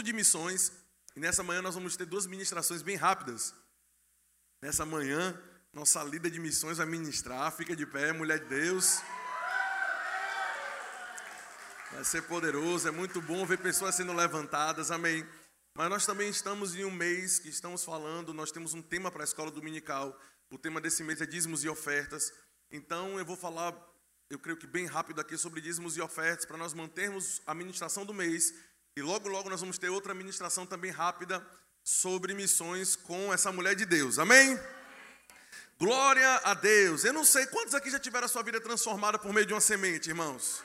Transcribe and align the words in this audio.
culto 0.00 0.02
de 0.02 0.12
missões. 0.12 0.72
E 1.14 1.20
nessa 1.20 1.42
manhã 1.42 1.60
nós 1.60 1.74
vamos 1.74 1.96
ter 1.96 2.06
duas 2.06 2.26
ministrações 2.26 2.82
bem 2.82 2.96
rápidas. 2.96 3.54
Nessa 4.62 4.86
manhã, 4.86 5.38
nossa 5.72 6.02
líder 6.02 6.30
de 6.30 6.40
missões 6.40 6.78
vai 6.78 6.86
ministrar. 6.86 7.52
Fica 7.52 7.76
de 7.76 7.84
pé, 7.84 8.12
mulher 8.12 8.40
de 8.40 8.46
Deus. 8.46 9.02
Vai 11.92 12.04
ser 12.04 12.22
poderoso, 12.22 12.88
é 12.88 12.90
muito 12.90 13.20
bom 13.20 13.44
ver 13.44 13.58
pessoas 13.58 13.94
sendo 13.94 14.12
levantadas, 14.12 14.90
amém. 14.90 15.26
Mas 15.76 15.90
nós 15.90 16.06
também 16.06 16.30
estamos 16.30 16.74
em 16.74 16.84
um 16.84 16.90
mês 16.90 17.38
que 17.38 17.48
estamos 17.48 17.84
falando, 17.84 18.32
nós 18.32 18.50
temos 18.50 18.74
um 18.74 18.82
tema 18.82 19.10
para 19.10 19.22
a 19.22 19.24
escola 19.24 19.50
dominical. 19.50 20.18
O 20.50 20.58
tema 20.58 20.80
desse 20.80 21.02
mês 21.02 21.20
é 21.20 21.26
dízimos 21.26 21.62
e 21.64 21.68
ofertas. 21.68 22.32
Então 22.70 23.18
eu 23.18 23.24
vou 23.24 23.36
falar, 23.36 23.74
eu 24.30 24.38
creio 24.38 24.56
que 24.56 24.66
bem 24.66 24.86
rápido 24.86 25.20
aqui 25.20 25.36
sobre 25.36 25.60
dízimos 25.60 25.96
e 25.96 26.00
ofertas, 26.00 26.46
para 26.46 26.56
nós 26.56 26.72
mantermos 26.72 27.42
a 27.44 27.54
ministração 27.54 28.06
do 28.06 28.14
mês. 28.14 28.54
E 28.96 29.02
logo, 29.02 29.28
logo 29.28 29.48
nós 29.48 29.60
vamos 29.60 29.78
ter 29.78 29.88
outra 29.88 30.12
ministração 30.12 30.66
também 30.66 30.90
rápida 30.90 31.44
sobre 31.82 32.34
missões 32.34 32.96
com 32.96 33.32
essa 33.32 33.52
mulher 33.52 33.74
de 33.74 33.84
Deus. 33.84 34.18
Amém? 34.18 34.58
Glória 35.78 36.36
a 36.44 36.54
Deus. 36.54 37.04
Eu 37.04 37.12
não 37.12 37.24
sei 37.24 37.46
quantos 37.46 37.74
aqui 37.74 37.90
já 37.90 37.98
tiveram 37.98 38.26
a 38.26 38.28
sua 38.28 38.42
vida 38.42 38.60
transformada 38.60 39.18
por 39.18 39.32
meio 39.32 39.46
de 39.46 39.54
uma 39.54 39.60
semente, 39.60 40.08
irmãos. 40.10 40.62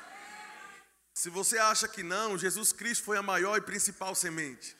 Se 1.14 1.30
você 1.30 1.58
acha 1.58 1.88
que 1.88 2.04
não, 2.04 2.38
Jesus 2.38 2.74
Cristo 2.74 3.06
foi 3.06 3.18
a 3.18 3.24
maior 3.24 3.58
e 3.58 3.62
principal 3.62 4.14
semente. 4.14 4.76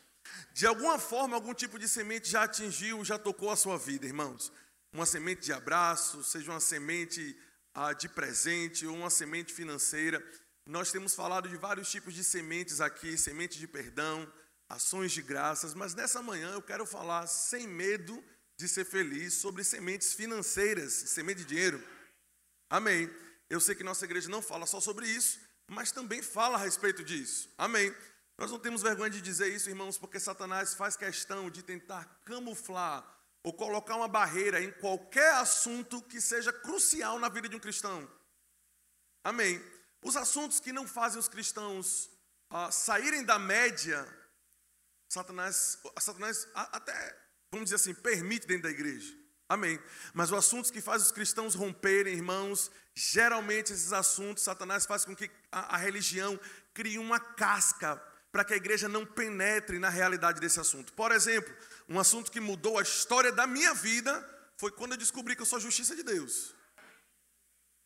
De 0.52 0.68
alguma 0.68 1.00
forma, 1.00 1.36
algum 1.36 1.54
tipo 1.54 1.80
de 1.80 1.88
semente 1.88 2.30
já 2.30 2.44
atingiu, 2.44 3.06
já 3.06 3.18
tocou 3.18 3.50
a 3.50 3.56
sua 3.56 3.78
vida, 3.78 4.06
irmãos. 4.06 4.52
Uma 4.92 5.06
semente 5.06 5.42
de 5.42 5.54
abraço, 5.54 6.24
seja 6.24 6.52
uma 6.52 6.60
semente 6.60 7.38
ah, 7.74 7.94
de 7.94 8.10
presente 8.10 8.86
ou 8.86 8.96
uma 8.96 9.10
semente 9.10 9.54
financeira. 9.54 10.22
Nós 10.66 10.92
temos 10.92 11.14
falado 11.14 11.48
de 11.48 11.56
vários 11.58 11.92
tipos 11.92 12.14
de 12.14 12.24
sementes 12.24 12.82
aqui, 12.82 13.18
semente 13.18 13.60
de 13.60 13.68
perdão, 13.68 14.32
ações 14.68 15.12
de 15.12 15.22
graças, 15.22 15.76
mas 15.76 15.94
nessa 15.94 16.24
manhã 16.24 16.54
eu 16.54 16.62
quero 16.62 16.86
falar 16.86 17.28
sem 17.28 17.68
medo 17.68 18.24
de 18.58 18.68
ser 18.68 18.84
feliz 18.84 19.36
sobre 19.36 19.64
sementes 19.64 20.14
financeiras, 20.14 20.92
semente 20.92 21.42
de 21.42 21.46
dinheiro. 21.46 21.84
Amém. 22.70 23.10
Eu 23.48 23.60
sei 23.60 23.76
que 23.76 23.84
nossa 23.84 24.06
igreja 24.06 24.28
não 24.28 24.42
fala 24.42 24.66
só 24.66 24.80
sobre 24.80 25.08
isso, 25.08 25.40
mas 25.68 25.92
também 25.92 26.22
fala 26.22 26.56
a 26.56 26.62
respeito 26.62 27.04
disso. 27.04 27.48
Amém. 27.58 27.96
Nós 28.38 28.50
não 28.50 28.60
temos 28.60 28.82
vergonha 28.82 29.12
de 29.12 29.22
dizer 29.22 29.54
isso, 29.54 29.70
irmãos, 29.70 29.98
porque 29.98 30.20
Satanás 30.20 30.74
faz 30.74 30.98
questão 30.98 31.50
de 31.50 31.62
tentar 31.62 32.06
camuflar 32.26 33.06
ou 33.44 33.54
colocar 33.54 33.96
uma 33.96 34.08
barreira 34.08 34.62
em 34.62 34.72
qualquer 34.72 35.36
assunto 35.36 36.02
que 36.02 36.20
seja 36.20 36.52
crucial 36.52 37.20
na 37.20 37.30
vida 37.30 37.48
de 37.48 37.56
um 37.56 37.60
cristão. 37.60 38.10
Amém. 39.24 39.64
Os 40.06 40.16
assuntos 40.16 40.60
que 40.60 40.72
não 40.72 40.88
fazem 40.88 41.20
os 41.20 41.28
cristãos 41.28 42.12
ah, 42.48 42.70
saírem 42.70 43.24
da 43.24 43.40
média, 43.40 44.08
Satanás, 45.10 45.80
Satanás 46.00 46.48
até, 46.54 47.18
vamos 47.50 47.72
dizer 47.72 47.78
assim, 47.78 47.96
permite 47.96 48.46
dentro 48.46 48.64
da 48.64 48.70
igreja. 48.70 49.12
Amém. 49.50 49.80
Mas 50.14 50.32
os 50.32 50.38
assuntos 50.38 50.70
que 50.70 50.80
fazem 50.80 51.08
os 51.08 51.12
cristãos 51.12 51.56
romperem, 51.56 52.14
irmãos, 52.14 52.70
geralmente 52.94 53.74
esses 53.74 53.92
assuntos, 53.92 54.44
Satanás 54.44 54.86
faz 54.86 55.04
com 55.04 55.16
que 55.16 55.28
a, 55.52 55.74
a 55.74 55.78
religião 55.78 56.40
crie 56.72 57.00
uma 57.00 57.20
casca 57.20 57.96
para 58.32 58.46
que 58.46 58.54
a 58.54 58.58
igreja 58.58 58.88
não 58.88 59.08
penetre 59.08 59.80
na 59.80 59.90
realidade 59.90 60.40
desse 60.40 60.60
assunto. 60.60 60.94
Por 60.94 61.12
exemplo, 61.12 61.52
um 61.90 62.00
assunto 62.00 62.32
que 62.32 62.40
mudou 62.40 62.78
a 62.78 62.84
história 62.84 63.32
da 63.32 63.48
minha 63.48 63.74
vida 63.74 64.24
foi 64.56 64.72
quando 64.72 64.92
eu 64.92 64.98
descobri 64.98 65.36
que 65.36 65.42
eu 65.42 65.48
sou 65.48 65.58
a 65.58 65.62
justiça 65.62 65.96
de 65.96 66.04
Deus. 66.04 66.55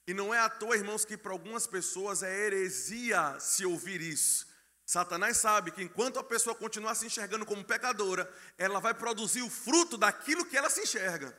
E 0.09 0.13
não 0.15 0.33
é 0.33 0.39
à 0.39 0.49
toa, 0.49 0.75
irmãos, 0.75 1.05
que 1.05 1.15
para 1.15 1.31
algumas 1.31 1.67
pessoas 1.67 2.23
é 2.23 2.35
heresia 2.35 3.39
se 3.39 3.63
ouvir 3.63 4.01
isso. 4.01 4.47
Satanás 4.83 5.37
sabe 5.37 5.69
que 5.69 5.83
enquanto 5.83 6.17
a 6.17 6.23
pessoa 6.23 6.55
continuar 6.55 6.95
se 6.95 7.05
enxergando 7.05 7.45
como 7.45 7.63
pecadora, 7.63 8.27
ela 8.57 8.79
vai 8.79 8.91
produzir 8.91 9.43
o 9.43 9.49
fruto 9.51 9.99
daquilo 9.99 10.43
que 10.47 10.57
ela 10.57 10.67
se 10.67 10.81
enxerga. 10.81 11.37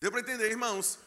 Deu 0.00 0.10
para 0.10 0.22
entender, 0.22 0.50
irmãos? 0.50 0.98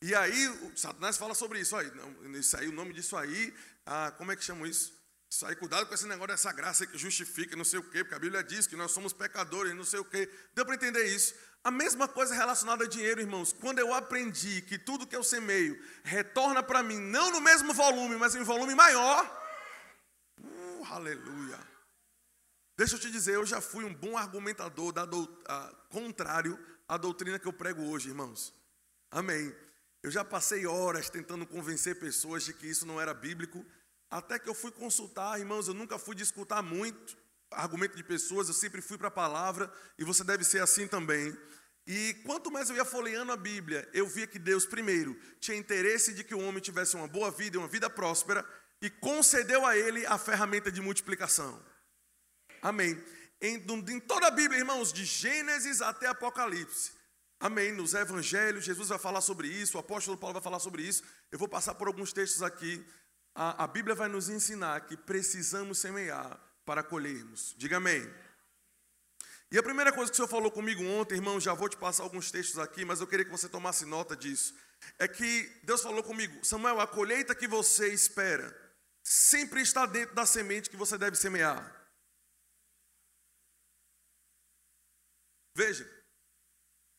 E 0.00 0.14
aí, 0.14 0.72
Satanás 0.76 1.16
fala 1.16 1.34
sobre 1.34 1.58
isso. 1.58 1.74
Aí, 1.74 1.90
não, 1.90 2.38
isso 2.38 2.56
aí, 2.56 2.68
o 2.68 2.72
nome 2.72 2.92
disso 2.92 3.16
aí, 3.16 3.52
ah, 3.84 4.12
como 4.16 4.30
é 4.30 4.36
que 4.36 4.44
chama 4.44 4.68
isso? 4.68 4.92
Isso 5.28 5.44
aí, 5.44 5.56
cuidado 5.56 5.88
com 5.88 5.94
esse 5.94 6.06
negócio 6.06 6.28
dessa 6.28 6.52
graça 6.52 6.86
que 6.86 6.96
justifica, 6.96 7.56
não 7.56 7.64
sei 7.64 7.80
o 7.80 7.82
quê, 7.82 8.04
porque 8.04 8.14
a 8.14 8.20
Bíblia 8.20 8.44
diz 8.44 8.68
que 8.68 8.76
nós 8.76 8.92
somos 8.92 9.12
pecadores, 9.12 9.74
não 9.74 9.82
sei 9.82 9.98
o 9.98 10.04
quê. 10.04 10.30
Deu 10.54 10.64
para 10.64 10.76
entender 10.76 11.02
isso? 11.06 11.34
A 11.64 11.70
mesma 11.70 12.08
coisa 12.08 12.34
relacionada 12.34 12.84
a 12.84 12.88
dinheiro, 12.88 13.20
irmãos. 13.20 13.52
Quando 13.52 13.78
eu 13.78 13.94
aprendi 13.94 14.62
que 14.62 14.76
tudo 14.76 15.06
que 15.06 15.14
eu 15.14 15.22
semeio 15.22 15.80
retorna 16.02 16.62
para 16.62 16.82
mim, 16.82 16.98
não 16.98 17.30
no 17.30 17.40
mesmo 17.40 17.72
volume, 17.72 18.16
mas 18.16 18.34
em 18.34 18.42
volume 18.42 18.74
maior. 18.74 19.24
Uh, 20.40 20.84
aleluia. 20.90 21.58
Deixa 22.76 22.96
eu 22.96 22.98
te 22.98 23.10
dizer, 23.10 23.34
eu 23.34 23.46
já 23.46 23.60
fui 23.60 23.84
um 23.84 23.94
bom 23.94 24.16
argumentador 24.16 24.92
da 24.92 25.04
do, 25.04 25.22
uh, 25.22 25.76
contrário 25.88 26.58
a 26.88 26.96
doutrina 26.96 27.38
que 27.38 27.46
eu 27.46 27.52
prego 27.52 27.82
hoje, 27.82 28.08
irmãos. 28.08 28.52
Amém. 29.08 29.54
Eu 30.02 30.10
já 30.10 30.24
passei 30.24 30.66
horas 30.66 31.08
tentando 31.08 31.46
convencer 31.46 32.00
pessoas 32.00 32.42
de 32.42 32.52
que 32.52 32.66
isso 32.66 32.84
não 32.84 33.00
era 33.00 33.14
bíblico, 33.14 33.64
até 34.10 34.36
que 34.36 34.48
eu 34.48 34.54
fui 34.54 34.72
consultar, 34.72 35.38
irmãos, 35.38 35.68
eu 35.68 35.74
nunca 35.74 35.96
fui 35.96 36.16
de 36.16 36.24
escutar 36.24 36.60
muito 36.60 37.16
argumento 37.54 37.96
de 37.96 38.04
pessoas, 38.04 38.48
eu 38.48 38.54
sempre 38.54 38.80
fui 38.80 38.98
para 38.98 39.08
a 39.08 39.10
palavra, 39.10 39.72
e 39.98 40.04
você 40.04 40.24
deve 40.24 40.44
ser 40.44 40.62
assim 40.62 40.86
também. 40.86 41.36
E 41.86 42.14
quanto 42.24 42.50
mais 42.50 42.70
eu 42.70 42.76
ia 42.76 42.84
folheando 42.84 43.32
a 43.32 43.36
Bíblia, 43.36 43.88
eu 43.92 44.06
via 44.06 44.26
que 44.26 44.38
Deus, 44.38 44.64
primeiro, 44.64 45.18
tinha 45.40 45.56
interesse 45.56 46.12
de 46.12 46.22
que 46.22 46.34
o 46.34 46.40
homem 46.40 46.60
tivesse 46.60 46.96
uma 46.96 47.08
boa 47.08 47.30
vida 47.30 47.56
e 47.56 47.58
uma 47.58 47.68
vida 47.68 47.90
próspera, 47.90 48.44
e 48.80 48.90
concedeu 48.90 49.64
a 49.64 49.76
ele 49.76 50.04
a 50.06 50.18
ferramenta 50.18 50.70
de 50.70 50.80
multiplicação. 50.80 51.64
Amém 52.60 53.00
em, 53.42 53.56
em 53.56 54.00
toda 54.00 54.28
a 54.28 54.30
Bíblia, 54.30 54.60
irmãos, 54.60 54.92
de 54.92 55.04
Gênesis 55.04 55.82
até 55.82 56.06
Apocalipse. 56.06 56.92
Amém. 57.40 57.72
Nos 57.72 57.92
evangelhos, 57.92 58.64
Jesus 58.64 58.88
vai 58.88 58.98
falar 58.98 59.20
sobre 59.20 59.48
isso, 59.48 59.76
o 59.76 59.80
apóstolo 59.80 60.16
Paulo 60.16 60.34
vai 60.34 60.42
falar 60.42 60.60
sobre 60.60 60.82
isso. 60.82 61.02
Eu 61.30 61.38
vou 61.38 61.48
passar 61.48 61.74
por 61.74 61.88
alguns 61.88 62.12
textos 62.12 62.40
aqui. 62.40 62.86
A, 63.34 63.64
a 63.64 63.66
Bíblia 63.66 63.96
vai 63.96 64.08
nos 64.08 64.28
ensinar 64.28 64.82
que 64.82 64.96
precisamos 64.96 65.78
semear 65.78 66.40
para 66.64 66.82
colhermos. 66.82 67.54
Diga 67.56 67.76
amém. 67.76 68.02
E 69.50 69.58
a 69.58 69.62
primeira 69.62 69.92
coisa 69.92 70.10
que 70.10 70.14
o 70.14 70.16
Senhor 70.16 70.28
falou 70.28 70.50
comigo 70.50 70.82
ontem, 70.82 71.16
irmão, 71.16 71.38
já 71.38 71.52
vou 71.52 71.68
te 71.68 71.76
passar 71.76 72.04
alguns 72.04 72.30
textos 72.30 72.58
aqui, 72.58 72.84
mas 72.84 73.00
eu 73.00 73.06
queria 73.06 73.24
que 73.24 73.30
você 73.30 73.48
tomasse 73.48 73.84
nota 73.84 74.16
disso. 74.16 74.54
É 74.98 75.06
que 75.06 75.42
Deus 75.62 75.82
falou 75.82 76.02
comigo, 76.02 76.42
Samuel, 76.44 76.80
a 76.80 76.86
colheita 76.86 77.34
que 77.34 77.46
você 77.46 77.92
espera 77.92 78.62
sempre 79.02 79.60
está 79.60 79.84
dentro 79.84 80.14
da 80.14 80.24
semente 80.24 80.70
que 80.70 80.76
você 80.76 80.96
deve 80.96 81.16
semear. 81.16 81.80
Veja, 85.54 85.86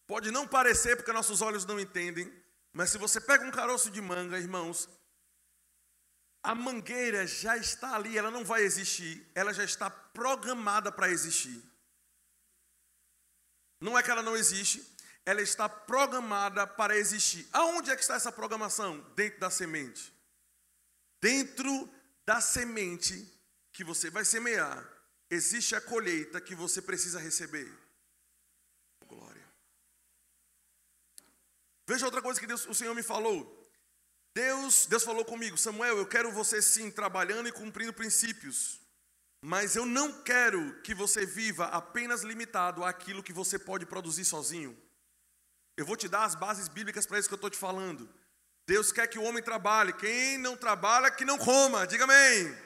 pode 0.06 0.30
não 0.30 0.48
parecer 0.48 0.96
porque 0.96 1.12
nossos 1.12 1.42
olhos 1.42 1.66
não 1.66 1.80
entendem, 1.80 2.32
mas 2.72 2.92
se 2.92 2.98
você 2.98 3.20
pega 3.20 3.46
um 3.46 3.52
caroço 3.52 3.90
de 3.90 4.00
manga, 4.00 4.38
irmãos, 4.38 4.88
a 6.44 6.54
mangueira 6.54 7.26
já 7.26 7.58
está 7.58 7.96
ali, 7.96 8.18
ela 8.18 8.30
não 8.30 8.44
vai 8.44 8.64
existir, 8.64 9.26
ela 9.34 9.54
já 9.54 9.64
está 9.64 9.90
programada 9.90 10.92
para 10.92 11.10
existir. 11.10 11.64
Não 13.80 13.98
é 13.98 14.04
que 14.04 14.12
ela 14.12 14.22
não 14.22 14.36
existe, 14.36 14.86
ela 15.26 15.42
está 15.42 15.70
programada 15.70 16.68
para 16.68 16.98
existir. 16.98 17.48
Aonde 17.54 17.92
é 17.92 17.96
que 17.96 18.02
está 18.02 18.16
essa 18.16 18.32
programação? 18.32 19.00
Dentro 19.16 19.40
da 19.40 19.50
semente. 19.50 20.14
Dentro 21.22 21.90
da 22.26 22.42
semente 22.42 23.28
que 23.72 23.84
você 23.84 24.10
vai 24.10 24.26
semear, 24.26 24.86
existe 25.30 25.76
a 25.76 25.82
colheita 25.82 26.42
que 26.42 26.54
você 26.54 26.82
precisa 26.82 27.20
receber. 27.20 27.84
Veja 31.86 32.06
outra 32.06 32.22
coisa 32.22 32.40
que 32.40 32.48
Deus, 32.48 32.66
o 32.66 32.74
Senhor 32.74 32.96
me 32.96 33.04
falou. 33.04 33.63
Deus, 34.36 34.88
Deus 34.88 35.04
falou 35.04 35.24
comigo, 35.24 35.58
Samuel, 35.58 35.98
eu 35.98 36.08
quero 36.08 36.32
você 36.32 36.62
sim 36.62 36.90
trabalhando 36.90 37.48
e 37.48 37.52
cumprindo 37.52 37.94
princípios, 37.94 38.80
mas 39.42 39.76
eu 39.76 39.86
não 39.86 40.24
quero 40.24 40.82
que 40.82 40.96
você 40.96 41.26
viva 41.26 41.66
apenas 41.66 42.24
limitado 42.24 42.84
àquilo 42.84 43.22
que 43.22 43.32
você 43.32 43.60
pode 43.60 43.86
produzir 43.86 44.26
sozinho. 44.26 44.76
Eu 45.78 45.86
vou 45.86 45.96
te 45.96 46.08
dar 46.08 46.24
as 46.24 46.34
bases 46.34 46.68
bíblicas 46.68 47.06
para 47.06 47.20
isso 47.20 47.28
que 47.28 47.34
eu 47.34 47.38
estou 47.38 47.50
te 47.50 47.58
falando. 47.58 48.10
Deus 48.66 48.92
quer 48.92 49.08
que 49.08 49.20
o 49.20 49.24
homem 49.24 49.44
trabalhe, 49.44 49.94
quem 49.94 50.38
não 50.38 50.56
trabalha, 50.56 51.12
que 51.12 51.26
não 51.26 51.38
coma, 51.38 51.86
diga 51.86 52.06
amém. 52.06 52.58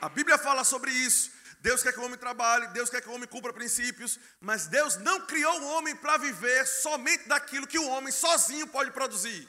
A 0.00 0.08
Bíblia 0.08 0.38
fala 0.38 0.62
sobre 0.62 0.90
isso. 0.90 1.32
Deus 1.60 1.82
quer 1.82 1.92
que 1.92 1.98
o 1.98 2.04
homem 2.04 2.18
trabalhe, 2.18 2.68
Deus 2.68 2.88
quer 2.88 3.00
que 3.00 3.08
o 3.08 3.12
homem 3.12 3.28
cumpra 3.28 3.52
princípios, 3.52 4.20
mas 4.40 4.68
Deus 4.68 4.96
não 4.98 5.26
criou 5.26 5.60
o 5.60 5.66
homem 5.70 5.96
para 5.96 6.16
viver 6.16 6.64
somente 6.64 7.26
daquilo 7.26 7.66
que 7.66 7.78
o 7.78 7.88
homem 7.88 8.12
sozinho 8.12 8.68
pode 8.68 8.92
produzir. 8.92 9.48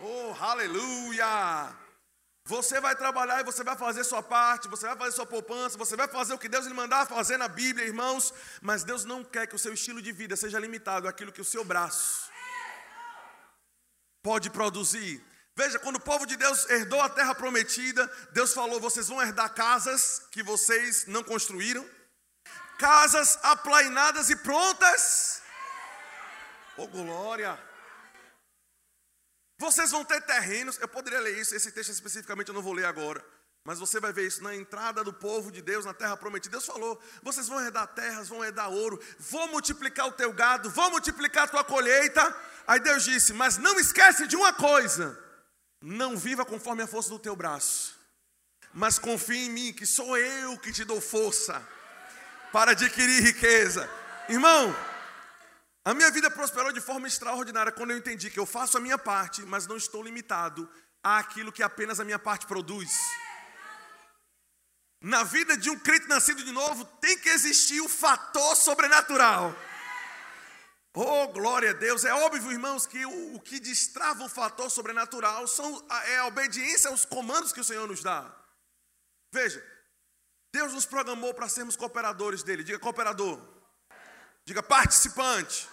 Oh, 0.00 0.34
aleluia! 0.40 1.74
Você 2.46 2.78
vai 2.78 2.94
trabalhar 2.94 3.40
e 3.40 3.44
você 3.44 3.64
vai 3.64 3.76
fazer 3.76 4.04
sua 4.04 4.22
parte, 4.22 4.68
você 4.68 4.86
vai 4.86 4.96
fazer 4.96 5.12
sua 5.12 5.24
poupança, 5.24 5.78
você 5.78 5.96
vai 5.96 6.06
fazer 6.06 6.34
o 6.34 6.38
que 6.38 6.48
Deus 6.48 6.66
lhe 6.66 6.74
mandar 6.74 7.06
fazer 7.06 7.38
na 7.38 7.48
Bíblia, 7.48 7.86
irmãos, 7.86 8.34
mas 8.60 8.84
Deus 8.84 9.04
não 9.04 9.24
quer 9.24 9.46
que 9.46 9.54
o 9.54 9.58
seu 9.58 9.72
estilo 9.72 10.02
de 10.02 10.12
vida 10.12 10.36
seja 10.36 10.58
limitado 10.58 11.08
àquilo 11.08 11.32
que 11.32 11.40
o 11.40 11.44
seu 11.44 11.64
braço 11.64 12.30
pode 14.22 14.50
produzir. 14.50 15.24
Veja, 15.56 15.78
quando 15.78 15.96
o 15.96 16.00
povo 16.00 16.26
de 16.26 16.36
Deus 16.36 16.68
herdou 16.68 17.00
a 17.00 17.08
terra 17.08 17.34
prometida, 17.34 18.06
Deus 18.32 18.52
falou: 18.52 18.80
vocês 18.80 19.08
vão 19.08 19.22
herdar 19.22 19.54
casas 19.54 20.26
que 20.30 20.42
vocês 20.42 21.06
não 21.06 21.22
construíram, 21.22 21.88
casas 22.78 23.38
aplainadas 23.42 24.28
e 24.28 24.36
prontas. 24.36 25.42
Oh, 26.76 26.88
glória! 26.88 27.58
Vocês 29.58 29.90
vão 29.90 30.04
ter 30.04 30.20
terrenos. 30.22 30.78
Eu 30.80 30.88
poderia 30.88 31.20
ler 31.20 31.38
isso, 31.38 31.54
esse 31.54 31.70
texto 31.70 31.90
especificamente 31.90 32.48
eu 32.48 32.54
não 32.54 32.62
vou 32.62 32.72
ler 32.72 32.86
agora. 32.86 33.24
Mas 33.66 33.78
você 33.78 33.98
vai 33.98 34.12
ver 34.12 34.26
isso 34.26 34.42
na 34.42 34.54
entrada 34.54 35.02
do 35.02 35.12
povo 35.12 35.50
de 35.50 35.62
Deus 35.62 35.86
na 35.86 35.94
terra 35.94 36.16
prometida. 36.18 36.52
Deus 36.52 36.66
falou: 36.66 37.00
vocês 37.22 37.48
vão 37.48 37.60
herdar 37.60 37.86
terras, 37.88 38.28
vão 38.28 38.44
herdar 38.44 38.70
ouro, 38.70 39.00
vou 39.18 39.48
multiplicar 39.48 40.06
o 40.06 40.12
teu 40.12 40.32
gado, 40.34 40.68
vou 40.68 40.90
multiplicar 40.90 41.44
a 41.44 41.48
tua 41.48 41.64
colheita. 41.64 42.36
Aí 42.66 42.78
Deus 42.78 43.04
disse: 43.04 43.32
Mas 43.32 43.56
não 43.56 43.80
esquece 43.80 44.26
de 44.26 44.36
uma 44.36 44.52
coisa: 44.52 45.18
não 45.80 46.14
viva 46.14 46.44
conforme 46.44 46.82
a 46.82 46.86
força 46.86 47.08
do 47.08 47.18
teu 47.18 47.34
braço, 47.34 47.98
mas 48.74 48.98
confie 48.98 49.46
em 49.46 49.50
mim, 49.50 49.72
que 49.72 49.86
sou 49.86 50.14
eu 50.18 50.58
que 50.58 50.70
te 50.70 50.84
dou 50.84 51.00
força 51.00 51.66
para 52.52 52.72
adquirir 52.72 53.22
riqueza. 53.22 53.88
Irmão, 54.28 54.76
a 55.84 55.92
minha 55.92 56.10
vida 56.10 56.30
prosperou 56.30 56.72
de 56.72 56.80
forma 56.80 57.06
extraordinária 57.06 57.70
quando 57.70 57.90
eu 57.90 57.98
entendi 57.98 58.30
que 58.30 58.38
eu 58.38 58.46
faço 58.46 58.78
a 58.78 58.80
minha 58.80 58.96
parte, 58.96 59.42
mas 59.42 59.66
não 59.66 59.76
estou 59.76 60.02
limitado 60.02 60.68
àquilo 61.02 61.52
que 61.52 61.62
apenas 61.62 62.00
a 62.00 62.04
minha 62.04 62.18
parte 62.18 62.46
produz. 62.46 62.90
Na 65.02 65.22
vida 65.22 65.54
de 65.58 65.68
um 65.68 65.78
crente 65.78 66.08
nascido 66.08 66.42
de 66.42 66.50
novo, 66.50 66.86
tem 67.02 67.18
que 67.18 67.28
existir 67.28 67.82
o 67.82 67.88
fator 67.90 68.56
sobrenatural. 68.56 69.54
Oh, 70.94 71.28
glória 71.28 71.70
a 71.70 71.74
Deus. 71.74 72.04
É 72.04 72.14
óbvio, 72.14 72.50
irmãos, 72.50 72.86
que 72.86 73.04
o, 73.04 73.34
o 73.34 73.40
que 73.40 73.60
destrava 73.60 74.24
o 74.24 74.28
fator 74.28 74.70
sobrenatural 74.70 75.46
são, 75.46 75.86
é 76.06 76.18
a 76.18 76.26
obediência 76.26 76.88
aos 76.88 77.04
comandos 77.04 77.52
que 77.52 77.60
o 77.60 77.64
Senhor 77.64 77.86
nos 77.86 78.02
dá. 78.02 78.34
Veja, 79.30 79.62
Deus 80.54 80.72
nos 80.72 80.86
programou 80.86 81.34
para 81.34 81.48
sermos 81.48 81.76
cooperadores 81.76 82.42
dele. 82.42 82.64
Diga 82.64 82.78
cooperador. 82.78 83.38
Diga 84.46 84.62
participante. 84.62 85.68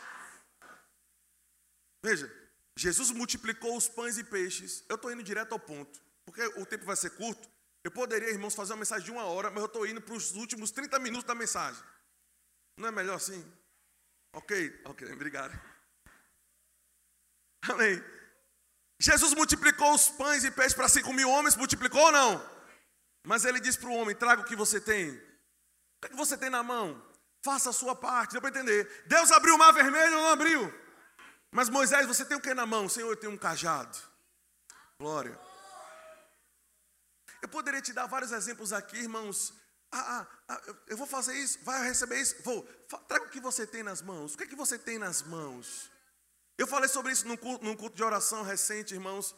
Veja, 2.04 2.32
Jesus 2.78 3.12
multiplicou 3.12 3.76
os 3.78 3.88
pães 3.88 4.18
e 4.18 4.24
peixes. 4.24 4.84
Eu 4.90 4.96
estou 4.96 5.12
indo 5.12 5.24
direto 5.24 5.54
ao 5.54 5.60
ponto, 5.60 6.02
porque 6.26 6.44
o 6.60 6.66
tempo 6.66 6.86
vai 6.86 6.96
ser 6.96 7.12
curto. 7.12 7.50
Eu 7.84 7.92
poderia, 7.92 8.30
irmãos, 8.30 8.56
fazer 8.56 8.74
uma 8.74 8.80
mensagem 8.80 9.06
de 9.06 9.12
uma 9.12 9.26
hora, 9.26 9.50
mas 9.50 9.60
eu 9.60 9.66
estou 9.66 9.86
indo 9.86 10.02
para 10.02 10.14
os 10.14 10.34
últimos 10.36 10.72
30 10.72 11.00
minutos 11.00 11.26
da 11.26 11.36
mensagem. 11.36 11.84
Não 12.78 12.88
é 12.88 12.92
melhor 12.92 13.16
assim? 13.16 13.44
Ok, 14.34 14.82
ok, 14.86 15.12
obrigado. 15.12 15.60
Amém. 17.64 18.02
Jesus 19.00 19.34
multiplicou 19.34 19.94
os 19.94 20.10
pães 20.10 20.44
e 20.44 20.52
peixes 20.52 20.74
para 20.74 20.88
5 20.88 21.12
mil 21.12 21.30
homens, 21.30 21.56
multiplicou 21.56 22.02
ou 22.02 22.12
não? 22.12 22.52
Mas 23.26 23.46
ele 23.46 23.60
disse 23.60 23.80
para 23.80 23.90
o 23.90 23.96
homem: 23.96 24.16
traga 24.16 24.42
o 24.42 24.46
que 24.46 24.56
você 24.56 24.80
tem. 24.80 25.10
O 25.12 26.02
que, 26.02 26.08
é 26.08 26.10
que 26.10 26.16
você 26.16 26.38
tem 26.38 26.50
na 26.50 26.64
mão? 26.64 27.02
Faça 27.44 27.72
a 27.72 27.74
sua 27.74 27.96
parte, 27.96 28.34
deu 28.34 28.42
para 28.42 28.52
entender. 28.52 29.04
Deus 29.08 29.32
abriu 29.32 29.56
o 29.56 29.58
mar 29.58 29.72
vermelho 29.72 30.16
ou 30.18 30.22
não 30.22 30.30
abriu? 30.30 30.81
Mas 31.52 31.70
Moisés, 31.70 32.08
você 32.08 32.24
tem 32.24 32.38
o 32.38 32.42
que 32.42 32.54
na 32.54 32.66
mão? 32.66 32.88
Senhor, 32.88 33.10
eu 33.10 33.18
tenho 33.18 33.34
um 33.34 33.38
cajado. 33.38 33.98
Glória. 34.98 35.38
Eu 37.42 37.50
poderia 37.50 37.82
te 37.82 37.92
dar 37.92 38.08
vários 38.08 38.32
exemplos 38.32 38.72
aqui, 38.72 38.98
irmãos. 38.98 39.54
Ah, 39.92 40.22
ah, 40.22 40.28
ah, 40.48 40.62
eu 40.88 40.96
vou 40.96 41.06
fazer 41.06 41.36
isso, 41.36 41.60
vai 41.64 41.84
receber 41.84 42.22
isso, 42.22 42.42
vou. 42.44 42.64
Traga 43.08 43.26
o 43.26 43.30
que 43.30 43.42
você 43.42 43.68
tem 43.68 43.84
nas 43.84 44.02
mãos. 44.02 44.34
O 44.34 44.38
que 44.38 44.46
é 44.46 44.48
que 44.48 44.56
você 44.56 44.80
tem 44.80 44.98
nas 44.98 45.22
mãos? 45.22 45.92
Eu 46.58 46.66
falei 46.66 46.88
sobre 46.88 47.12
isso 47.12 47.28
num 47.28 47.36
culto, 47.36 47.66
num 47.66 47.76
culto 47.76 47.96
de 47.96 48.04
oração 48.04 48.44
recente, 48.44 48.94
irmãos. 48.94 49.36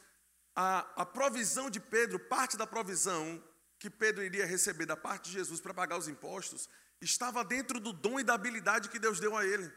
A, 0.55 0.79
a 1.01 1.05
provisão 1.05 1.69
de 1.69 1.79
Pedro, 1.79 2.19
parte 2.19 2.55
da 2.55 2.67
provisão 2.67 3.43
que 3.79 3.89
Pedro 3.89 4.23
iria 4.23 4.45
receber 4.45 4.85
da 4.85 4.95
parte 4.95 5.25
de 5.25 5.31
Jesus 5.31 5.59
para 5.59 5.73
pagar 5.73 5.97
os 5.97 6.07
impostos, 6.07 6.69
estava 7.01 7.43
dentro 7.43 7.79
do 7.79 7.91
dom 7.91 8.19
e 8.19 8.23
da 8.23 8.33
habilidade 8.33 8.89
que 8.89 8.99
Deus 8.99 9.19
deu 9.19 9.35
a 9.35 9.45
ele. 9.45 9.71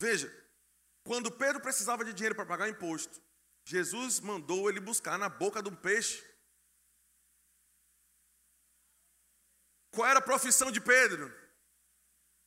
Veja, 0.00 0.32
quando 1.06 1.30
Pedro 1.30 1.60
precisava 1.60 2.04
de 2.04 2.12
dinheiro 2.12 2.34
para 2.34 2.44
pagar 2.44 2.68
imposto, 2.68 3.22
Jesus 3.64 4.18
mandou 4.18 4.68
ele 4.68 4.80
buscar 4.80 5.16
na 5.16 5.28
boca 5.28 5.62
de 5.62 5.68
um 5.68 5.74
peixe. 5.74 6.22
Qual 9.92 10.06
era 10.06 10.18
a 10.18 10.22
profissão 10.22 10.70
de 10.70 10.80
Pedro? 10.80 11.32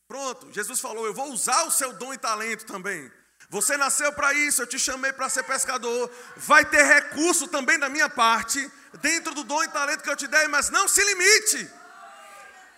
Pronto, 0.08 0.52
Jesus 0.52 0.80
falou: 0.82 1.06
Eu 1.06 1.14
vou 1.14 1.32
usar 1.32 1.64
o 1.64 1.72
seu 1.72 1.94
dom 1.94 2.14
e 2.14 2.18
talento 2.18 2.66
também. 2.66 3.10
Você 3.50 3.78
nasceu 3.78 4.12
para 4.12 4.34
isso, 4.34 4.62
eu 4.62 4.68
te 4.68 4.78
chamei 4.78 5.14
para 5.14 5.30
ser 5.30 5.44
pescador. 5.44 6.12
Vai 6.36 6.66
ter 6.66 6.84
recurso 6.84 7.48
também 7.48 7.80
da 7.80 7.88
minha 7.88 8.10
parte, 8.10 8.60
dentro 9.02 9.34
do 9.34 9.46
dom 9.46 9.64
e 9.64 9.70
talento 9.70 10.04
que 10.04 10.10
eu 10.10 10.18
te 10.18 10.28
dei, 10.28 10.48
mas 10.50 10.70
não 10.70 10.88
se 10.88 11.02
limite. 11.04 11.72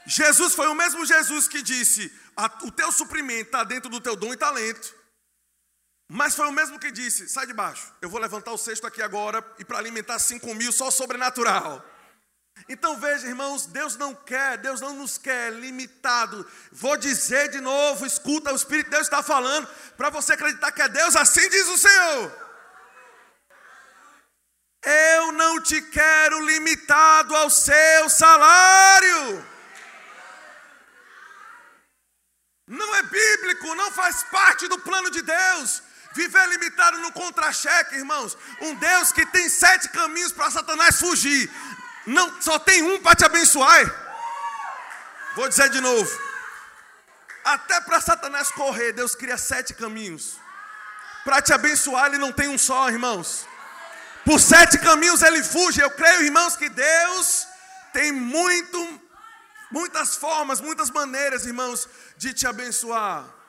Jesus 0.06 0.54
foi 0.54 0.68
o 0.68 0.76
mesmo 0.76 1.06
Jesus 1.06 1.48
que 1.48 1.64
disse: 1.64 2.14
O 2.62 2.72
teu 2.72 2.92
suprimento 2.92 3.48
está 3.48 3.64
dentro 3.64 3.90
do 3.90 4.00
teu 4.00 4.16
dom 4.16 4.32
e 4.32 4.38
talento. 4.38 5.01
Mas 6.14 6.36
foi 6.36 6.46
o 6.46 6.52
mesmo 6.52 6.78
que 6.78 6.92
disse: 6.92 7.30
Sai 7.30 7.48
de 7.48 7.54
baixo, 7.54 7.90
eu 8.02 8.10
vou 8.10 8.20
levantar 8.20 8.52
o 8.52 8.58
cesto 8.58 8.86
aqui 8.86 9.02
agora 9.02 9.42
e 9.58 9.64
para 9.64 9.78
alimentar 9.78 10.20
cinco 10.20 10.54
mil 10.54 10.70
só 10.70 10.92
sobrenatural. 10.92 11.82
Então 12.68 13.00
veja, 13.00 13.28
irmãos, 13.28 13.66
Deus 13.66 13.96
não 13.96 14.14
quer, 14.14 14.58
Deus 14.58 14.82
não 14.82 14.94
nos 14.94 15.18
quer 15.18 15.54
limitado. 15.54 16.46
Vou 16.70 16.98
dizer 16.98 17.50
de 17.52 17.62
novo, 17.62 18.06
escuta, 18.06 18.52
o 18.52 18.56
Espírito 18.58 18.88
de 18.88 18.92
Deus 18.92 19.04
está 19.08 19.24
falando, 19.24 19.66
para 19.96 20.10
você 20.10 20.34
acreditar 20.34 20.74
que 20.74 20.82
é 20.82 20.90
Deus, 20.90 21.16
assim 21.16 21.48
diz 21.50 21.66
o 21.70 21.78
Senhor. 21.78 22.50
Eu 24.84 25.32
não 25.32 25.62
te 25.62 25.82
quero 25.82 26.46
limitado 26.46 27.34
ao 27.38 27.50
seu 27.50 28.10
salário. 28.10 29.46
Não 32.68 32.96
é 32.98 33.04
bíblico, 33.04 33.76
não 33.76 33.90
faz 33.92 34.24
parte 34.24 34.68
do 34.68 34.78
plano 34.78 35.10
de 35.10 35.22
Deus. 35.22 35.91
Viver 36.14 36.46
limitado 36.50 36.98
no 37.00 37.12
contra-cheque, 37.12 37.96
irmãos. 37.96 38.38
Um 38.62 38.76
Deus 38.76 39.12
que 39.12 39.26
tem 39.28 39.48
sete 39.50 39.90
caminhos 39.90 40.32
para 40.32 40.52
Satanás 40.52 41.00
fugir. 41.00 41.50
Não, 42.06 42.42
só 42.42 42.60
tem 42.60 42.84
um 42.84 43.02
para 43.02 43.16
te 43.16 43.26
abençoar. 43.26 43.84
Vou 45.36 45.48
dizer 45.48 45.70
de 45.70 45.80
novo. 45.80 46.12
Até 47.44 47.80
para 47.82 48.02
Satanás 48.02 48.52
correr, 48.52 48.92
Deus 48.92 49.16
cria 49.16 49.38
sete 49.38 49.74
caminhos. 49.74 50.38
Para 51.24 51.42
te 51.42 51.54
abençoar, 51.54 52.08
ele 52.08 52.18
não 52.18 52.32
tem 52.32 52.48
um 52.48 52.58
só, 52.58 52.90
irmãos. 52.90 53.48
Por 54.26 54.40
sete 54.40 54.78
caminhos 54.80 55.22
ele 55.22 55.44
fuge. 55.44 55.82
Eu 55.82 55.92
creio, 55.92 56.24
irmãos, 56.24 56.56
que 56.56 56.70
Deus 56.70 57.48
tem 57.94 58.12
muito, 58.12 59.02
muitas 59.72 60.16
formas, 60.16 60.60
muitas 60.60 60.90
maneiras, 60.90 61.46
irmãos, 61.46 61.88
de 62.18 62.34
te 62.34 62.46
abençoar. 62.46 63.41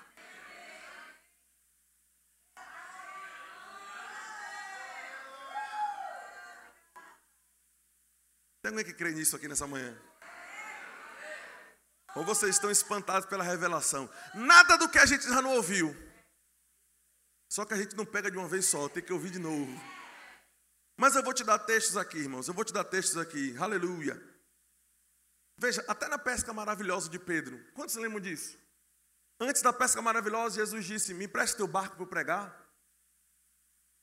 Tem 8.63 8.71
alguém 8.71 8.85
que 8.85 8.95
crê 8.95 9.11
nisso 9.11 9.35
aqui 9.35 9.49
nessa 9.49 9.67
manhã? 9.67 9.93
Ou 12.15 12.25
vocês 12.25 12.55
estão 12.55 12.71
espantados 12.71 13.29
pela 13.29 13.43
revelação? 13.43 14.09
Nada 14.35 14.77
do 14.79 14.89
que 14.89 15.01
a 15.01 15.07
gente 15.07 15.25
já 15.25 15.43
não 15.43 15.55
ouviu. 15.57 15.93
Só 17.51 17.65
que 17.65 17.75
a 17.75 17.77
gente 17.77 17.97
não 17.97 18.07
pega 18.07 18.31
de 18.31 18.39
uma 18.39 18.49
vez 18.49 18.67
só, 18.67 18.89
tem 18.89 19.03
que 19.03 19.13
ouvir 19.13 19.31
de 19.31 19.41
novo. 19.41 19.73
Mas 20.97 21.17
eu 21.17 21.25
vou 21.25 21.35
te 21.35 21.43
dar 21.43 21.59
textos 21.59 21.97
aqui, 21.97 22.19
irmãos. 22.19 22.47
Eu 22.47 22.55
vou 22.55 22.65
te 22.65 22.73
dar 22.73 22.85
textos 22.85 23.19
aqui. 23.19 23.57
Aleluia. 23.59 24.23
Veja, 25.59 25.85
até 25.89 26.07
na 26.07 26.19
pesca 26.19 26.53
maravilhosa 26.53 27.11
de 27.11 27.19
Pedro. 27.19 27.59
Quantos 27.75 27.97
lembram 27.97 28.21
disso? 28.21 28.57
Antes 29.41 29.61
da 29.61 29.73
pesca 29.73 30.01
maravilhosa, 30.01 30.61
Jesus 30.61 30.85
disse: 30.85 31.13
Me 31.15 31.25
empreste 31.25 31.57
teu 31.57 31.67
barco 31.67 31.97
para 31.97 32.07
pregar. 32.07 32.69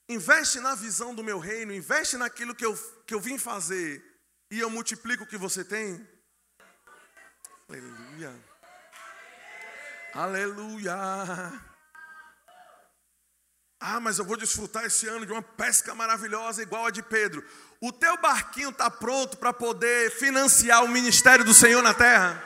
Investe 0.10 0.60
na 0.60 0.76
visão 0.76 1.16
do 1.16 1.24
meu 1.24 1.40
reino, 1.40 1.72
investe 1.72 2.18
naquilo 2.18 2.54
que 2.54 2.66
eu, 2.66 2.76
que 3.06 3.14
eu 3.14 3.22
vim 3.22 3.38
fazer 3.38 4.09
e 4.52 4.60
eu 4.60 4.70
multiplico 4.70 5.24
o 5.24 5.28
que 5.28 5.38
você 5.38 5.64
tem? 5.64 6.08
Aleluia. 7.70 8.34
Aleluia. 10.14 10.96
Ah, 13.80 14.00
mas 14.00 14.20
eu 14.20 14.26
vou 14.26 14.36
desfrutar 14.36 14.84
esse 14.86 15.08
ano 15.08 15.26
de 15.26 15.32
uma 15.32 15.42
pesca 15.42 15.96
maravilhosa 15.96 16.62
igual 16.62 16.88
a 16.88 16.92
de 16.92 17.02
Pedro. 17.02 17.46
O 17.80 17.94
teu 17.94 18.18
barquinho 18.18 18.72
está 18.72 18.90
pronto 18.90 19.38
para 19.38 19.54
poder 19.54 20.12
financiar 20.12 20.84
o 20.84 20.90
ministério 20.90 21.46
do 21.46 21.54
Senhor 21.54 21.82
na 21.82 21.94
terra? 21.94 22.44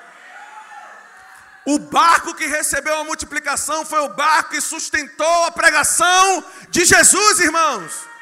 O 1.66 1.80
barco 1.80 2.36
que 2.36 2.46
recebeu 2.46 2.98
a 2.98 3.04
multiplicação 3.06 3.86
foi 3.86 4.00
o 4.02 4.14
barco 4.14 4.52
que 4.52 4.62
sustentou 4.62 5.46
a 5.46 5.52
pregação 5.52 6.46
de 6.70 6.84
Jesus, 6.84 7.40
irmãos. 7.40 8.13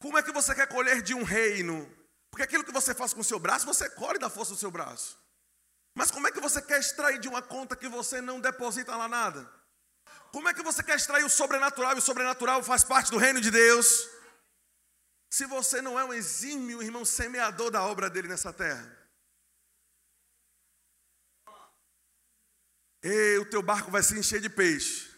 Como 0.00 0.18
é 0.18 0.22
que 0.22 0.32
você 0.32 0.54
quer 0.54 0.66
colher 0.66 1.02
de 1.02 1.14
um 1.14 1.22
reino? 1.22 1.88
Porque 2.30 2.42
aquilo 2.42 2.64
que 2.64 2.72
você 2.72 2.94
faz 2.94 3.12
com 3.12 3.20
o 3.20 3.24
seu 3.24 3.38
braço, 3.38 3.66
você 3.66 3.88
colhe 3.90 4.18
da 4.18 4.30
força 4.30 4.52
do 4.52 4.58
seu 4.58 4.70
braço. 4.70 5.18
Mas 5.94 6.10
como 6.10 6.26
é 6.26 6.32
que 6.32 6.40
você 6.40 6.60
quer 6.62 6.80
extrair 6.80 7.18
de 7.20 7.28
uma 7.28 7.42
conta 7.42 7.76
que 7.76 7.88
você 7.88 8.20
não 8.20 8.40
deposita 8.40 8.96
lá 8.96 9.06
nada? 9.06 9.60
como 10.32 10.48
é 10.48 10.54
que 10.54 10.62
você 10.62 10.82
quer 10.82 10.96
extrair 10.96 11.24
o 11.24 11.30
sobrenatural 11.30 11.94
e 11.94 11.98
o 11.98 12.02
sobrenatural 12.02 12.62
faz 12.62 12.84
parte 12.84 13.10
do 13.10 13.18
reino 13.18 13.40
de 13.40 13.50
Deus? 13.50 14.08
Se 15.28 15.44
você 15.46 15.82
não 15.82 15.98
é 15.98 16.04
um 16.04 16.12
exímio 16.12 16.82
irmão 16.82 17.04
semeador 17.04 17.70
da 17.70 17.82
obra 17.82 18.08
dele 18.08 18.28
nessa 18.28 18.52
terra. 18.52 18.98
Ei, 23.02 23.38
o 23.38 23.44
teu 23.46 23.62
barco 23.62 23.90
vai 23.90 24.02
se 24.02 24.18
encher 24.18 24.40
de 24.40 24.48
peixe. 24.48 25.10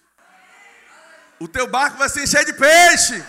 O 1.38 1.48
teu 1.48 1.66
barco 1.66 1.98
vai 1.98 2.08
se 2.08 2.22
encher 2.22 2.44
de 2.44 2.52
peixe. 2.52 3.22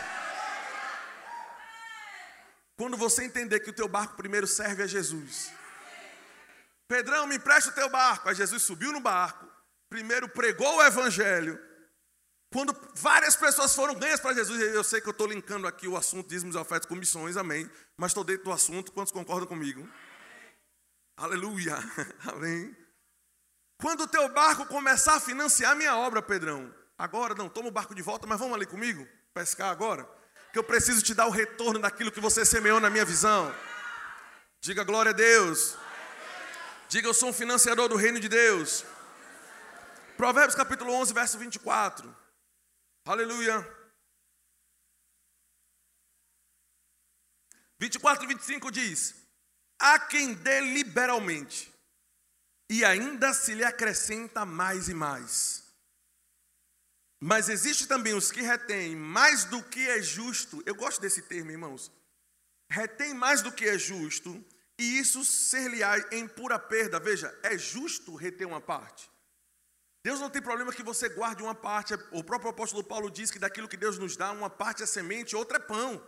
Quando 2.78 2.98
você 2.98 3.24
entender 3.24 3.60
que 3.60 3.70
o 3.70 3.74
teu 3.74 3.88
barco 3.88 4.16
primeiro 4.16 4.48
serve 4.48 4.84
a 4.84 4.88
Jesus. 4.88 5.52
Pedrão, 6.88 7.28
me 7.28 7.36
empresta 7.36 7.70
o 7.70 7.74
teu 7.74 7.90
barco. 7.90 8.30
Aí 8.30 8.36
Jesus 8.36 8.64
subiu 8.64 8.92
no 8.92 9.00
barco, 9.00 9.48
primeiro 9.90 10.28
pregou 10.30 10.78
o 10.78 10.84
evangelho. 10.84 11.60
Quando 12.52 12.76
várias 12.94 13.36
pessoas 13.36 13.74
foram 13.74 13.96
ganhas 13.96 14.20
para 14.20 14.34
Jesus, 14.36 14.62
eu 14.62 14.84
sei 14.84 15.02
que 15.02 15.08
eu 15.08 15.12
estou 15.12 15.26
linkando 15.26 15.66
aqui 15.66 15.88
o 15.88 15.98
assunto 15.98 16.30
dízimos 16.30 16.56
ofertas 16.56 16.88
com 16.88 16.96
missões, 16.96 17.36
amém. 17.36 17.70
Mas 17.98 18.12
estou 18.12 18.24
dentro 18.24 18.46
do 18.46 18.52
assunto, 18.52 18.92
quantos 18.92 19.12
concordam 19.12 19.48
comigo? 19.48 19.90
Aleluia, 21.18 21.76
amém. 22.32 22.76
Quando 23.82 24.02
o 24.02 24.08
teu 24.08 24.32
barco 24.32 24.68
começar 24.68 25.16
a 25.16 25.20
financiar 25.20 25.72
a 25.72 25.76
minha 25.76 25.98
obra, 25.98 26.22
Pedrão, 26.22 26.74
agora 26.96 27.34
não, 27.34 27.50
toma 27.50 27.70
o 27.70 27.72
barco 27.72 27.96
de 27.96 28.04
volta, 28.04 28.28
mas 28.28 28.40
vamos 28.40 28.54
ali 28.54 28.68
comigo, 28.68 29.08
pescar 29.34 29.72
agora, 29.72 30.08
que 30.54 30.60
eu 30.60 30.64
preciso 30.64 31.02
te 31.02 31.16
dar 31.16 31.26
o 31.26 31.32
retorno 31.32 31.80
daquilo 31.80 32.12
que 32.12 32.20
você 32.20 32.46
semeou 32.46 32.80
na 32.80 32.88
minha 32.88 33.04
visão. 33.04 33.54
Diga 34.62 34.84
glória 34.84 35.10
a 35.10 35.14
Deus. 35.14 35.76
Diga 36.88 37.08
eu 37.08 37.14
sou 37.14 37.30
um 37.30 37.34
financiador 37.34 37.90
do 37.90 37.96
reino 37.96 38.20
de 38.20 38.30
Deus. 38.30 38.86
Provérbios 40.16 40.54
capítulo 40.54 40.94
11, 40.94 41.12
verso 41.12 41.40
24. 41.40 42.16
Aleluia. 43.04 43.68
24 47.80 48.24
e 48.24 48.28
25 48.28 48.72
diz: 48.72 49.16
Há 49.80 49.98
quem 49.98 50.36
dê 50.36 50.62
liberalmente 50.62 51.74
e 52.70 52.86
ainda 52.86 53.34
se 53.34 53.56
lhe 53.56 53.66
acrescenta 53.66 54.46
mais 54.46 54.88
e 54.88 54.94
mais. 54.94 55.63
Mas 57.26 57.48
existe 57.48 57.88
também 57.88 58.14
os 58.14 58.34
que 58.34 58.42
retêm 58.42 58.98
mais 58.98 59.46
do 59.46 59.64
que 59.64 59.88
é 59.88 60.02
justo. 60.02 60.62
Eu 60.66 60.76
gosto 60.76 61.00
desse 61.00 61.22
termo, 61.22 61.52
irmãos. 61.52 61.90
Retém 62.70 63.14
mais 63.14 63.42
do 63.42 63.50
que 63.50 63.64
é 63.64 63.78
justo, 63.78 64.44
e 64.78 65.00
isso 65.00 65.24
ser-lhe-á 65.24 65.96
em 66.12 66.28
pura 66.28 66.60
perda. 66.60 67.00
Veja, 67.00 67.34
é 67.42 67.58
justo 67.58 68.14
reter 68.14 68.46
uma 68.46 68.60
parte. 68.60 69.10
Deus 70.04 70.20
não 70.20 70.30
tem 70.30 70.42
problema 70.42 70.74
que 70.74 70.84
você 70.84 71.08
guarde 71.08 71.42
uma 71.42 71.56
parte. 71.56 71.94
O 72.12 72.26
próprio 72.26 72.50
apóstolo 72.52 72.84
Paulo 72.84 73.10
diz 73.10 73.32
que 73.32 73.40
daquilo 73.40 73.70
que 73.70 73.78
Deus 73.78 73.98
nos 73.98 74.18
dá, 74.18 74.34
uma 74.34 74.50
parte 74.50 74.84
é 74.84 74.86
semente, 74.86 75.34
outra 75.34 75.56
é 75.56 75.62
pão. 75.62 76.06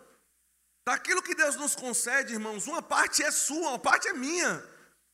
Daquilo 0.86 1.24
que 1.24 1.34
Deus 1.34 1.56
nos 1.56 1.78
concede, 1.78 2.34
irmãos, 2.34 2.68
uma 2.68 2.82
parte 2.82 3.24
é 3.24 3.32
sua, 3.32 3.70
uma 3.70 3.80
parte 3.80 4.10
é 4.10 4.14
minha. 4.14 4.62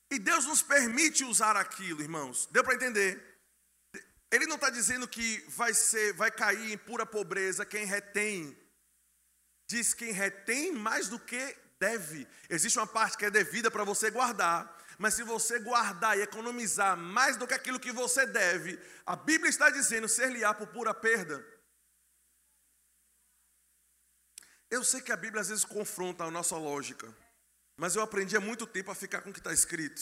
E 0.09 0.17
Deus 0.17 0.45
nos 0.47 0.63
permite 0.63 1.23
usar 1.23 1.55
aquilo, 1.55 2.01
irmãos. 2.01 2.49
Deu 2.51 2.63
para 2.63 2.73
entender? 2.73 3.30
Ele 4.31 4.45
não 4.45 4.55
está 4.55 4.69
dizendo 4.69 5.07
que 5.07 5.43
vai 5.49 5.73
ser, 5.73 6.13
vai 6.13 6.31
cair 6.31 6.71
em 6.71 6.77
pura 6.77 7.05
pobreza 7.05 7.65
quem 7.65 7.85
retém. 7.85 8.57
Diz 9.67 9.93
quem 9.93 10.11
retém 10.11 10.71
mais 10.71 11.09
do 11.09 11.19
que 11.19 11.57
deve. 11.77 12.27
Existe 12.49 12.79
uma 12.79 12.87
parte 12.87 13.17
que 13.17 13.25
é 13.25 13.29
devida 13.29 13.69
para 13.69 13.83
você 13.83 14.09
guardar, 14.09 14.77
mas 14.97 15.15
se 15.15 15.23
você 15.23 15.59
guardar 15.59 16.17
e 16.17 16.21
economizar 16.21 16.95
mais 16.95 17.35
do 17.35 17.45
que 17.45 17.53
aquilo 17.53 17.79
que 17.79 17.91
você 17.91 18.25
deve, 18.25 18.79
a 19.05 19.15
Bíblia 19.15 19.49
está 19.49 19.69
dizendo 19.69 20.07
ser-lhe-á 20.07 20.53
por 20.53 20.67
pura 20.67 20.93
perda. 20.93 21.45
Eu 24.69 24.85
sei 24.85 25.01
que 25.01 25.11
a 25.11 25.17
Bíblia 25.17 25.41
às 25.41 25.49
vezes 25.49 25.65
confronta 25.65 26.23
a 26.23 26.31
nossa 26.31 26.55
lógica. 26.55 27.13
Mas 27.75 27.95
eu 27.95 28.01
aprendi 28.01 28.37
há 28.37 28.39
muito 28.39 28.65
tempo 28.65 28.91
a 28.91 28.95
ficar 28.95 29.21
com 29.21 29.31
o 29.31 29.33
que 29.33 29.39
está 29.39 29.51
escrito. 29.51 30.01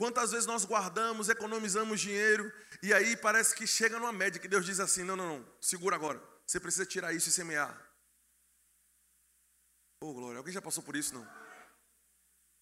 Quantas 0.00 0.30
vezes 0.30 0.46
nós 0.46 0.64
guardamos, 0.64 1.28
economizamos 1.28 2.00
dinheiro, 2.00 2.50
e 2.82 2.90
aí 2.90 3.18
parece 3.18 3.54
que 3.54 3.66
chega 3.66 3.98
numa 3.98 4.10
média 4.10 4.40
que 4.40 4.48
Deus 4.48 4.64
diz 4.64 4.80
assim: 4.80 5.04
não, 5.04 5.14
não, 5.14 5.36
não, 5.36 5.46
segura 5.60 5.94
agora. 5.94 6.18
Você 6.46 6.58
precisa 6.58 6.86
tirar 6.86 7.12
isso 7.12 7.28
e 7.28 7.32
semear. 7.32 7.78
Oh, 10.02 10.14
glória, 10.14 10.38
alguém 10.38 10.54
já 10.54 10.62
passou 10.62 10.82
por 10.82 10.96
isso, 10.96 11.12
não? 11.12 11.28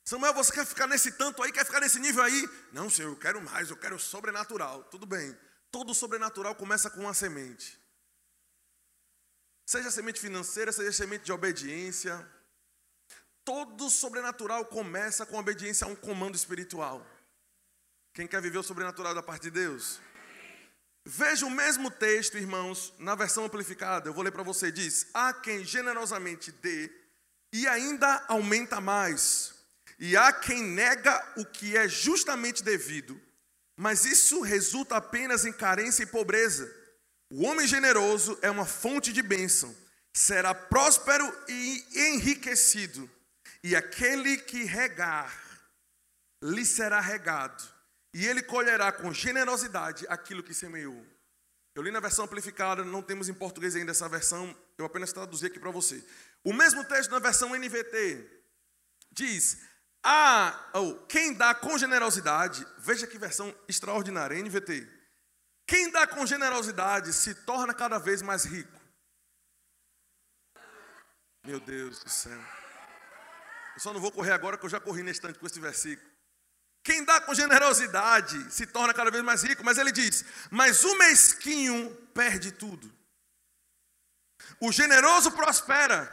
Samuel, 0.05 0.35
você 0.35 0.53
quer 0.53 0.67
ficar 0.67 0.89
nesse 0.89 1.13
tanto 1.13 1.41
aí, 1.41 1.53
quer 1.53 1.65
ficar 1.65 1.79
nesse 1.79 2.01
nível 2.01 2.25
aí? 2.25 2.51
Não, 2.73 2.91
Senhor, 2.91 3.13
eu 3.13 3.17
quero 3.17 3.41
mais, 3.41 3.71
eu 3.71 3.77
quero 3.77 4.01
sobrenatural. 4.01 4.83
Tudo 4.91 5.07
bem. 5.07 5.39
Todo 5.71 5.95
sobrenatural 5.95 6.57
começa 6.57 6.91
com 6.91 7.03
uma 7.03 7.15
semente. 7.15 7.81
Seja 9.65 9.93
semente 9.93 10.19
financeira, 10.19 10.73
seja 10.73 10.91
semente 10.91 11.25
de 11.25 11.31
obediência, 11.31 12.29
todo 13.45 13.89
sobrenatural 13.89 14.65
começa 14.65 15.25
com 15.25 15.39
obediência 15.39 15.87
a 15.87 15.89
um 15.89 15.95
comando 15.95 16.35
espiritual. 16.35 17.07
Quem 18.19 18.27
quer 18.27 18.43
viver 18.43 18.59
o 18.59 18.65
sobrenatural 18.65 19.15
da 19.15 19.23
parte 19.23 19.43
de 19.43 19.53
Deus? 19.53 20.01
Veja 21.07 21.47
o 21.47 21.51
mesmo 21.51 21.89
texto, 21.89 22.37
irmãos, 22.37 22.93
na 22.99 23.15
versão 23.15 23.45
amplificada. 23.45 24.09
Eu 24.09 24.13
vou 24.13 24.25
ler 24.25 24.33
para 24.33 24.43
você. 24.43 24.73
Diz: 24.73 25.07
Há 25.15 25.33
quem 25.33 25.65
generosamente 25.65 26.51
dê 26.51 26.91
e 27.53 27.65
ainda 27.69 28.25
aumenta 28.27 28.81
mais, 28.81 29.55
e 30.01 30.17
há 30.17 30.33
quem 30.33 30.65
nega 30.65 31.33
o 31.37 31.45
que 31.45 31.77
é 31.77 31.87
justamente 31.87 32.61
devido, 32.61 33.21
mas 33.77 34.05
isso 34.05 34.41
resulta 34.41 34.97
apenas 34.97 35.45
em 35.45 35.53
carência 35.53 36.03
e 36.03 36.07
pobreza. 36.07 36.69
O 37.31 37.45
homem 37.45 37.69
generoso 37.69 38.37
é 38.43 38.51
uma 38.51 38.67
fonte 38.67 39.13
de 39.13 39.23
bênção, 39.23 39.73
será 40.13 40.53
próspero 40.53 41.25
e 41.49 41.87
enriquecido 41.95 43.09
e 43.63 43.77
aquele 43.77 44.39
que 44.39 44.65
regar, 44.65 45.33
lhe 46.43 46.67
será 46.67 46.99
regado, 46.99 47.78
e 48.13 48.27
ele 48.27 48.43
colherá 48.43 48.91
com 48.91 49.13
generosidade 49.13 50.07
aquilo 50.09 50.43
que 50.43 50.55
semeou. 50.55 51.07
Eu 51.75 51.83
li 51.83 51.91
na 51.91 52.01
versão 52.01 52.25
amplificada, 52.25 52.83
não 52.83 53.03
temos 53.03 53.29
em 53.29 53.35
português 53.35 53.77
ainda 53.77 53.93
essa 53.93 54.09
versão, 54.09 54.57
eu 54.77 54.85
apenas 54.85 55.13
traduzi 55.13 55.47
aqui 55.47 55.61
para 55.61 55.71
você. 55.71 56.05
O 56.43 56.53
mesmo 56.53 56.85
texto 56.85 57.11
na 57.11 57.19
versão 57.19 57.55
NVT 57.55 58.29
diz: 59.13 59.59
ah, 60.03 60.71
oh, 60.75 60.95
quem 61.07 61.35
dá 61.35 61.55
com 61.55 61.77
generosidade, 61.77 62.67
veja 62.79 63.07
que 63.07 63.19
versão 63.19 63.55
extraordinária, 63.69 64.43
NVT. 64.43 64.89
Quem 65.67 65.91
dá 65.91 66.07
com 66.07 66.25
generosidade 66.25 67.13
se 67.13 67.35
torna 67.35 67.75
cada 67.75 67.99
vez 67.99 68.23
mais 68.23 68.45
rico. 68.45 68.79
Meu 71.45 71.61
Deus 71.61 72.03
do 72.03 72.11
céu. 72.11 72.41
Eu 73.75 73.81
só 73.81 73.93
não 73.93 74.01
vou 74.01 74.11
correr 74.11 74.33
agora, 74.33 74.57
que 74.57 74.65
eu 74.65 74.71
já 74.71 74.81
corri 74.81 75.03
nesse 75.03 75.19
instante 75.21 75.39
com 75.39 75.47
esse 75.47 75.61
versículo. 75.61 76.18
Quem 76.89 77.05
dá 77.05 77.21
com 77.21 77.35
generosidade 77.35 78.51
se 78.51 78.65
torna 78.65 78.95
cada 78.95 79.11
vez 79.11 79.23
mais 79.23 79.43
rico, 79.43 79.63
mas 79.63 79.77
ele 79.77 79.93
diz: 79.93 80.25
Mas 80.51 80.83
o 80.85 80.97
mesquinho 80.97 81.95
perde 82.15 82.51
tudo. 82.51 82.91
O 84.59 84.73
generoso 84.73 85.33
prospera, 85.33 86.11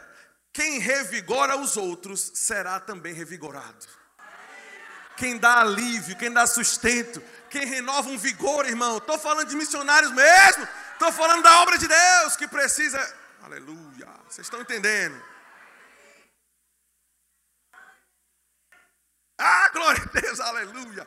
quem 0.52 0.78
revigora 0.78 1.56
os 1.56 1.78
outros 1.78 2.30
será 2.34 2.78
também 2.78 3.14
revigorado. 3.14 3.86
Quem 5.16 5.38
dá 5.38 5.60
alívio, 5.60 6.14
quem 6.18 6.30
dá 6.30 6.46
sustento, 6.46 7.22
quem 7.48 7.64
renova 7.64 8.10
um 8.10 8.18
vigor, 8.18 8.66
irmão. 8.66 8.98
Estou 8.98 9.18
falando 9.18 9.48
de 9.48 9.56
missionários 9.56 10.12
mesmo, 10.12 10.68
estou 10.92 11.10
falando 11.10 11.42
da 11.42 11.62
obra 11.62 11.78
de 11.78 11.88
Deus 11.88 12.36
que 12.36 12.46
precisa. 12.46 13.00
Aleluia, 13.42 14.08
vocês 14.28 14.46
estão 14.46 14.60
entendendo? 14.60 15.18
Ah, 19.38 19.68
glória 19.70 20.02
a 20.02 20.20
Deus, 20.20 20.40
aleluia. 20.40 21.06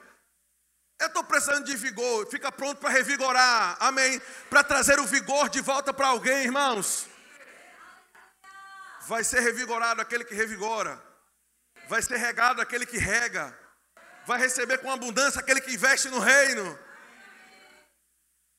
Eu 0.99 1.07
estou 1.07 1.23
precisando 1.23 1.65
de 1.65 1.75
vigor, 1.77 2.27
fica 2.29 2.51
pronto 2.51 2.79
para 2.79 2.89
revigorar, 2.89 3.77
amém? 3.79 4.19
Para 4.49 4.63
trazer 4.63 4.99
o 4.99 5.05
vigor 5.05 5.49
de 5.49 5.61
volta 5.61 5.93
para 5.93 6.07
alguém, 6.07 6.43
irmãos. 6.43 7.07
Vai 9.07 9.23
ser 9.23 9.39
revigorado 9.39 10.01
aquele 10.01 10.25
que 10.25 10.35
revigora, 10.35 11.01
vai 11.87 12.01
ser 12.01 12.17
regado 12.17 12.61
aquele 12.61 12.85
que 12.85 12.97
rega, 12.97 13.57
vai 14.25 14.37
receber 14.39 14.79
com 14.79 14.91
abundância 14.91 15.39
aquele 15.39 15.61
que 15.61 15.73
investe 15.73 16.09
no 16.09 16.19
reino. 16.19 16.77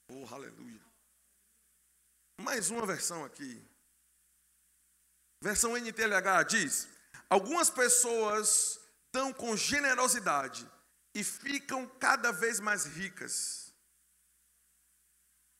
Oh, 0.08 0.26
aleluia. 0.34 0.80
Mais 2.40 2.70
uma 2.70 2.86
versão 2.86 3.22
aqui. 3.22 3.62
Versão 5.42 5.76
NTLH 5.76 6.42
diz: 6.48 6.88
Algumas 7.28 7.68
pessoas 7.68 8.79
dão 9.12 9.32
com 9.32 9.56
generosidade 9.56 10.68
e 11.14 11.24
ficam 11.24 11.86
cada 11.86 12.32
vez 12.32 12.60
mais 12.60 12.84
ricas. 12.84 13.72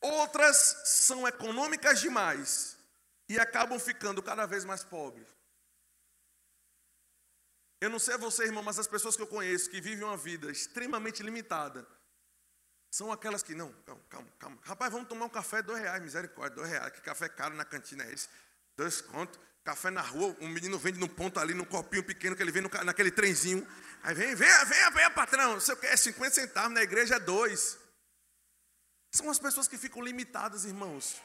Outras 0.01 0.57
são 0.85 1.27
econômicas 1.27 2.01
demais 2.01 2.79
e 3.29 3.39
acabam 3.39 3.79
ficando 3.79 4.23
cada 4.23 4.47
vez 4.47 4.65
mais 4.65 4.83
pobres. 4.83 5.29
Eu 7.81 7.91
não 7.91 7.99
sei 7.99 8.17
você, 8.19 8.45
irmão, 8.45 8.63
mas 8.63 8.79
as 8.79 8.87
pessoas 8.87 9.17
que 9.17 9.23
eu 9.23 9.27
conheço 9.27 9.71
que 9.71 9.81
vivem 9.81 10.05
uma 10.05 10.17
vida 10.17 10.51
extremamente 10.51 11.23
limitada, 11.23 11.87
são 12.91 13.13
aquelas 13.13 13.43
que, 13.43 13.55
não, 13.55 13.73
calma, 13.85 14.03
calma, 14.09 14.29
calma. 14.39 14.59
Rapaz, 14.63 14.93
vamos 14.93 15.09
tomar 15.09 15.27
um 15.27 15.31
café, 15.31 15.63
dois 15.63 15.81
reais, 15.81 16.03
misericórdia, 16.03 16.57
dois 16.57 16.69
reais. 16.69 16.93
Que 16.93 17.01
café 17.01 17.29
caro 17.29 17.55
na 17.55 17.65
cantina 17.65 18.05
é 18.05 18.13
esse? 18.13 18.29
Dois 18.77 19.01
contos. 19.01 19.39
Café 19.65 19.91
na 19.91 20.01
rua, 20.01 20.37
um 20.41 20.49
menino 20.49 20.79
vende 20.79 20.99
no 20.99 21.09
ponto 21.09 21.39
ali, 21.39 21.53
num 21.53 21.65
copinho 21.65 22.03
pequeno 22.03 22.35
que 22.35 22.43
ele 22.43 22.51
vem 22.51 22.63
naquele 22.85 23.11
trenzinho. 23.11 23.67
Aí 24.03 24.15
vem, 24.15 24.35
vem, 24.35 24.49
vem, 24.65 24.91
vem, 24.93 25.11
patrão. 25.11 25.53
Não 25.53 25.61
sei 25.61 25.75
o 25.75 25.77
que, 25.77 25.87
é 25.87 25.97
50 25.97 26.35
centavos, 26.35 26.73
na 26.73 26.83
igreja 26.83 27.17
é 27.17 27.21
dois. 27.21 27.79
São 29.13 29.29
as 29.29 29.39
pessoas 29.39 29.69
que 29.69 29.77
ficam 29.77 30.03
limitadas, 30.03 30.65
irmãos. 30.65 31.21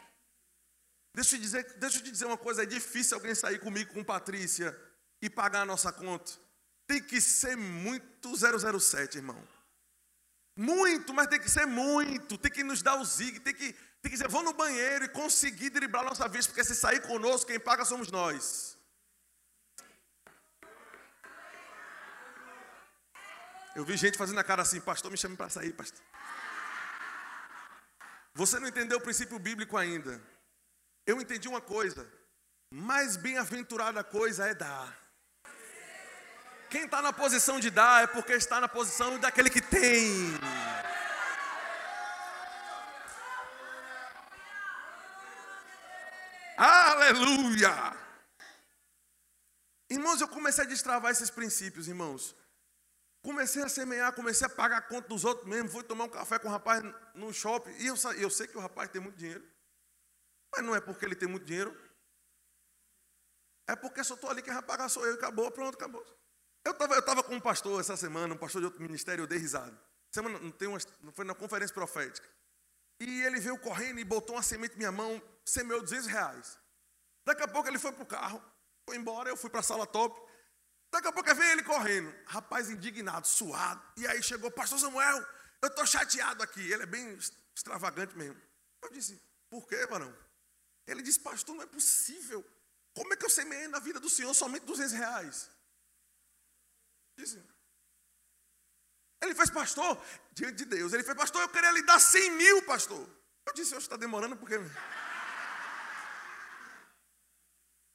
Deixa 1.13 1.38
eu, 1.38 1.39
dizer, 1.39 1.63
deixa 1.77 2.00
eu 2.00 2.04
te 2.04 2.12
dizer 2.12 2.25
uma 2.25 2.38
coisa, 2.38 2.63
é 2.63 2.65
difícil 2.65 3.15
alguém 3.15 3.34
sair 3.34 3.60
comigo 3.60 3.94
com 3.94 4.04
Patrícia 4.04 4.77
e 5.22 5.30
pagar 5.30 5.62
a 5.62 5.65
nossa 5.65 5.94
conta. 5.94 6.34
Tem 6.86 7.01
que 7.01 7.22
ser 7.22 7.56
muito 7.56 8.34
007, 8.36 9.18
irmão. 9.18 9.42
Muito, 10.58 11.13
mas 11.13 11.27
tem 11.27 11.39
que 11.39 11.50
ser 11.50 11.65
muito. 11.65 12.38
Tem 12.38 12.51
que 12.51 12.63
nos 12.63 12.82
dar 12.82 12.96
o 12.96 13.06
zig, 13.06 13.39
tem 13.39 13.54
que, 13.54 13.74
tem 14.06 14.12
que 14.12 14.18
dizer, 14.18 14.30
vou 14.30 14.44
no 14.44 14.54
banheiro 14.54 15.06
e 15.06 15.10
conseguir 15.10 15.72
driblar 15.72 16.04
nossa 16.04 16.28
vez, 16.28 16.46
porque 16.46 16.64
se 16.64 16.76
sair 16.76 17.02
conosco, 17.02 17.48
quem 17.48 17.60
paga 17.60 17.84
somos 17.84 18.12
nós. 18.12 18.78
Eu 23.76 23.84
vi 23.84 23.98
gente 23.98 24.16
fazendo 24.16 24.40
a 24.40 24.44
cara 24.44 24.62
assim, 24.62 24.80
pastor, 24.80 25.10
me 25.10 25.18
chame 25.18 25.36
para 25.36 25.50
sair, 25.50 25.74
pastor. 25.74 26.00
Você 28.36 28.60
não 28.60 28.68
entendeu 28.68 29.00
o 29.00 29.02
princípio 29.02 29.40
bíblico 29.40 29.76
ainda. 29.76 30.22
Eu 31.08 31.20
entendi 31.20 31.48
uma 31.48 31.60
coisa: 31.60 32.08
mais 32.70 33.18
bem-aventurada 33.18 34.04
coisa 34.04 34.46
é 34.46 34.54
dar. 34.54 34.96
Quem 36.70 36.86
está 36.86 37.02
na 37.02 37.12
posição 37.12 37.60
de 37.60 37.72
dar 37.72 38.04
é 38.04 38.08
porque 38.08 38.34
está 38.34 38.62
na 38.62 38.68
posição 38.68 39.18
daquele 39.18 39.50
que 39.50 39.62
tem. 39.62 40.32
Aleluia! 47.08 47.96
Irmãos, 49.92 50.20
eu 50.22 50.28
comecei 50.28 50.64
a 50.64 50.68
destravar 50.68 51.12
esses 51.12 51.30
princípios, 51.30 51.88
irmãos. 51.88 52.36
Comecei 53.24 53.62
a 53.62 53.70
semear, 53.70 54.12
comecei 54.14 54.48
a 54.48 54.50
pagar 54.50 54.78
a 54.78 54.82
conta 54.82 55.08
dos 55.10 55.24
outros 55.24 55.48
mesmo. 55.48 55.70
Fui 55.70 55.84
tomar 55.84 56.06
um 56.06 56.10
café 56.10 56.40
com 56.40 56.48
o 56.48 56.50
um 56.50 56.54
rapaz 56.54 56.82
no 57.14 57.32
shopping. 57.32 57.70
E 57.78 57.86
eu, 57.86 57.96
eu 58.18 58.30
sei 58.32 58.48
que 58.48 58.58
o 58.58 58.60
rapaz 58.60 58.90
tem 58.90 59.00
muito 59.00 59.18
dinheiro. 59.18 59.48
Mas 60.52 60.66
não 60.66 60.76
é 60.76 60.82
porque 60.82 61.06
ele 61.06 61.16
tem 61.16 61.30
muito 61.30 61.46
dinheiro. 61.46 61.80
É 63.68 63.76
porque 63.76 64.04
só 64.04 64.16
estou 64.16 64.32
ali 64.32 64.42
que 64.42 64.52
vai 64.52 64.64
pagar 64.64 64.90
sou 64.90 65.06
eu. 65.06 65.14
Acabou, 65.14 65.52
pronto, 65.52 65.76
acabou. 65.76 66.04
Eu 66.66 66.72
estava 66.72 66.96
eu 66.96 67.06
tava 67.06 67.24
com 67.24 67.36
um 67.36 67.42
pastor 67.42 67.80
essa 67.80 67.96
semana, 67.96 68.34
um 68.34 68.38
pastor 68.38 68.62
de 68.62 68.66
outro 68.66 68.82
ministério, 68.82 69.22
eu 69.22 69.28
dei 69.28 69.38
risada. 69.38 69.80
Semana, 70.12 70.40
não, 70.40 70.50
tem 70.50 70.68
uma, 70.68 70.80
foi 71.14 71.24
na 71.24 71.36
conferência 71.36 71.74
profética. 71.74 72.28
E 73.00 73.22
ele 73.22 73.40
veio 73.40 73.60
correndo 73.60 74.00
e 74.00 74.04
botou 74.04 74.36
uma 74.36 74.42
semente 74.42 74.72
na 74.72 74.78
minha 74.78 74.92
mão, 74.92 75.22
semeou 75.46 75.82
200 75.82 76.08
reais. 76.08 76.65
Daqui 77.25 77.44
a 77.44 77.48
pouco 77.48 77.67
ele 77.67 77.79
foi 77.79 77.91
para 77.91 78.03
o 78.03 78.05
carro, 78.05 78.44
foi 78.86 78.98
embora, 78.98 79.29
eu 79.29 79.36
fui 79.36 79.50
para 79.50 79.60
a 79.60 79.63
sala 79.63 79.88
top. 79.88 80.15
Daqui 80.91 81.08
a 81.08 81.12
pouco 81.12 81.34
veio 81.36 81.51
ele 81.51 81.63
correndo, 81.63 82.13
rapaz 82.27 82.70
indignado, 82.70 83.27
suado. 83.27 83.84
E 83.98 84.08
aí 84.08 84.22
chegou, 84.22 84.51
pastor 84.51 84.79
Samuel, 84.79 85.25
eu 85.62 85.67
estou 85.67 85.86
chateado 85.86 86.44
aqui. 86.44 86.62
Ele 86.72 86.84
é 86.84 86.86
bem 86.86 87.17
extravagante 87.55 88.15
mesmo. 88.15 88.39
Eu 88.82 88.91
disse, 88.91 89.22
por 89.50 89.67
quê, 89.67 89.86
varão? 89.88 90.15
Ele 90.88 91.01
disse, 91.01 91.20
pastor, 91.20 91.55
não 91.55 91.63
é 91.63 91.67
possível. 91.67 92.46
Como 92.94 93.12
é 93.13 93.17
que 93.17 93.25
eu 93.25 93.29
semeei 93.29 93.67
na 93.67 93.79
vida 93.79 94.00
do 94.00 94.10
senhor 94.10 94.34
somente 94.34 94.65
200 94.65 94.94
reais? 94.94 95.50
Disse. 97.17 97.44
Ele 99.22 99.34
fez, 99.34 99.50
pastor, 99.50 100.01
diante 100.34 100.58
de 100.58 100.65
Deus. 100.65 100.94
Ele 100.94 101.03
fez, 101.03 101.17
pastor, 101.17 101.41
eu 101.41 101.50
queria 101.50 101.72
lhe 101.72 101.82
dar 101.82 102.00
100 102.00 102.32
mil, 102.32 102.62
pastor. 102.63 103.10
Eu 103.46 103.53
disse, 103.53 103.74
hoje 103.75 103.86
está 103.86 103.98
demorando 103.98 104.38
porque. 104.38 104.55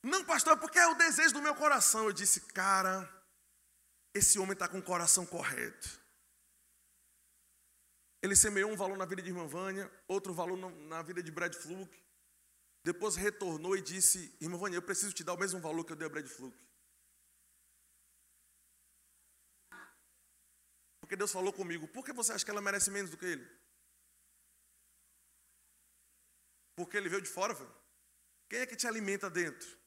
Não, 0.02 0.24
pastor, 0.24 0.58
porque 0.58 0.78
é 0.78 0.86
o 0.86 0.94
desejo 0.94 1.34
do 1.34 1.42
meu 1.42 1.54
coração. 1.54 2.04
Eu 2.04 2.12
disse, 2.12 2.40
cara, 2.40 3.08
esse 4.14 4.38
homem 4.38 4.52
está 4.52 4.68
com 4.68 4.78
o 4.78 4.82
coração 4.82 5.26
correto. 5.26 6.00
Ele 8.22 8.36
semeou 8.36 8.70
um 8.70 8.76
valor 8.76 8.96
na 8.98 9.06
vida 9.06 9.22
de 9.22 9.28
irmã 9.28 9.46
Vânia, 9.46 9.90
outro 10.06 10.32
valor 10.32 10.56
na 10.56 11.02
vida 11.02 11.22
de 11.22 11.30
Brad 11.30 11.54
Fluke. 11.54 12.02
Depois 12.84 13.16
retornou 13.16 13.76
e 13.76 13.82
disse, 13.82 14.36
irmã 14.40 14.56
Vânia, 14.56 14.76
eu 14.76 14.82
preciso 14.82 15.12
te 15.12 15.24
dar 15.24 15.34
o 15.34 15.38
mesmo 15.38 15.60
valor 15.60 15.84
que 15.84 15.92
eu 15.92 15.96
dei 15.96 16.06
a 16.06 16.10
Brad 16.10 16.26
Fluke. 16.26 16.70
porque 21.10 21.16
Deus 21.16 21.32
falou 21.32 21.52
comigo. 21.52 21.88
Por 21.88 22.04
que 22.04 22.12
você 22.12 22.32
acha 22.32 22.44
que 22.44 22.52
ela 22.52 22.60
merece 22.60 22.88
menos 22.88 23.10
do 23.10 23.16
que 23.16 23.26
ele? 23.26 23.44
Porque 26.76 26.96
ele 26.96 27.08
veio 27.08 27.20
de 27.20 27.28
fora, 27.28 27.52
velho. 27.52 27.74
Quem 28.48 28.60
é 28.60 28.66
que 28.66 28.76
te 28.76 28.86
alimenta 28.86 29.28
dentro? 29.28 29.79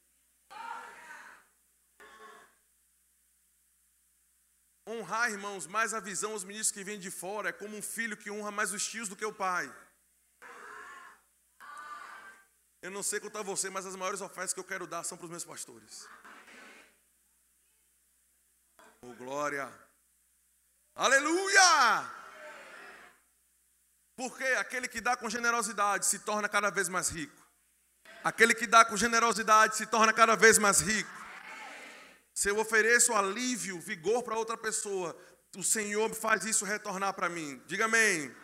Honrar, 4.86 5.32
irmãos, 5.32 5.66
mais 5.66 5.94
a 5.94 6.00
visão 6.00 6.34
aos 6.34 6.44
ministros 6.44 6.72
que 6.72 6.84
vêm 6.84 7.00
de 7.00 7.10
fora 7.10 7.50
é 7.50 7.54
como 7.54 7.78
um 7.78 7.82
filho 7.82 8.18
que 8.18 8.30
honra 8.30 8.52
mais 8.52 8.74
os 8.74 8.86
tios 8.86 9.08
do 9.08 9.16
que 9.16 9.26
o 9.26 9.34
pai. 9.34 9.74
Eu 12.82 12.92
não 12.92 13.02
sei 13.02 13.22
quanto 13.22 13.38
a 13.38 13.42
você, 13.42 13.70
mas 13.70 13.86
as 13.86 13.96
maiores 13.96 14.20
ofertas 14.20 14.54
que 14.54 14.60
eu 14.60 14.64
quero 14.64 14.86
dar 14.86 15.04
são 15.04 15.18
para 15.18 15.24
os 15.24 15.32
meus 15.32 15.46
pastores. 15.46 16.06
Oh, 19.02 19.14
glória! 19.14 19.72
Aleluia! 20.94 22.12
Porque 24.18 24.44
aquele 24.44 24.90
que 24.90 25.00
dá 25.00 25.16
com 25.16 25.30
generosidade 25.30 26.06
se 26.06 26.20
torna 26.20 26.50
cada 26.50 26.70
vez 26.70 26.90
mais 26.90 27.08
rico. 27.10 27.42
Aquele 28.22 28.54
que 28.54 28.68
dá 28.68 28.84
com 28.84 28.98
generosidade 28.98 29.78
se 29.78 29.86
torna 29.86 30.12
cada 30.12 30.36
vez 30.36 30.58
mais 30.58 30.82
rico. 30.82 31.23
Se 32.34 32.50
eu 32.50 32.58
ofereço 32.58 33.14
alívio, 33.14 33.80
vigor 33.80 34.24
para 34.24 34.38
outra 34.38 34.58
pessoa, 34.58 35.16
o 35.56 35.64
Senhor 35.64 36.14
faz 36.16 36.46
isso 36.46 36.66
retornar 36.66 37.14
para 37.14 37.30
mim. 37.30 37.62
Diga 37.68 37.86
amém. 37.86 38.36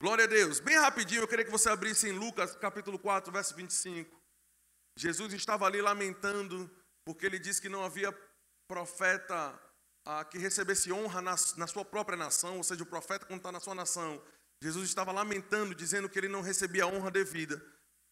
Glória 0.00 0.24
a 0.24 0.28
Deus. 0.28 0.60
Bem 0.60 0.76
rapidinho, 0.76 1.22
eu 1.22 1.28
queria 1.28 1.44
que 1.44 1.50
você 1.50 1.70
abrisse 1.70 2.08
em 2.08 2.12
Lucas 2.12 2.54
capítulo 2.56 2.98
4, 2.98 3.32
verso 3.32 3.54
25. 3.54 4.16
Jesus 4.96 5.32
estava 5.32 5.64
ali 5.64 5.80
lamentando, 5.80 6.70
porque 7.04 7.24
ele 7.24 7.38
disse 7.38 7.60
que 7.62 7.68
não 7.68 7.82
havia 7.82 8.16
profeta 8.68 9.58
ah, 10.04 10.24
que 10.24 10.38
recebesse 10.38 10.92
honra 10.92 11.22
na, 11.22 11.34
na 11.56 11.66
sua 11.66 11.84
própria 11.84 12.16
nação, 12.16 12.58
ou 12.58 12.62
seja, 12.62 12.82
o 12.82 12.86
profeta 12.86 13.24
quando 13.24 13.38
está 13.38 13.50
na 13.50 13.60
sua 13.60 13.74
nação. 13.74 14.22
Jesus 14.62 14.88
estava 14.88 15.10
lamentando, 15.10 15.74
dizendo 15.74 16.08
que 16.08 16.18
ele 16.18 16.28
não 16.28 16.42
recebia 16.42 16.84
a 16.84 16.86
honra 16.86 17.10
devida. 17.10 17.64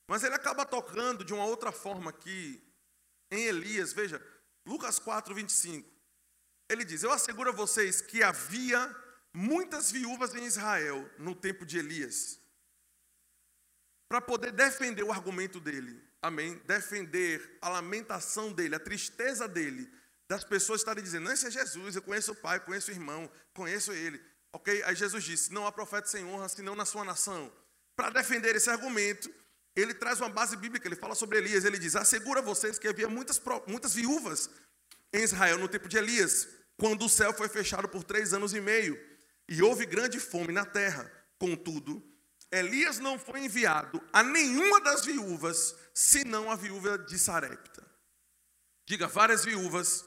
Mas 0.08 0.22
ele 0.22 0.34
acaba 0.34 0.64
tocando 0.64 1.24
de 1.24 1.34
uma 1.34 1.44
outra 1.44 1.72
forma 1.72 2.10
aqui, 2.10 2.62
em 3.30 3.44
Elias, 3.44 3.92
veja, 3.92 4.24
Lucas 4.66 4.98
4, 4.98 5.32
25. 5.34 5.88
Ele 6.68 6.84
diz: 6.84 7.02
Eu 7.02 7.12
asseguro 7.12 7.50
a 7.50 7.52
vocês 7.52 8.00
que 8.00 8.22
havia 8.22 8.94
muitas 9.32 9.92
viúvas 9.92 10.34
em 10.34 10.44
Israel 10.44 11.08
no 11.18 11.34
tempo 11.34 11.64
de 11.64 11.78
Elias, 11.78 12.40
para 14.08 14.20
poder 14.20 14.50
defender 14.50 15.04
o 15.04 15.12
argumento 15.12 15.60
dele, 15.60 16.02
amém? 16.20 16.56
Defender 16.66 17.58
a 17.62 17.68
lamentação 17.68 18.52
dele, 18.52 18.74
a 18.74 18.80
tristeza 18.80 19.46
dele, 19.46 19.90
das 20.28 20.42
pessoas 20.42 20.80
estarem 20.80 21.04
dizendo: 21.04 21.24
Não, 21.24 21.32
esse 21.32 21.46
é 21.46 21.50
Jesus, 21.50 21.94
eu 21.94 22.02
conheço 22.02 22.32
o 22.32 22.36
pai, 22.36 22.58
conheço 22.58 22.90
o 22.90 22.94
irmão, 22.94 23.30
conheço 23.54 23.92
ele. 23.92 24.20
Ok? 24.52 24.82
Aí 24.82 24.96
Jesus 24.96 25.22
disse: 25.22 25.52
Não 25.52 25.66
há 25.66 25.70
profeta 25.70 26.08
sem 26.08 26.24
honra, 26.24 26.48
senão 26.48 26.74
na 26.74 26.84
sua 26.84 27.04
nação. 27.04 27.52
Para 27.94 28.10
defender 28.10 28.56
esse 28.56 28.68
argumento, 28.68 29.32
ele 29.76 29.94
traz 29.94 30.20
uma 30.20 30.28
base 30.28 30.56
bíblica, 30.56 30.88
ele 30.88 30.96
fala 30.96 31.14
sobre 31.14 31.38
Elias. 31.38 31.64
Ele 31.64 31.78
diz: 31.78 31.94
Assegura 31.94 32.40
vocês 32.40 32.78
que 32.78 32.88
havia 32.88 33.08
muitas, 33.08 33.40
muitas 33.66 33.94
viúvas 33.94 34.50
em 35.12 35.22
Israel 35.22 35.58
no 35.58 35.68
tempo 35.68 35.88
de 35.88 35.96
Elias, 35.96 36.48
quando 36.76 37.04
o 37.04 37.08
céu 37.08 37.32
foi 37.32 37.48
fechado 37.48 37.88
por 37.88 38.02
três 38.02 38.32
anos 38.32 38.54
e 38.54 38.60
meio 38.60 38.98
e 39.48 39.62
houve 39.62 39.86
grande 39.86 40.18
fome 40.18 40.52
na 40.52 40.64
terra. 40.64 41.12
Contudo, 41.38 42.02
Elias 42.50 42.98
não 42.98 43.18
foi 43.18 43.40
enviado 43.40 44.02
a 44.12 44.22
nenhuma 44.22 44.80
das 44.80 45.04
viúvas, 45.04 45.76
senão 45.94 46.50
a 46.50 46.56
viúva 46.56 46.98
de 46.98 47.18
Sarepta. 47.18 47.84
Diga, 48.86 49.06
várias 49.06 49.44
viúvas 49.44 50.04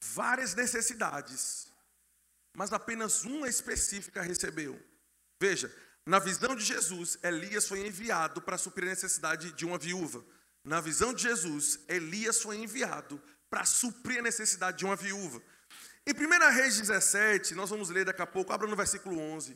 várias 0.00 0.54
necessidades, 0.54 1.68
mas 2.54 2.72
apenas 2.72 3.24
uma 3.24 3.48
específica 3.48 4.22
recebeu. 4.22 4.80
Veja, 5.40 5.72
na 6.08 6.18
visão 6.18 6.56
de 6.56 6.64
Jesus, 6.64 7.18
Elias 7.22 7.68
foi 7.68 7.86
enviado 7.86 8.40
para 8.40 8.56
suprir 8.56 8.86
a 8.86 8.92
necessidade 8.92 9.52
de 9.52 9.66
uma 9.66 9.76
viúva. 9.76 10.24
Na 10.64 10.80
visão 10.80 11.12
de 11.12 11.22
Jesus, 11.22 11.80
Elias 11.86 12.40
foi 12.40 12.56
enviado 12.56 13.22
para 13.50 13.66
suprir 13.66 14.20
a 14.20 14.22
necessidade 14.22 14.78
de 14.78 14.86
uma 14.86 14.96
viúva. 14.96 15.42
Em 16.06 16.14
1 16.14 16.54
Reis 16.54 16.78
17, 16.78 17.54
nós 17.54 17.68
vamos 17.68 17.90
ler 17.90 18.06
daqui 18.06 18.22
a 18.22 18.26
pouco, 18.26 18.54
abra 18.54 18.66
no 18.66 18.74
versículo 18.74 19.20
11. 19.20 19.54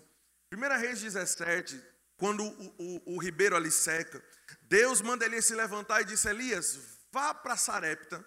1 0.52 0.58
Reis 0.78 1.00
17, 1.00 1.82
quando 2.18 2.44
o, 2.44 2.74
o, 2.78 3.14
o 3.14 3.18
ribeiro 3.18 3.56
ali 3.56 3.70
seca, 3.70 4.22
Deus 4.60 5.00
manda 5.00 5.24
Elias 5.24 5.46
se 5.46 5.54
levantar 5.54 6.02
e 6.02 6.04
disse: 6.04 6.28
Elias, 6.28 6.78
vá 7.10 7.32
para 7.32 7.56
Sarepta 7.56 8.22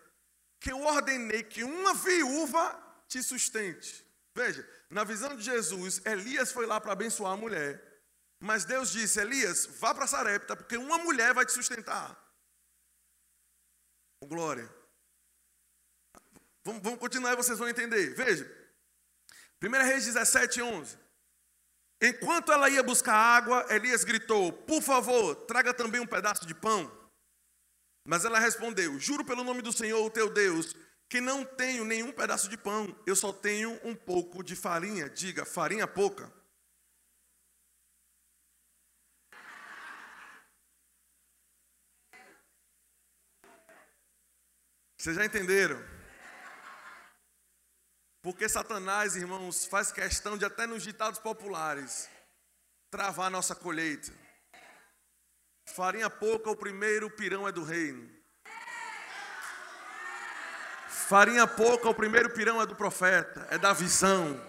que 0.60 0.72
eu 0.72 0.82
ordenei 0.82 1.44
que 1.44 1.64
uma 1.64 1.94
viúva 1.94 3.04
te 3.08 3.22
sustente. 3.22 4.04
Veja, 4.34 4.68
na 4.90 5.04
visão 5.04 5.36
de 5.36 5.44
Jesus, 5.44 6.02
Elias 6.04 6.52
foi 6.52 6.66
lá 6.66 6.82
para 6.82 6.94
abençoar 6.94 7.34
a 7.34 7.38
mulher. 7.38 7.95
Mas 8.46 8.64
Deus 8.64 8.92
disse: 8.92 9.20
Elias, 9.20 9.66
vá 9.80 9.92
para 9.92 10.06
Sarepta, 10.06 10.56
porque 10.56 10.78
uma 10.78 11.00
mulher 11.00 11.34
vai 11.34 11.48
te 11.48 11.52
sustentar. 11.52 12.16
Oh, 14.22 14.28
glória. 14.28 14.72
Vamos, 16.64 16.84
vamos 16.84 17.00
continuar 17.00 17.34
e 17.34 17.38
vocês 17.38 17.58
vão 17.58 17.68
entender. 17.68 18.14
Veja. 18.14 18.46
1 19.64 19.72
Reis 19.88 20.06
17, 20.06 20.62
11. 20.62 20.96
Enquanto 22.00 22.52
ela 22.52 22.70
ia 22.70 22.84
buscar 22.84 23.16
água, 23.16 23.66
Elias 23.68 24.04
gritou: 24.04 24.54
Por 24.54 24.80
favor, 24.84 25.36
traga 25.48 25.74
também 25.74 26.00
um 26.00 26.06
pedaço 26.06 26.46
de 26.46 26.54
pão. 26.54 26.92
Mas 28.08 28.26
ela 28.26 28.38
respondeu: 28.38 29.00
Juro 29.00 29.26
pelo 29.26 29.44
nome 29.44 29.64
do 29.64 29.74
Senhor, 29.74 30.06
o 30.06 30.12
teu 30.12 30.30
Deus, 30.30 30.76
que 31.10 31.20
não 31.20 31.44
tenho 31.44 31.84
nenhum 31.84 32.12
pedaço 32.12 32.48
de 32.48 32.58
pão, 32.58 32.96
eu 33.08 33.16
só 33.16 33.34
tenho 33.34 33.80
um 33.84 33.96
pouco 33.96 34.44
de 34.44 34.56
farinha. 34.56 35.10
Diga, 35.10 35.46
farinha 35.46 35.88
pouca. 35.88 36.32
Vocês 45.06 45.18
já 45.18 45.24
entenderam? 45.24 45.80
Porque 48.24 48.50
Satanás, 48.50 49.16
irmãos, 49.16 49.64
faz 49.64 49.92
questão 49.92 50.36
de 50.36 50.44
até 50.44 50.66
nos 50.66 50.82
ditados 50.82 51.20
populares 51.20 52.10
travar 52.90 53.30
nossa 53.30 53.54
colheita. 53.54 54.12
Farinha 55.76 56.10
pouca, 56.10 56.50
o 56.50 56.56
primeiro 56.56 57.08
pirão 57.12 57.48
é 57.48 57.52
do 57.52 57.64
reino. 57.64 58.10
Farinha 60.90 61.46
pouca, 61.46 61.88
o 61.88 61.94
primeiro 61.94 62.32
pirão 62.32 62.60
é 62.60 62.66
do 62.66 62.76
profeta, 62.76 63.48
é 63.52 63.60
da 63.60 63.74
visão. 63.74 64.42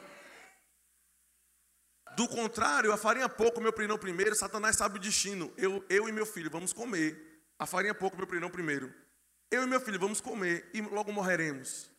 Do 2.17 2.27
contrário, 2.29 2.95
a 2.95 2.97
farinha 2.97 3.29
pouca, 3.29 3.59
o 3.59 3.63
meu 3.63 3.75
pirão 3.75 3.99
primeiro, 3.99 4.35
Satanás 4.35 4.77
sabe 4.77 4.97
o 4.97 5.03
destino. 5.03 5.53
Eu, 5.59 5.85
eu 5.91 6.09
e 6.09 6.13
meu 6.13 6.25
filho 6.25 6.51
vamos 6.51 6.73
comer. 6.73 7.45
A 7.59 7.67
farinha 7.67 7.95
pouca, 7.95 8.17
o 8.17 8.19
meu 8.19 8.27
pirão 8.27 8.49
primeiro. 8.49 9.05
Eu 9.51 9.63
e 9.63 9.67
meu 9.67 9.81
filho 9.81 9.99
vamos 9.99 10.21
comer 10.21 10.69
e 10.75 10.81
logo 10.81 11.13
morreremos. 11.13 11.91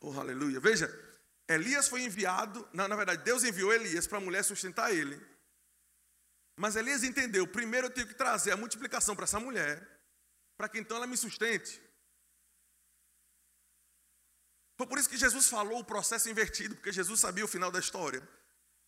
Oh, 0.00 0.12
aleluia. 0.18 0.60
Veja, 0.60 0.88
Elias 1.48 1.88
foi 1.88 2.02
enviado, 2.02 2.68
na, 2.72 2.88
na 2.88 2.96
verdade, 2.96 3.22
Deus 3.22 3.44
enviou 3.44 3.72
Elias 3.72 4.06
para 4.06 4.18
a 4.18 4.20
mulher 4.20 4.42
sustentar 4.42 4.92
ele. 4.92 5.20
Mas 6.56 6.76
Elias 6.76 7.02
entendeu: 7.02 7.46
primeiro 7.46 7.86
eu 7.86 7.90
tenho 7.90 8.06
que 8.06 8.14
trazer 8.14 8.52
a 8.52 8.56
multiplicação 8.56 9.14
para 9.14 9.24
essa 9.24 9.40
mulher, 9.40 9.86
para 10.56 10.68
que 10.68 10.78
então 10.78 10.96
ela 10.96 11.06
me 11.06 11.16
sustente. 11.16 11.80
Foi 14.76 14.86
por 14.86 14.98
isso 14.98 15.08
que 15.08 15.16
Jesus 15.16 15.48
falou 15.48 15.80
o 15.80 15.84
processo 15.84 16.28
invertido, 16.28 16.74
porque 16.74 16.92
Jesus 16.92 17.20
sabia 17.20 17.44
o 17.44 17.48
final 17.48 17.70
da 17.70 17.78
história. 17.78 18.26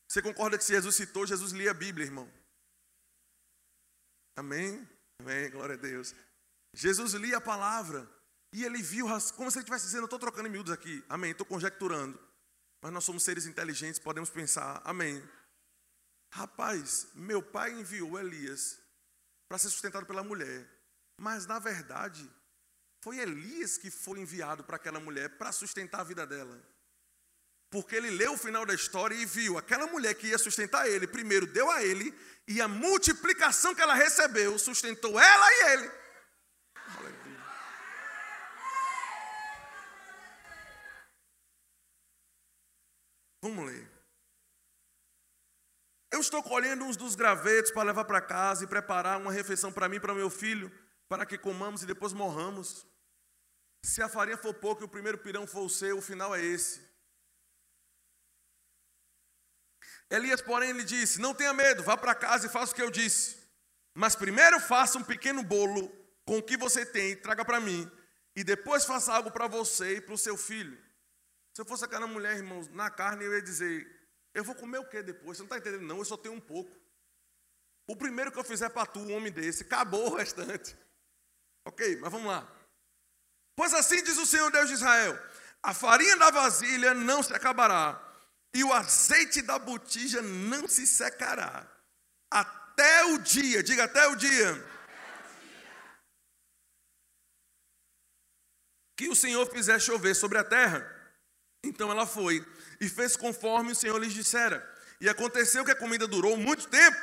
Você 0.09 0.21
concorda 0.21 0.59
que 0.59 0.65
se 0.65 0.73
Jesus 0.73 0.97
citou, 0.97 1.27
Jesus 1.27 1.53
lia 1.53 1.71
a 1.71 1.75
Bíblia, 1.75 2.07
irmão? 2.07 2.31
Amém? 4.37 4.89
Amém, 5.21 5.51
glória 5.51 5.77
a 5.77 5.79
Deus. 5.79 6.15
Jesus 6.75 7.13
lia 7.15 7.39
a 7.39 7.41
palavra 7.41 8.11
e 8.53 8.65
ele 8.65 8.83
viu, 8.83 9.07
como 9.37 9.51
se 9.51 9.59
ele 9.59 9.63
estivesse 9.63 9.87
dizendo, 9.87 10.05
estou 10.05 10.19
trocando 10.19 10.51
miúdos 10.51 10.73
aqui, 10.73 11.05
amém, 11.09 11.31
estou 11.31 11.47
conjecturando. 11.47 12.21
Mas 12.83 12.93
nós 12.93 13.05
somos 13.05 13.23
seres 13.23 13.47
inteligentes, 13.47 13.99
podemos 13.99 14.29
pensar, 14.29 14.83
amém. 14.85 15.23
Rapaz, 16.33 17.09
meu 17.15 17.41
pai 17.41 17.73
enviou 17.73 18.19
Elias 18.19 18.79
para 19.49 19.57
ser 19.57 19.71
sustentado 19.71 20.05
pela 20.05 20.23
mulher, 20.23 20.69
mas 21.17 21.47
na 21.47 21.59
verdade, 21.59 22.29
foi 23.01 23.19
Elias 23.19 23.79
que 23.79 23.91
foi 23.91 24.19
enviado 24.19 24.65
para 24.65 24.77
aquela 24.77 24.99
mulher 24.99 25.39
para 25.39 25.53
sustentar 25.53 26.01
a 26.01 26.05
vida 26.05 26.27
dela. 26.27 26.61
Porque 27.71 27.95
ele 27.95 28.11
leu 28.11 28.35
o 28.35 28.39
final 28.39 28.67
da 28.67 28.75
história 28.75 29.15
e 29.15 29.27
viu 29.27 29.59
aquela 29.59 29.87
mulher 29.87 30.15
que 30.15 30.29
ia 30.29 30.39
sustentar 30.39 30.89
ele, 30.89 31.07
primeiro 31.07 31.47
deu 31.47 31.71
a 31.71 31.83
ele, 31.83 32.13
e 32.47 32.61
a 32.61 32.69
multiplicação 32.69 33.75
que 33.75 33.83
ela 33.83 33.95
recebeu 33.95 34.59
sustentou 34.59 35.19
ela 35.19 35.53
e 35.53 35.73
ele. 35.73 36.04
Estou 46.25 46.43
colhendo 46.43 46.85
uns 46.85 46.97
dos 46.97 47.15
gravetos 47.15 47.71
para 47.71 47.85
levar 47.85 48.05
para 48.05 48.21
casa 48.21 48.65
e 48.65 48.67
preparar 48.67 49.19
uma 49.19 49.33
refeição 49.33 49.73
para 49.73 49.89
mim 49.89 49.97
e 49.97 50.01
para 50.01 50.15
meu 50.15 50.29
filho, 50.29 50.73
para 51.09 51.25
que 51.25 51.39
comamos 51.39 51.83
e 51.83 51.87
depois 51.87 52.13
morramos. 52.13 52.87
Se 53.85 54.03
a 54.03 54.09
farinha 54.09 54.37
for 54.37 54.55
pouco 54.55 54.83
e 54.83 54.87
o 54.87 54.89
primeiro 54.89 55.19
pirão 55.19 55.47
for 55.47 55.63
o 55.63 55.71
seu, 55.71 55.99
o 55.99 56.03
final 56.03 56.35
é 56.35 56.43
esse. 56.43 56.81
Elias, 60.11 60.41
porém, 60.41 60.73
lhe 60.73 60.85
disse: 60.85 61.21
Não 61.21 61.35
tenha 61.35 61.53
medo, 61.53 61.83
vá 61.83 61.97
para 61.97 62.15
casa 62.15 62.47
e 62.47 62.51
faça 62.51 62.73
o 62.73 62.75
que 62.75 62.83
eu 62.83 62.91
disse. 62.91 63.37
Mas 63.95 64.17
primeiro 64.17 64.59
faça 64.59 64.99
um 64.99 65.05
pequeno 65.05 65.43
bolo 65.43 65.89
com 66.25 66.39
o 66.39 66.43
que 66.43 66.57
você 66.57 66.85
tem 66.85 67.13
e 67.13 67.17
traga 67.17 67.45
para 67.45 67.61
mim. 67.61 67.91
E 68.35 68.43
depois 68.43 68.85
faça 68.85 69.13
algo 69.13 69.31
para 69.31 69.47
você 69.47 69.97
e 69.97 70.01
para 70.01 70.15
o 70.15 70.19
seu 70.19 70.37
filho. 70.37 70.77
Se 71.53 71.61
eu 71.61 71.65
fosse 71.65 71.85
aquela 71.85 72.07
mulher, 72.07 72.37
irmãos, 72.37 72.69
na 72.69 72.91
carne, 72.91 73.25
eu 73.25 73.35
ia 73.35 73.43
dizer: 73.43 73.94
Eu 74.35 74.43
vou 74.43 74.55
comer 74.55 74.79
o 74.79 74.89
que 74.89 75.01
depois? 75.03 75.39
Você 75.39 75.45
não 75.45 75.47
está 75.47 75.59
entendendo, 75.59 75.87
não, 75.87 75.99
eu 75.99 76.05
só 76.05 76.17
tenho 76.17 76.35
um 76.35 76.41
pouco. 76.41 76.71
O 77.87 77.97
primeiro 77.97 78.33
que 78.33 78.39
eu 78.39 78.45
fizer 78.45 78.69
para 78.69 78.87
tu, 78.87 78.99
um 78.99 79.15
homem 79.15 79.33
desse, 79.33 79.63
acabou 79.63 80.11
o 80.11 80.17
restante. 80.17 80.77
Ok, 81.65 81.99
mas 82.01 82.11
vamos 82.11 82.27
lá. 82.27 82.47
Pois 83.57 83.73
assim 83.73 84.03
diz 84.03 84.19
o 84.19 84.27
Senhor 84.27 84.51
Deus 84.51 84.69
de 84.69 84.75
Israel: 84.75 85.17
a 85.63 85.73
farinha 85.73 86.17
da 86.17 86.31
vasilha 86.31 86.93
não 86.93 87.23
se 87.23 87.33
acabará, 87.33 88.03
e 88.53 88.65
o 88.65 88.73
azeite 88.73 89.41
da 89.41 89.59
botija 89.59 90.21
não 90.21 90.67
se 90.67 90.87
secará, 90.87 91.67
até 92.31 93.05
o 93.05 93.19
dia, 93.19 93.63
diga 93.63 93.85
até 93.85 94.07
o 94.09 94.17
dia. 94.17 94.75
Que 98.97 99.09
o 99.09 99.15
Senhor 99.15 99.47
fizer 99.51 99.79
chover 99.81 100.15
sobre 100.15 100.39
a 100.39 100.45
terra. 100.45 101.04
Então 101.65 101.91
ela 101.91 102.07
foi 102.07 102.45
e 102.81 102.89
fez 102.89 103.17
conforme 103.17 103.73
o 103.73 103.75
Senhor 103.75 103.99
lhes 103.99 104.13
dissera. 104.13 104.65
E 105.01 105.09
aconteceu 105.09 105.65
que 105.65 105.71
a 105.71 105.77
comida 105.77 106.07
durou 106.07 106.37
muito 106.37 106.69
tempo 106.69 107.01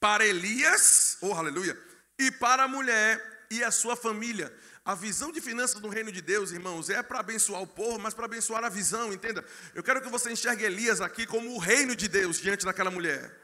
para 0.00 0.26
Elias, 0.26 1.18
oh 1.20 1.34
aleluia, 1.34 1.78
e 2.18 2.30
para 2.30 2.64
a 2.64 2.68
mulher 2.68 3.46
e 3.50 3.62
a 3.62 3.70
sua 3.70 3.94
família. 3.96 4.52
A 4.84 4.94
visão 4.94 5.30
de 5.30 5.40
finanças 5.40 5.80
no 5.80 5.88
reino 5.88 6.10
de 6.10 6.22
Deus, 6.22 6.52
irmãos, 6.52 6.88
é 6.88 7.02
para 7.02 7.20
abençoar 7.20 7.60
o 7.62 7.66
povo, 7.66 7.98
mas 7.98 8.14
para 8.14 8.24
abençoar 8.24 8.64
a 8.64 8.68
visão, 8.68 9.12
entenda? 9.12 9.44
Eu 9.74 9.82
quero 9.82 10.00
que 10.00 10.08
você 10.08 10.32
enxergue 10.32 10.64
Elias 10.64 11.00
aqui 11.00 11.26
como 11.26 11.54
o 11.54 11.58
reino 11.58 11.94
de 11.94 12.08
Deus 12.08 12.40
diante 12.40 12.64
daquela 12.64 12.90
mulher. 12.90 13.38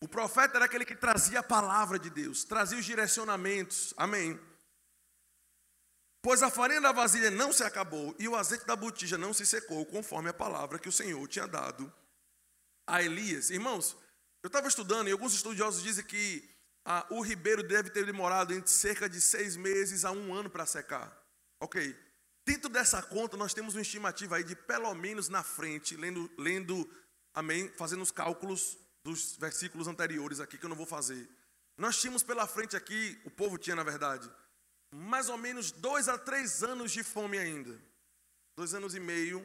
O 0.00 0.08
profeta 0.08 0.56
era 0.56 0.64
aquele 0.64 0.84
que 0.84 0.96
trazia 0.96 1.40
a 1.40 1.42
palavra 1.42 1.98
de 1.98 2.10
Deus, 2.10 2.44
trazia 2.44 2.78
os 2.78 2.84
direcionamentos, 2.84 3.94
amém? 3.96 4.38
Pois 6.24 6.42
a 6.42 6.48
farinha 6.48 6.80
da 6.80 6.90
vasilha 6.90 7.30
não 7.30 7.52
se 7.52 7.62
acabou 7.62 8.16
e 8.18 8.26
o 8.26 8.34
azeite 8.34 8.64
da 8.64 8.74
botija 8.74 9.18
não 9.18 9.34
se 9.34 9.44
secou, 9.44 9.84
conforme 9.84 10.30
a 10.30 10.32
palavra 10.32 10.78
que 10.78 10.88
o 10.88 10.92
Senhor 10.92 11.28
tinha 11.28 11.46
dado 11.46 11.92
a 12.86 13.02
Elias. 13.02 13.50
Irmãos, 13.50 13.94
eu 14.42 14.46
estava 14.46 14.66
estudando 14.66 15.06
e 15.06 15.12
alguns 15.12 15.34
estudiosos 15.34 15.82
dizem 15.82 16.02
que 16.02 16.42
ah, 16.82 17.06
o 17.10 17.20
ribeiro 17.20 17.62
deve 17.62 17.90
ter 17.90 18.06
demorado 18.06 18.54
entre 18.54 18.70
cerca 18.70 19.06
de 19.06 19.20
seis 19.20 19.54
meses 19.54 20.02
a 20.02 20.12
um 20.12 20.32
ano 20.32 20.48
para 20.48 20.64
secar. 20.64 21.14
Ok. 21.60 21.94
Dentro 22.46 22.70
dessa 22.70 23.02
conta, 23.02 23.36
nós 23.36 23.52
temos 23.52 23.74
uma 23.74 23.82
estimativa 23.82 24.36
aí 24.36 24.44
de 24.44 24.56
pelo 24.56 24.94
menos 24.94 25.28
na 25.28 25.42
frente, 25.42 25.94
lendo, 25.94 26.30
lendo 26.38 26.90
amém, 27.34 27.70
fazendo 27.76 28.00
os 28.00 28.10
cálculos 28.10 28.78
dos 29.04 29.36
versículos 29.36 29.88
anteriores 29.88 30.40
aqui, 30.40 30.56
que 30.56 30.64
eu 30.64 30.70
não 30.70 30.76
vou 30.76 30.86
fazer. 30.86 31.28
Nós 31.76 32.00
tínhamos 32.00 32.22
pela 32.22 32.46
frente 32.46 32.74
aqui, 32.74 33.20
o 33.26 33.30
povo 33.30 33.58
tinha 33.58 33.76
na 33.76 33.82
verdade, 33.84 34.26
mais 34.94 35.28
ou 35.28 35.36
menos 35.36 35.72
dois 35.72 36.08
a 36.08 36.16
três 36.16 36.62
anos 36.62 36.92
de 36.92 37.02
fome 37.02 37.36
ainda. 37.36 37.76
Dois 38.56 38.74
anos 38.74 38.94
e 38.94 39.00
meio 39.00 39.44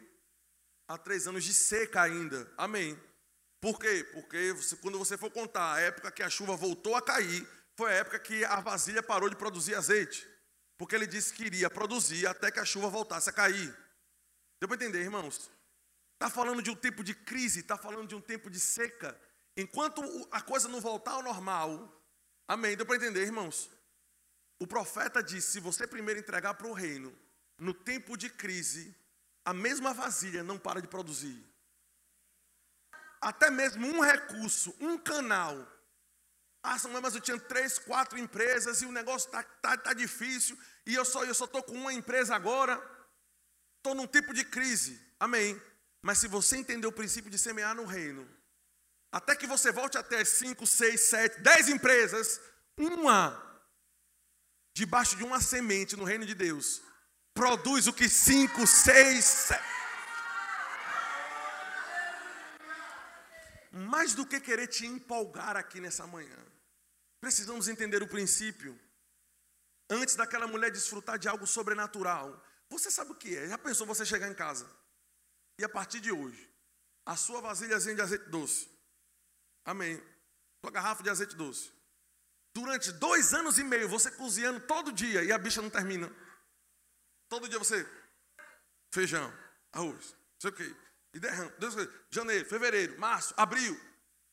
a 0.87 0.95
três 0.95 1.27
anos 1.27 1.43
de 1.43 1.53
seca 1.53 2.03
ainda. 2.03 2.51
Amém. 2.55 2.99
Por 3.59 3.79
quê? 3.79 4.07
Porque 4.13 4.53
você, 4.53 4.75
quando 4.77 4.99
você 4.99 5.17
for 5.17 5.31
contar 5.31 5.73
a 5.73 5.79
época 5.79 6.11
que 6.11 6.21
a 6.21 6.29
chuva 6.29 6.55
voltou 6.55 6.95
a 6.95 7.01
cair, 7.01 7.47
foi 7.75 7.91
a 7.91 7.95
época 7.95 8.19
que 8.19 8.45
a 8.45 8.59
vasilha 8.61 9.01
parou 9.01 9.27
de 9.27 9.35
produzir 9.35 9.73
azeite. 9.73 10.27
Porque 10.77 10.95
ele 10.95 11.07
disse 11.07 11.33
que 11.33 11.43
iria 11.43 11.69
produzir 11.69 12.27
até 12.27 12.51
que 12.51 12.59
a 12.59 12.65
chuva 12.65 12.87
voltasse 12.87 13.29
a 13.29 13.33
cair. 13.33 13.75
Deu 14.59 14.67
para 14.67 14.75
entender, 14.75 15.01
irmãos? 15.01 15.49
Está 16.13 16.29
falando 16.29 16.61
de 16.61 16.69
um 16.69 16.75
tempo 16.75 17.03
de 17.03 17.15
crise, 17.15 17.61
está 17.61 17.75
falando 17.75 18.07
de 18.07 18.13
um 18.13 18.21
tempo 18.21 18.51
de 18.51 18.59
seca. 18.59 19.19
Enquanto 19.57 20.03
a 20.31 20.41
coisa 20.41 20.67
não 20.67 20.79
voltar 20.79 21.13
ao 21.13 21.23
normal, 21.23 21.91
amém? 22.47 22.77
Deu 22.77 22.85
para 22.85 22.97
entender, 22.97 23.23
irmãos? 23.23 23.69
O 24.59 24.67
profeta 24.67 25.23
disse: 25.23 25.53
se 25.53 25.59
você 25.59 25.87
primeiro 25.87 26.19
entregar 26.19 26.53
para 26.53 26.67
o 26.67 26.73
reino, 26.73 27.17
no 27.57 27.73
tempo 27.73 28.17
de 28.17 28.29
crise, 28.29 28.95
a 29.45 29.53
mesma 29.53 29.93
vasilha 29.93 30.43
não 30.43 30.59
para 30.59 30.81
de 30.81 30.87
produzir. 30.87 31.43
Até 33.21 33.49
mesmo 33.49 33.87
um 33.87 34.01
recurso, 34.01 34.75
um 34.79 34.97
canal. 34.97 35.67
Ah, 36.61 36.77
mas 37.01 37.15
eu 37.15 37.21
tinha 37.21 37.39
três, 37.39 37.79
quatro 37.79 38.17
empresas 38.17 38.81
e 38.81 38.85
o 38.85 38.91
negócio 38.91 39.27
está 39.27 39.41
tá, 39.43 39.77
tá 39.77 39.93
difícil 39.93 40.57
e 40.85 40.93
eu 40.93 41.05
só 41.05 41.23
eu 41.23 41.33
só 41.33 41.45
estou 41.45 41.63
com 41.63 41.73
uma 41.73 41.93
empresa 41.93 42.35
agora. 42.35 42.75
estou 43.77 43.95
num 43.95 44.07
tipo 44.07 44.33
de 44.33 44.43
crise. 44.43 44.99
Amém. 45.19 45.59
Mas 46.01 46.17
se 46.17 46.27
você 46.27 46.57
entender 46.57 46.85
o 46.85 46.91
princípio 46.91 47.31
de 47.31 47.37
semear 47.37 47.75
no 47.75 47.85
reino, 47.85 48.27
até 49.11 49.35
que 49.35 49.47
você 49.47 49.71
volte 49.71 49.97
a 49.97 50.03
ter 50.03 50.25
5, 50.25 50.65
6, 50.65 51.01
7, 51.01 51.41
10 51.41 51.69
empresas, 51.69 52.39
uma 52.77 53.48
debaixo 54.73 55.15
de 55.15 55.23
uma 55.23 55.41
semente 55.41 55.95
no 55.95 56.03
reino 56.03 56.25
de 56.25 56.35
Deus 56.35 56.81
produz 57.33 57.87
o 57.87 57.93
que 57.93 58.09
5, 58.09 58.67
6, 58.67 59.23
7. 59.23 59.63
Mais 63.71 64.13
do 64.13 64.25
que 64.25 64.39
querer 64.41 64.67
te 64.67 64.85
empolgar 64.85 65.55
aqui 65.55 65.79
nessa 65.79 66.05
manhã, 66.05 66.37
precisamos 67.21 67.67
entender 67.67 68.03
o 68.03 68.07
princípio. 68.07 68.77
Antes 69.89 70.15
daquela 70.15 70.47
mulher 70.47 70.69
desfrutar 70.69 71.17
de 71.17 71.29
algo 71.29 71.47
sobrenatural, 71.47 72.43
você 72.69 72.91
sabe 72.91 73.11
o 73.11 73.15
que 73.15 73.35
é? 73.35 73.47
Já 73.47 73.57
pensou 73.57 73.87
você 73.87 74.05
chegar 74.05 74.29
em 74.29 74.35
casa 74.35 74.69
e 75.57 75.63
a 75.63 75.69
partir 75.69 75.99
de 75.99 76.11
hoje, 76.11 76.49
a 77.05 77.15
sua 77.15 77.41
vasilhazinha 77.41 77.95
de 77.95 78.01
azeite 78.01 78.29
doce, 78.29 78.69
amém, 79.65 80.01
sua 80.61 80.71
garrafa 80.71 81.01
de 81.01 81.09
azeite 81.09 81.35
doce, 81.35 81.71
durante 82.59 82.91
dois 82.93 83.33
anos 83.33 83.57
e 83.57 83.63
meio 83.63 83.87
você 83.87 84.11
cozinhando 84.11 84.59
todo 84.61 84.91
dia 84.91 85.23
e 85.23 85.31
a 85.31 85.37
bicha 85.37 85.61
não 85.61 85.69
termina. 85.69 86.11
Todo 87.29 87.47
dia 87.47 87.59
você, 87.59 87.87
feijão, 88.91 89.31
arroz, 89.71 90.11
não 90.11 90.41
sei 90.41 90.49
o 90.49 90.53
quê, 90.53 90.75
e 91.13 91.19
derrama, 91.19 91.53
janeiro, 92.09 92.45
fevereiro, 92.47 92.99
março, 92.99 93.33
abril, 93.37 93.79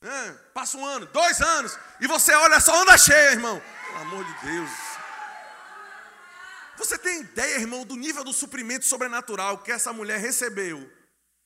é, 0.03 0.33
passa 0.53 0.77
um 0.77 0.85
ano, 0.85 1.07
dois 1.07 1.41
anos, 1.41 1.79
e 2.01 2.07
você 2.07 2.33
olha 2.35 2.61
só 2.61 2.83
onda 2.83 2.97
cheia, 2.99 3.33
irmão. 3.33 3.63
Pelo 3.87 3.99
amor 3.99 4.25
de 4.25 4.47
Deus. 4.47 4.71
Você 6.77 6.99
tem 6.99 7.21
ideia, 7.21 7.57
irmão, 7.57 7.87
do 7.87 7.97
nível 7.97 8.23
do 8.23 8.33
suprimento 8.33 8.85
sobrenatural 8.85 9.59
que 9.59 9.73
essa 9.73 9.93
mulher 9.93 10.19
recebeu? 10.21 10.91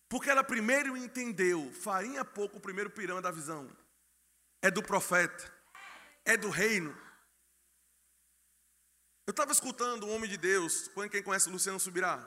Porque 0.08 0.28
ela 0.28 0.42
primeiro 0.42 0.96
entendeu, 0.96 1.72
farinha 1.72 2.24
pouco 2.24 2.58
o 2.58 2.60
primeiro 2.60 2.90
pirão 2.90 3.22
da 3.22 3.30
visão. 3.30 3.70
É 4.60 4.70
do 4.70 4.82
profeta, 4.82 5.52
é 6.24 6.36
do 6.36 6.50
reino. 6.50 6.90
Eu 9.26 9.32
estava 9.32 9.52
escutando 9.52 10.06
um 10.06 10.10
homem 10.10 10.28
de 10.28 10.36
Deus, 10.36 10.90
quem 11.10 11.22
conhece 11.22 11.48
Luciano 11.48 11.78
Subirá, 11.78 12.18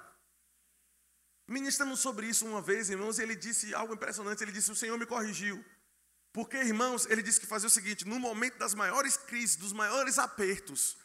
ministrando 1.48 1.98
sobre 1.98 2.28
isso 2.28 2.46
uma 2.46 2.62
vez, 2.62 2.90
irmãos, 2.90 3.20
e 3.20 3.24
ele 3.24 3.36
disse 3.36 3.74
algo 3.76 3.94
impressionante. 3.94 4.42
Ele 4.42 4.52
disse: 4.52 4.72
O 4.72 4.76
Senhor 4.76 4.98
me 4.98 5.06
corrigiu. 5.06 5.64
Porque, 6.32 6.58
irmãos, 6.58 7.06
ele 7.06 7.22
disse 7.22 7.40
que 7.40 7.46
fazia 7.46 7.68
o 7.68 7.72
seguinte: 7.72 8.08
no 8.08 8.20
momento 8.20 8.58
das 8.58 8.74
maiores 8.74 9.18
crises, 9.18 9.56
dos 9.56 9.74
maiores 9.74 10.18
apertos, 10.18 10.98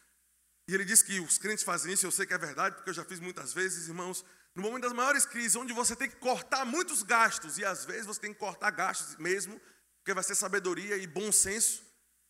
e 0.68 0.74
ele 0.74 0.84
disse 0.84 1.04
que 1.04 1.18
os 1.18 1.38
crentes 1.38 1.64
fazem 1.64 1.92
isso, 1.92 2.06
eu 2.06 2.10
sei 2.10 2.26
que 2.26 2.34
é 2.34 2.38
verdade, 2.38 2.76
porque 2.76 2.90
eu 2.90 2.94
já 2.94 3.04
fiz 3.04 3.18
muitas 3.18 3.52
vezes, 3.52 3.88
irmãos. 3.88 4.24
No 4.54 4.62
momento 4.62 4.82
das 4.82 4.92
maiores 4.92 5.24
crises, 5.24 5.56
onde 5.56 5.72
você 5.72 5.96
tem 5.96 6.10
que 6.10 6.16
cortar 6.16 6.64
muitos 6.64 7.02
gastos, 7.02 7.58
e 7.58 7.64
às 7.64 7.84
vezes 7.84 8.06
você 8.06 8.20
tem 8.20 8.32
que 8.32 8.38
cortar 8.38 8.70
gastos 8.70 9.16
mesmo, 9.16 9.60
porque 9.98 10.12
vai 10.12 10.22
ser 10.22 10.34
sabedoria 10.34 10.96
e 10.96 11.06
bom 11.06 11.32
senso, 11.32 11.82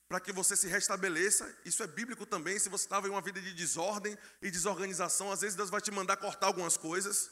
para 0.09 0.21
que 0.21 0.33
você 0.33 0.57
se 0.57 0.67
restabeleça. 0.67 1.55
Isso 1.65 1.83
é 1.83 1.87
bíblico 1.87 2.25
também. 2.25 2.59
Se 2.59 2.69
você 2.69 2.85
estava 2.85 3.07
em 3.07 3.11
uma 3.11 3.21
vida 3.21 3.41
de 3.41 3.53
desordem 3.53 4.17
e 4.41 4.51
desorganização, 4.51 5.31
às 5.31 5.43
vezes 5.43 5.57
Deus 5.57 5.69
vai 5.69 5.81
te 5.81 5.91
mandar 5.91 6.17
cortar 6.17 6.47
algumas 6.47 6.77
coisas. 6.77 7.31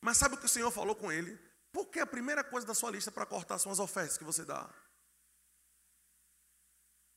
Mas 0.00 0.16
sabe 0.16 0.34
o 0.34 0.38
que 0.38 0.46
o 0.46 0.48
Senhor 0.48 0.70
falou 0.70 0.96
com 0.96 1.12
ele? 1.12 1.38
Porque 1.70 2.00
a 2.00 2.06
primeira 2.06 2.42
coisa 2.42 2.66
da 2.66 2.74
sua 2.74 2.90
lista 2.90 3.12
para 3.12 3.26
cortar 3.26 3.58
são 3.58 3.70
as 3.70 3.78
ofertas 3.78 4.16
que 4.16 4.24
você 4.24 4.44
dá. 4.44 4.68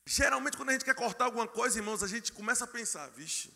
Geralmente, 0.08 0.58
quando 0.58 0.70
a 0.70 0.74
gente 0.74 0.86
quer 0.86 0.94
cortar 0.94 1.26
alguma 1.26 1.48
coisa, 1.48 1.80
irmãos, 1.80 2.04
a 2.04 2.08
gente 2.08 2.32
começa 2.32 2.66
a 2.66 2.68
pensar: 2.68 3.10
vixe, 3.10 3.52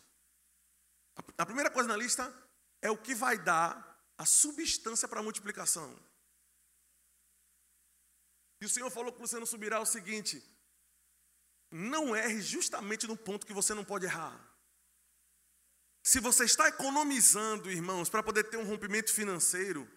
a 1.38 1.46
primeira 1.46 1.70
coisa 1.70 1.88
na 1.88 1.96
lista 1.96 2.34
é 2.82 2.90
o 2.90 2.98
que 2.98 3.14
vai 3.14 3.38
dar 3.38 3.88
a 4.18 4.26
substância 4.26 5.08
para 5.08 5.20
a 5.20 5.24
multiplicação. 5.24 5.98
E 8.62 8.66
o 8.66 8.70
Senhor 8.70 8.90
falou 8.90 9.14
que 9.14 9.20
você 9.20 9.38
não 9.38 9.46
subirá 9.46 9.80
o 9.80 9.86
seguinte: 9.86 10.44
não 11.72 12.16
erre 12.16 12.42
justamente 12.42 13.08
no 13.08 13.16
ponto 13.16 13.46
que 13.46 13.54
você 13.54 13.74
não 13.74 13.84
pode 13.84 14.06
errar. 14.06 14.40
Se 16.02 16.20
você 16.20 16.46
está 16.46 16.68
economizando, 16.68 17.70
irmãos, 17.70 18.10
para 18.10 18.24
poder 18.24 18.44
ter 18.46 18.58
um 18.58 18.66
rompimento 18.66 19.14
financeiro, 19.14 19.88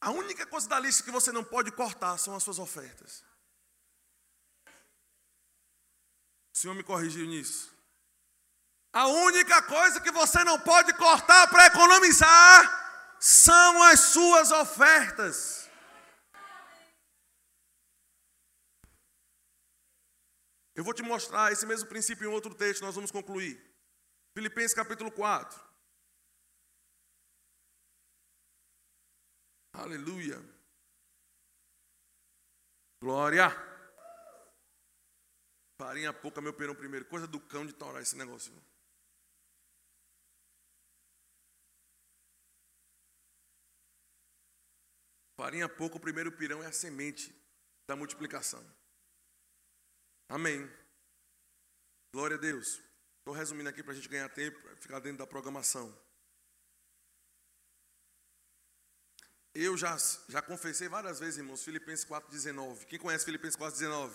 a 0.00 0.10
única 0.10 0.46
coisa 0.46 0.68
da 0.68 0.78
lista 0.78 1.02
que 1.02 1.10
você 1.10 1.32
não 1.32 1.42
pode 1.42 1.72
cortar 1.72 2.16
são 2.18 2.36
as 2.36 2.42
suas 2.42 2.58
ofertas. 2.58 3.24
O 6.54 6.58
Senhor 6.58 6.74
me 6.74 6.84
corrigiu 6.84 7.26
nisso. 7.26 7.72
A 8.92 9.06
única 9.06 9.62
coisa 9.62 10.00
que 10.00 10.10
você 10.10 10.42
não 10.44 10.58
pode 10.60 10.92
cortar 10.94 11.48
para 11.48 11.66
economizar 11.66 13.16
são 13.20 13.82
as 13.84 14.00
suas 14.00 14.50
ofertas. 14.50 15.67
Eu 20.78 20.84
vou 20.84 20.94
te 20.94 21.02
mostrar 21.02 21.50
esse 21.50 21.66
mesmo 21.66 21.88
princípio 21.88 22.24
em 22.24 22.32
outro 22.32 22.54
texto, 22.54 22.82
nós 22.82 22.94
vamos 22.94 23.10
concluir. 23.10 23.60
Filipenses 24.32 24.72
capítulo 24.72 25.10
4. 25.10 25.60
Aleluia. 29.72 30.36
Glória. 33.02 33.48
Farinha 35.82 36.12
pouca, 36.12 36.40
meu 36.40 36.54
perão 36.54 36.76
primeiro. 36.76 37.06
Coisa 37.06 37.26
do 37.26 37.40
cão 37.40 37.66
de 37.66 37.72
torar 37.72 38.00
esse 38.00 38.14
negócio. 38.16 38.52
Farinha 45.36 45.68
pouca, 45.68 45.96
o 45.96 46.00
primeiro 46.00 46.30
pirão 46.30 46.62
é 46.62 46.66
a 46.68 46.72
semente 46.72 47.34
da 47.88 47.96
multiplicação. 47.96 48.77
Amém. 50.28 50.70
Glória 52.12 52.36
a 52.36 52.40
Deus. 52.40 52.80
Estou 53.18 53.34
resumindo 53.34 53.68
aqui 53.68 53.82
para 53.82 53.92
a 53.92 53.96
gente 53.96 54.08
ganhar 54.08 54.28
tempo, 54.28 54.58
ficar 54.76 55.00
dentro 55.00 55.18
da 55.18 55.26
programação. 55.26 55.96
Eu 59.54 59.76
já, 59.76 59.96
já 60.28 60.40
confessei 60.40 60.88
várias 60.88 61.18
vezes, 61.18 61.38
irmãos, 61.38 61.64
Filipenses 61.64 62.04
4,19. 62.04 62.84
Quem 62.84 62.98
conhece 62.98 63.24
Filipenses 63.24 63.58
4,19? 63.58 64.12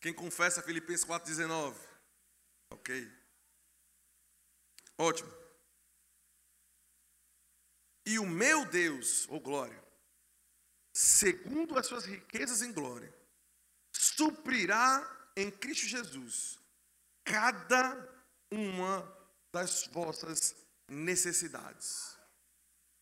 Quem 0.00 0.12
confessa 0.12 0.62
Filipenses 0.62 1.06
4,19? 1.06 1.76
Ok. 2.70 3.10
Ótimo. 4.98 5.32
E 8.06 8.18
o 8.18 8.26
meu 8.26 8.66
Deus, 8.66 9.28
ou 9.28 9.36
oh 9.36 9.40
glória, 9.40 9.82
segundo 10.92 11.78
as 11.78 11.86
suas 11.86 12.04
riquezas 12.04 12.60
em 12.60 12.72
glória, 12.72 13.13
suprirá 13.96 15.28
em 15.36 15.50
Cristo 15.50 15.86
Jesus 15.86 16.58
cada 17.24 18.08
uma 18.50 19.10
das 19.52 19.86
vossas 19.86 20.54
necessidades. 20.88 22.18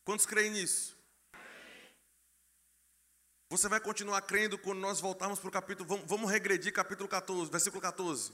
Quantos 0.04 0.26
creem 0.26 0.50
nisso? 0.50 0.96
Você 3.50 3.68
vai 3.68 3.80
continuar 3.80 4.22
crendo 4.22 4.58
quando 4.58 4.78
nós 4.78 5.00
voltarmos 5.00 5.38
para 5.38 5.48
o 5.48 5.52
capítulo. 5.52 5.88
Vamos, 5.88 6.06
vamos 6.06 6.30
regredir 6.30 6.72
capítulo 6.72 7.08
14, 7.08 7.50
versículo 7.50 7.82
14. 7.82 8.32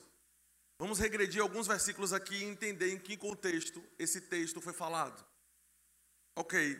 Vamos 0.78 1.00
regredir 1.00 1.42
alguns 1.42 1.66
versículos 1.66 2.12
aqui 2.12 2.36
e 2.36 2.44
entender 2.44 2.92
em 2.92 2.98
que 2.98 3.16
contexto 3.16 3.82
esse 3.98 4.20
texto 4.20 4.60
foi 4.60 4.72
falado. 4.72 5.26
Ok. 6.36 6.76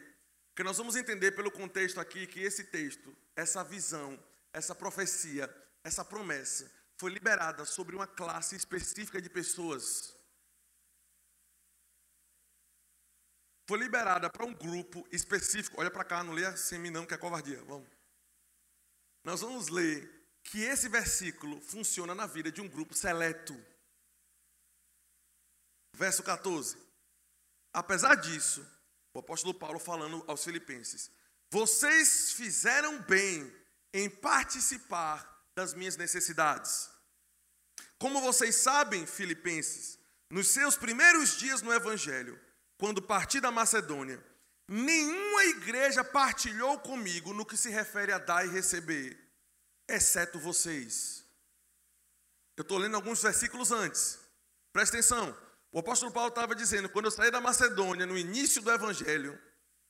Porque 0.51 0.63
nós 0.63 0.79
vamos 0.79 0.95
entender 0.95 1.33
pelo 1.33 1.51
contexto 1.51 1.99
aqui 1.99 2.27
que 2.27 2.41
esse 2.41 2.65
texto, 2.65 3.17
essa 3.35 3.65
visão, 3.65 4.19
essa 4.53 4.75
profecia, 4.75 5.53
essa 5.89 6.05
promessa 6.05 6.71
foi 6.97 7.11
liberada 7.11 7.65
sobre 7.65 7.97
uma 7.97 8.07
classe 8.07 8.55
específica 8.55 9.21
de 9.21 9.29
pessoas. 9.29 10.15
Foi 13.67 13.79
liberada 13.79 14.31
para 14.31 14.47
um 14.47 14.55
grupo 14.55 15.07
específico. 15.13 15.81
Olha 15.81 15.91
para 15.91 16.05
cá, 16.05 16.23
não 16.23 16.33
leia 16.33 16.57
sem 16.57 16.79
mim 16.79 16.91
não, 16.91 17.05
que 17.05 17.15
é 17.15 17.19
covardia. 17.19 17.63
Vamos 17.65 17.99
nós 19.25 19.43
vamos 19.43 19.69
ler 19.69 20.11
que 20.43 20.63
esse 20.63 20.89
versículo 20.89 21.61
funciona 21.61 22.15
na 22.15 22.27
vida 22.27 22.51
de 22.51 22.63
um 22.63 22.69
grupo 22.69 22.95
seleto. 22.95 23.55
Verso 25.95 26.23
14. 26.23 26.79
Apesar 27.71 28.15
disso, 28.15 28.67
o 29.13 29.19
apóstolo 29.19 29.53
Paulo 29.53 29.79
falando 29.79 30.25
aos 30.27 30.43
filipenses: 30.43 31.11
Vocês 31.51 32.33
fizeram 32.33 33.03
bem 33.03 33.55
em 33.93 34.09
participar 34.09 35.38
das 35.59 35.75
minhas 35.75 35.97
necessidades. 35.97 36.89
Como 37.99 38.21
vocês 38.21 38.55
sabem, 38.57 39.07
filipenses, 39.07 39.99
nos 40.31 40.49
seus 40.49 40.77
primeiros 40.77 41.37
dias 41.37 41.63
no 41.63 41.73
evangelho, 41.73 42.39
quando 42.77 43.03
parti 43.03 43.41
da 43.41 43.51
Macedônia, 43.51 44.23
Nenhuma 44.71 45.45
igreja 45.47 46.05
partilhou 46.05 46.79
comigo 46.81 47.33
no 47.33 47.47
que 47.47 47.57
se 47.57 47.71
refere 47.71 48.13
a 48.13 48.19
dar 48.19 48.45
e 48.45 48.51
receber, 48.51 49.19
exceto 49.89 50.39
vocês. 50.39 51.25
Eu 52.55 52.61
estou 52.61 52.77
lendo 52.77 52.97
alguns 52.97 53.23
versículos 53.23 53.73
antes. 53.73 54.19
Presta 54.71 54.99
atenção. 54.99 55.35
O 55.73 55.79
apóstolo 55.79 56.13
Paulo 56.13 56.29
estava 56.29 56.55
dizendo: 56.55 56.91
quando 56.91 57.07
eu 57.07 57.11
saí 57.11 57.31
da 57.31 57.41
Macedônia, 57.41 58.05
no 58.05 58.19
início 58.19 58.61
do 58.61 58.71
evangelho 58.71 59.41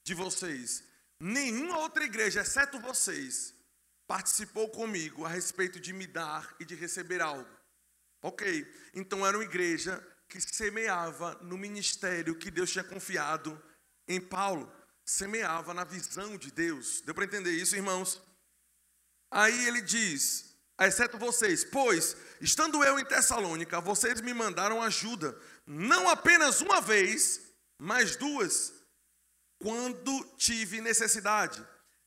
de 0.05 0.15
vocês, 0.15 0.85
nenhuma 1.19 1.79
outra 1.79 2.05
igreja, 2.05 2.43
exceto 2.43 2.79
vocês, 2.79 3.53
participou 4.09 4.71
comigo 4.71 5.27
a 5.27 5.29
respeito 5.29 5.79
de 5.79 5.93
me 5.93 6.07
dar 6.07 6.57
e 6.59 6.65
de 6.65 6.75
receber 6.75 7.21
algo. 7.21 7.49
Ok, 8.23 8.67
então 8.95 9.25
era 9.25 9.37
uma 9.37 9.45
igreja 9.45 10.05
que 10.29 10.41
semeava 10.41 11.35
no 11.43 11.57
ministério 11.59 12.35
que 12.35 12.51
Deus 12.51 12.71
tinha 12.71 12.83
confiado 12.83 13.63
em 14.09 14.21
Paulo, 14.21 14.73
semeava 15.05 15.73
na 15.75 15.85
visão 15.85 16.37
de 16.39 16.51
Deus. 16.51 17.03
Deu 17.03 17.15
para 17.15 17.25
entender 17.25 17.53
isso, 17.53 17.77
irmãos? 17.77 18.21
Aí 19.31 19.67
ele 19.67 19.83
diz: 19.83 20.57
exceto 20.81 21.19
vocês, 21.19 21.63
pois, 21.65 22.17
estando 22.41 22.83
eu 22.83 22.99
em 22.99 23.05
Tessalônica, 23.05 23.79
vocês 23.81 24.23
me 24.23 24.33
mandaram 24.33 24.83
ajuda, 24.83 25.39
não 25.67 26.09
apenas 26.09 26.63
uma 26.63 26.81
vez, 26.81 27.43
mas 27.79 28.17
duas, 28.17 28.73
quando 29.61 30.25
tive 30.37 30.81
necessidade. 30.81 31.65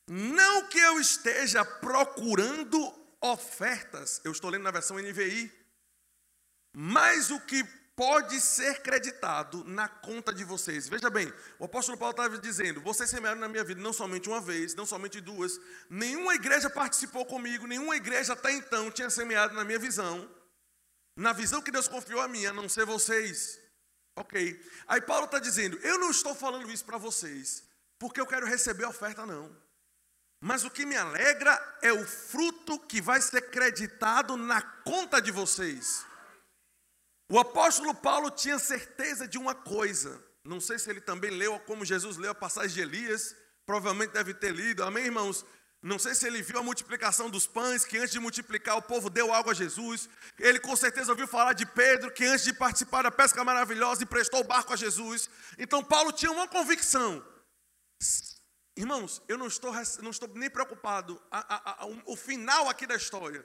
Não 0.08 0.66
que 0.68 0.78
eu 0.78 1.00
esteja 1.00 1.64
procurando 1.64 2.92
ofertas, 3.20 4.20
eu 4.24 4.32
estou 4.32 4.50
lendo 4.50 4.64
na 4.64 4.70
versão 4.70 4.98
NVI, 4.98 5.52
mas 6.74 7.30
o 7.30 7.40
que 7.40 7.62
pode 7.94 8.40
ser 8.40 8.82
creditado 8.82 9.64
na 9.64 9.88
conta 9.88 10.32
de 10.32 10.44
vocês. 10.44 10.88
Veja 10.88 11.10
bem, 11.10 11.32
o 11.58 11.64
apóstolo 11.64 11.98
Paulo 11.98 12.12
estava 12.12 12.38
dizendo: 12.38 12.80
vocês 12.80 13.08
semearam 13.08 13.40
na 13.40 13.48
minha 13.48 13.64
vida 13.64 13.80
não 13.80 13.92
somente 13.92 14.28
uma 14.28 14.40
vez, 14.40 14.74
não 14.74 14.86
somente 14.86 15.20
duas, 15.20 15.60
nenhuma 15.88 16.34
igreja 16.34 16.70
participou 16.70 17.24
comigo, 17.24 17.66
nenhuma 17.66 17.96
igreja 17.96 18.32
até 18.32 18.52
então 18.52 18.90
tinha 18.90 19.10
semeado 19.10 19.54
na 19.54 19.64
minha 19.64 19.78
visão, 19.78 20.28
na 21.16 21.32
visão 21.32 21.62
que 21.62 21.70
Deus 21.70 21.88
confiou 21.88 22.20
a 22.20 22.28
mim, 22.28 22.46
a 22.46 22.52
não 22.52 22.68
ser 22.68 22.84
vocês. 22.84 23.60
Ok. 24.16 24.60
Aí 24.88 25.00
Paulo 25.00 25.26
está 25.26 25.38
dizendo: 25.38 25.78
eu 25.78 25.98
não 25.98 26.10
estou 26.10 26.34
falando 26.34 26.70
isso 26.70 26.84
para 26.84 26.98
vocês, 26.98 27.62
porque 27.98 28.20
eu 28.20 28.26
quero 28.26 28.46
receber 28.46 28.84
oferta, 28.84 29.24
não. 29.26 29.54
Mas 30.44 30.64
o 30.64 30.70
que 30.70 30.84
me 30.84 30.96
alegra 30.96 31.78
é 31.80 31.92
o 31.92 32.04
fruto 32.04 32.76
que 32.76 33.00
vai 33.00 33.22
ser 33.22 33.42
creditado 33.42 34.36
na 34.36 34.60
conta 34.60 35.22
de 35.22 35.30
vocês. 35.30 36.04
O 37.30 37.38
apóstolo 37.38 37.94
Paulo 37.94 38.28
tinha 38.28 38.58
certeza 38.58 39.28
de 39.28 39.38
uma 39.38 39.54
coisa. 39.54 40.20
Não 40.44 40.60
sei 40.60 40.80
se 40.80 40.90
ele 40.90 41.00
também 41.00 41.30
leu, 41.30 41.60
como 41.60 41.84
Jesus 41.84 42.16
leu 42.16 42.32
a 42.32 42.34
passagem 42.34 42.74
de 42.74 42.80
Elias. 42.80 43.36
Provavelmente 43.64 44.14
deve 44.14 44.34
ter 44.34 44.52
lido. 44.52 44.82
Amém, 44.82 45.04
irmãos? 45.04 45.46
Não 45.80 45.96
sei 45.96 46.12
se 46.12 46.26
ele 46.26 46.42
viu 46.42 46.58
a 46.58 46.62
multiplicação 46.64 47.30
dos 47.30 47.46
pães, 47.46 47.84
que 47.84 47.96
antes 47.96 48.10
de 48.10 48.18
multiplicar 48.18 48.76
o 48.76 48.82
povo 48.82 49.08
deu 49.08 49.32
algo 49.32 49.48
a 49.48 49.54
Jesus. 49.54 50.08
Ele 50.40 50.58
com 50.58 50.74
certeza 50.74 51.12
ouviu 51.12 51.28
falar 51.28 51.52
de 51.52 51.66
Pedro, 51.66 52.10
que 52.10 52.24
antes 52.24 52.44
de 52.44 52.52
participar 52.52 53.02
da 53.02 53.12
pesca 53.12 53.44
maravilhosa 53.44 54.02
emprestou 54.02 54.40
o 54.40 54.44
barco 54.44 54.72
a 54.72 54.76
Jesus. 54.76 55.30
Então 55.56 55.84
Paulo 55.84 56.10
tinha 56.10 56.32
uma 56.32 56.48
convicção. 56.48 57.24
Irmãos, 58.76 59.20
eu 59.28 59.36
não 59.36 59.46
estou, 59.46 59.72
não 60.02 60.10
estou 60.10 60.28
nem 60.34 60.48
preocupado. 60.48 61.20
A, 61.30 61.54
a, 61.54 61.84
a, 61.84 61.86
o 62.06 62.16
final 62.16 62.68
aqui 62.68 62.86
da 62.86 62.94
história 62.94 63.44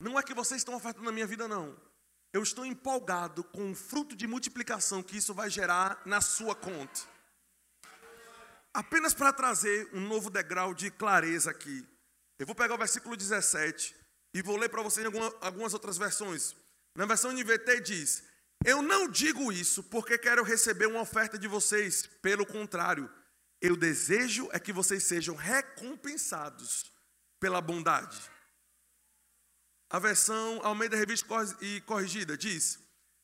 não 0.00 0.18
é 0.18 0.22
que 0.22 0.34
vocês 0.34 0.60
estão 0.60 0.74
ofertando 0.74 1.04
na 1.04 1.12
minha 1.12 1.26
vida, 1.26 1.46
não. 1.46 1.76
Eu 2.32 2.42
estou 2.42 2.66
empolgado 2.66 3.44
com 3.44 3.70
o 3.70 3.74
fruto 3.74 4.16
de 4.16 4.26
multiplicação 4.26 5.02
que 5.02 5.16
isso 5.16 5.32
vai 5.32 5.48
gerar 5.48 6.02
na 6.04 6.20
sua 6.20 6.54
conta. 6.54 7.00
Apenas 8.72 9.14
para 9.14 9.32
trazer 9.32 9.88
um 9.92 10.00
novo 10.00 10.28
degrau 10.28 10.74
de 10.74 10.90
clareza 10.90 11.52
aqui. 11.52 11.86
Eu 12.36 12.44
vou 12.44 12.56
pegar 12.56 12.74
o 12.74 12.78
versículo 12.78 13.16
17 13.16 13.94
e 14.34 14.42
vou 14.42 14.56
ler 14.56 14.68
para 14.68 14.82
vocês 14.82 15.06
alguma, 15.06 15.32
algumas 15.40 15.72
outras 15.72 15.96
versões. 15.96 16.56
Na 16.96 17.06
versão 17.06 17.30
NVT 17.30 17.80
diz: 17.80 18.24
Eu 18.64 18.82
não 18.82 19.08
digo 19.08 19.52
isso 19.52 19.84
porque 19.84 20.18
quero 20.18 20.42
receber 20.42 20.86
uma 20.86 21.02
oferta 21.02 21.38
de 21.38 21.46
vocês, 21.46 22.08
pelo 22.20 22.44
contrário, 22.44 23.08
eu 23.64 23.74
desejo 23.74 24.46
é 24.52 24.60
que 24.60 24.74
vocês 24.74 25.04
sejam 25.04 25.34
recompensados 25.34 26.92
pela 27.40 27.62
bondade. 27.62 28.20
A 29.88 29.98
versão 29.98 30.60
Almeida 30.62 30.98
Revista 30.98 31.26
e 31.62 31.80
Corrigida 31.80 32.36
diz: 32.36 32.78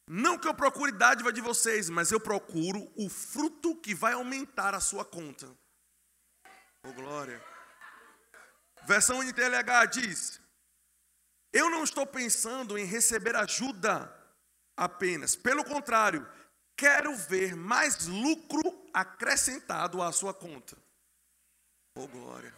Não 0.08 0.38
que 0.38 0.48
eu 0.48 0.54
procure 0.54 0.92
dádiva 0.92 1.30
de 1.30 1.42
vocês, 1.42 1.90
mas 1.90 2.10
eu 2.10 2.18
procuro 2.18 2.90
o 2.96 3.10
fruto 3.10 3.76
que 3.76 3.94
vai 3.94 4.14
aumentar 4.14 4.74
a 4.74 4.80
sua 4.80 5.04
conta. 5.04 5.46
Oh, 6.86 6.92
glória. 6.94 7.44
Versão 8.86 9.22
NTLH 9.22 9.86
diz: 9.92 10.40
Eu 11.52 11.68
não 11.68 11.84
estou 11.84 12.06
pensando 12.06 12.78
em 12.78 12.86
receber 12.86 13.36
ajuda 13.36 14.10
apenas, 14.74 15.36
pelo 15.36 15.62
contrário, 15.64 16.26
quero 16.78 17.14
ver 17.14 17.54
mais 17.54 18.06
lucro 18.06 18.79
acrescentado 18.92 20.02
à 20.02 20.12
sua 20.12 20.32
conta. 20.32 20.76
Oh, 21.96 22.06
glória. 22.06 22.54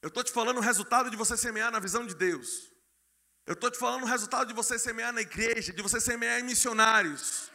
Eu 0.00 0.08
estou 0.08 0.22
te 0.22 0.32
falando 0.32 0.58
o 0.58 0.62
resultado 0.62 1.10
de 1.10 1.16
você 1.16 1.36
semear 1.36 1.70
na 1.70 1.80
visão 1.80 2.06
de 2.06 2.14
Deus. 2.14 2.70
Eu 3.46 3.54
estou 3.54 3.70
te 3.70 3.78
falando 3.78 4.02
o 4.02 4.06
resultado 4.06 4.48
de 4.48 4.54
você 4.54 4.78
semear 4.78 5.12
na 5.12 5.22
igreja, 5.22 5.72
de 5.72 5.82
você 5.82 6.00
semear 6.00 6.38
em 6.38 6.42
missionários. 6.42 7.50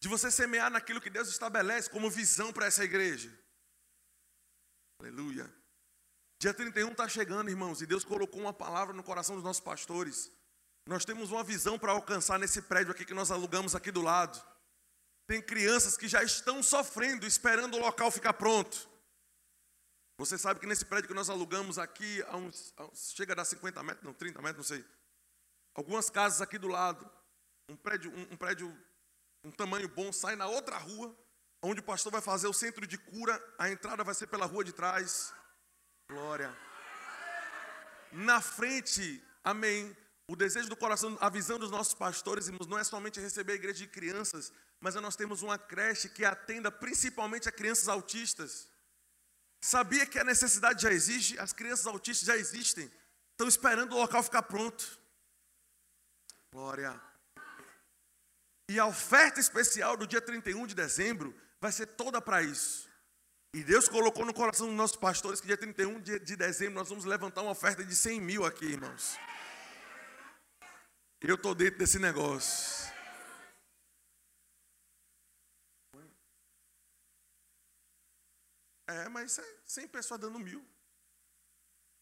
De 0.00 0.08
você 0.08 0.30
semear 0.30 0.70
naquilo 0.70 1.00
que 1.00 1.10
Deus 1.10 1.28
estabelece 1.28 1.90
como 1.90 2.10
visão 2.10 2.52
para 2.52 2.66
essa 2.66 2.84
igreja. 2.84 3.36
Aleluia. 5.00 5.52
Dia 6.38 6.54
31 6.54 6.92
está 6.92 7.08
chegando, 7.08 7.50
irmãos, 7.50 7.82
e 7.82 7.86
Deus 7.86 8.04
colocou 8.04 8.40
uma 8.40 8.52
palavra 8.52 8.94
no 8.94 9.02
coração 9.02 9.34
dos 9.34 9.44
nossos 9.44 9.62
pastores. 9.62 10.30
Nós 10.86 11.04
temos 11.04 11.32
uma 11.32 11.42
visão 11.42 11.76
para 11.76 11.90
alcançar 11.90 12.38
nesse 12.38 12.62
prédio 12.62 12.92
aqui 12.92 13.04
que 13.04 13.12
nós 13.12 13.32
alugamos 13.32 13.74
aqui 13.74 13.90
do 13.90 14.00
lado. 14.00 14.40
Tem 15.26 15.42
crianças 15.42 15.96
que 15.96 16.06
já 16.06 16.22
estão 16.22 16.62
sofrendo, 16.62 17.26
esperando 17.26 17.76
o 17.76 17.80
local 17.80 18.08
ficar 18.12 18.34
pronto. 18.34 18.88
Você 20.16 20.38
sabe 20.38 20.60
que 20.60 20.66
nesse 20.66 20.84
prédio 20.84 21.08
que 21.08 21.14
nós 21.14 21.28
alugamos 21.28 21.76
aqui, 21.76 22.24
uns, 22.32 22.72
uns, 22.78 23.12
chega 23.16 23.32
a 23.32 23.36
dar 23.36 23.44
50 23.44 23.82
metros, 23.82 24.04
não, 24.04 24.14
30 24.14 24.40
metros, 24.40 24.70
não 24.70 24.76
sei. 24.76 24.86
Algumas 25.74 26.08
casas 26.08 26.40
aqui 26.40 26.56
do 26.56 26.68
lado, 26.68 27.10
um 27.68 27.76
prédio, 27.76 28.12
um, 28.12 28.34
um 28.34 28.36
prédio, 28.36 28.74
um 29.44 29.50
tamanho 29.50 29.88
bom, 29.88 30.12
sai 30.12 30.36
na 30.36 30.46
outra 30.46 30.78
rua, 30.78 31.14
onde 31.60 31.80
o 31.80 31.84
pastor 31.84 32.12
vai 32.12 32.22
fazer 32.22 32.46
o 32.46 32.54
centro 32.54 32.86
de 32.86 32.96
cura, 32.96 33.42
a 33.58 33.68
entrada 33.68 34.04
vai 34.04 34.14
ser 34.14 34.28
pela 34.28 34.46
rua 34.46 34.62
de 34.62 34.72
trás. 34.72 35.34
Glória. 36.08 36.56
Na 38.12 38.40
frente, 38.40 39.22
amém. 39.42 39.94
O 40.28 40.34
desejo 40.34 40.68
do 40.68 40.76
coração, 40.76 41.16
a 41.20 41.28
visão 41.28 41.58
dos 41.58 41.70
nossos 41.70 41.94
pastores, 41.94 42.48
irmãos, 42.48 42.66
não 42.66 42.78
é 42.78 42.82
somente 42.82 43.20
receber 43.20 43.52
a 43.52 43.56
igreja 43.56 43.78
de 43.78 43.86
crianças, 43.86 44.52
mas 44.80 44.96
nós 44.96 45.14
temos 45.14 45.42
uma 45.42 45.56
creche 45.56 46.08
que 46.08 46.24
atenda 46.24 46.70
principalmente 46.70 47.48
a 47.48 47.52
crianças 47.52 47.88
autistas. 47.88 48.68
Sabia 49.60 50.04
que 50.04 50.18
a 50.18 50.24
necessidade 50.24 50.82
já 50.82 50.90
existe? 50.90 51.38
As 51.38 51.52
crianças 51.52 51.86
autistas 51.86 52.26
já 52.26 52.36
existem. 52.36 52.90
Estão 53.30 53.46
esperando 53.46 53.92
o 53.92 53.98
local 53.98 54.22
ficar 54.22 54.42
pronto. 54.42 54.98
Glória. 56.52 57.00
E 58.68 58.80
a 58.80 58.86
oferta 58.86 59.38
especial 59.38 59.96
do 59.96 60.08
dia 60.08 60.20
31 60.20 60.66
de 60.66 60.74
dezembro 60.74 61.32
vai 61.60 61.70
ser 61.70 61.86
toda 61.86 62.20
para 62.20 62.42
isso. 62.42 62.88
E 63.54 63.62
Deus 63.62 63.88
colocou 63.88 64.24
no 64.24 64.34
coração 64.34 64.66
dos 64.66 64.76
nossos 64.76 64.96
pastores 64.96 65.40
que 65.40 65.46
dia 65.46 65.56
31 65.56 66.00
de 66.00 66.36
dezembro 66.36 66.74
nós 66.74 66.88
vamos 66.88 67.04
levantar 67.04 67.42
uma 67.42 67.52
oferta 67.52 67.84
de 67.84 67.94
100 67.94 68.20
mil 68.20 68.44
aqui, 68.44 68.66
irmãos. 68.66 69.16
Eu 71.20 71.34
estou 71.34 71.54
dentro 71.54 71.78
desse 71.78 71.98
negócio. 71.98 72.86
É, 78.88 79.08
mas 79.08 79.38
é 79.38 79.60
100 79.64 79.88
pessoas 79.88 80.20
dando 80.20 80.38
mil. 80.38 80.64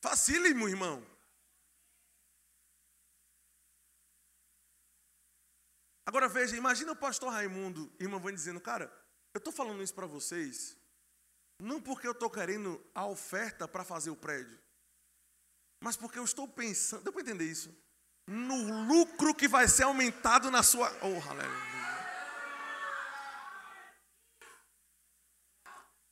Facílimo, 0.03 0.68
irmão. 0.68 1.03
Agora 6.07 6.29
veja, 6.29 6.57
imagina 6.57 6.92
o 6.92 6.96
pastor 6.96 7.33
Raimundo, 7.33 7.90
irmão, 7.98 8.20
vão 8.20 8.31
dizendo, 8.31 8.61
cara, 8.61 8.92
eu 9.33 9.38
estou 9.38 9.53
falando 9.53 9.83
isso 9.83 9.94
para 9.94 10.07
vocês, 10.07 10.77
não 11.59 11.80
porque 11.80 12.07
eu 12.07 12.12
estou 12.12 12.28
querendo 12.28 12.84
a 12.95 13.07
oferta 13.07 13.66
para 13.66 13.82
fazer 13.82 14.11
o 14.11 14.16
prédio, 14.16 14.61
mas 15.82 15.97
porque 15.97 16.18
eu 16.18 16.24
estou 16.24 16.47
pensando, 16.47 17.03
deu 17.03 17.12
para 17.12 17.22
entender 17.22 17.45
isso? 17.45 17.74
No 18.27 18.87
lucro 18.87 19.35
que 19.35 19.47
vai 19.47 19.68
ser 19.68 19.83
aumentado 19.83 20.51
na 20.51 20.62
sua. 20.62 20.91
Oh, 21.03 21.31
aleluia. 21.31 21.75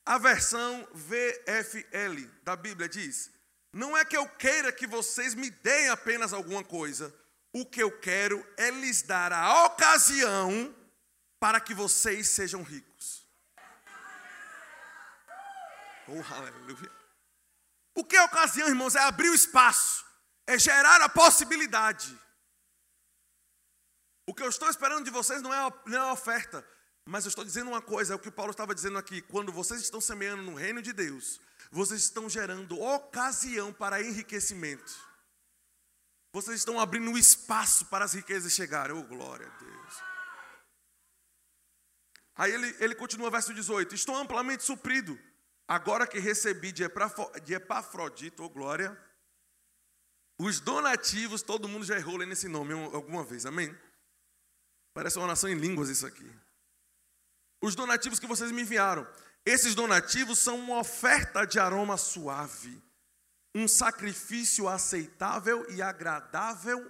A 0.05 0.17
versão 0.17 0.87
VFL 0.93 2.27
da 2.43 2.55
Bíblia 2.55 2.89
diz: 2.89 3.31
Não 3.71 3.97
é 3.97 4.03
que 4.03 4.17
eu 4.17 4.27
queira 4.27 4.71
que 4.71 4.85
vocês 4.85 5.33
me 5.33 5.49
deem 5.49 5.89
apenas 5.89 6.33
alguma 6.33 6.63
coisa, 6.63 7.13
o 7.53 7.65
que 7.65 7.81
eu 7.81 7.99
quero 7.99 8.45
é 8.57 8.69
lhes 8.69 9.01
dar 9.01 9.31
a 9.31 9.65
ocasião 9.65 10.75
para 11.39 11.59
que 11.59 11.73
vocês 11.73 12.29
sejam 12.29 12.63
ricos. 12.63 13.25
Oh, 16.07 16.33
aleluia. 16.33 16.91
O 17.95 18.03
que 18.03 18.15
é 18.15 18.23
ocasião, 18.23 18.67
irmãos? 18.67 18.95
É 18.95 18.99
abrir 18.99 19.29
o 19.29 19.35
espaço. 19.35 20.05
É 20.47 20.57
gerar 20.57 21.01
a 21.01 21.09
possibilidade. 21.09 22.17
O 24.27 24.33
que 24.33 24.43
eu 24.43 24.49
estou 24.49 24.69
esperando 24.69 25.03
de 25.03 25.11
vocês 25.11 25.41
não 25.41 25.53
é 25.53 25.59
a, 25.59 25.73
não 25.85 26.09
é 26.09 26.11
oferta, 26.11 26.65
mas 27.05 27.25
eu 27.25 27.29
estou 27.29 27.43
dizendo 27.43 27.69
uma 27.69 27.81
coisa, 27.81 28.13
é 28.13 28.15
o 28.15 28.19
que 28.19 28.31
Paulo 28.31 28.51
estava 28.51 28.73
dizendo 28.73 28.97
aqui. 28.97 29.21
Quando 29.21 29.51
vocês 29.51 29.81
estão 29.81 29.99
semeando 29.99 30.43
no 30.43 30.55
reino 30.55 30.81
de 30.81 30.93
Deus, 30.93 31.39
vocês 31.71 32.01
estão 32.01 32.29
gerando 32.29 32.79
ocasião 32.81 33.73
para 33.73 34.01
enriquecimento. 34.01 34.93
Vocês 36.31 36.57
estão 36.57 36.79
abrindo 36.79 37.17
espaço 37.17 37.85
para 37.87 38.05
as 38.05 38.13
riquezas 38.13 38.53
chegarem. 38.53 38.95
Oh, 38.95 39.03
glória 39.03 39.45
a 39.45 39.57
Deus. 39.57 40.03
Aí 42.35 42.51
ele, 42.51 42.75
ele 42.79 42.95
continua, 42.95 43.29
verso 43.29 43.53
18: 43.53 43.93
Estou 43.93 44.15
amplamente 44.15 44.63
suprido, 44.63 45.19
agora 45.67 46.07
que 46.07 46.17
recebi 46.19 46.71
de, 46.71 46.83
Epafrodito, 46.83 48.43
oh 48.43 48.49
glória, 48.49 48.97
os 50.37 50.59
donativos, 50.59 51.41
todo 51.41 51.67
mundo 51.67 51.85
já 51.85 51.95
errou 51.95 52.17
nesse 52.19 52.47
nome 52.47 52.73
alguma 52.73 53.23
vez, 53.23 53.45
amém? 53.45 53.75
Parece 54.93 55.17
uma 55.17 55.25
oração 55.25 55.49
em 55.49 55.55
línguas 55.55 55.89
isso 55.89 56.05
aqui. 56.05 56.29
Os 57.61 57.75
donativos 57.75 58.19
que 58.19 58.27
vocês 58.27 58.51
me 58.51 58.61
enviaram. 58.61 59.07
Esses 59.45 59.75
donativos 59.75 60.39
são 60.39 60.57
uma 60.59 60.79
oferta 60.79 61.45
de 61.45 61.59
aroma 61.59 61.97
suave, 61.97 62.81
um 63.53 63.67
sacrifício 63.67 64.69
aceitável 64.69 65.69
e 65.69 65.81
agradável 65.81 66.89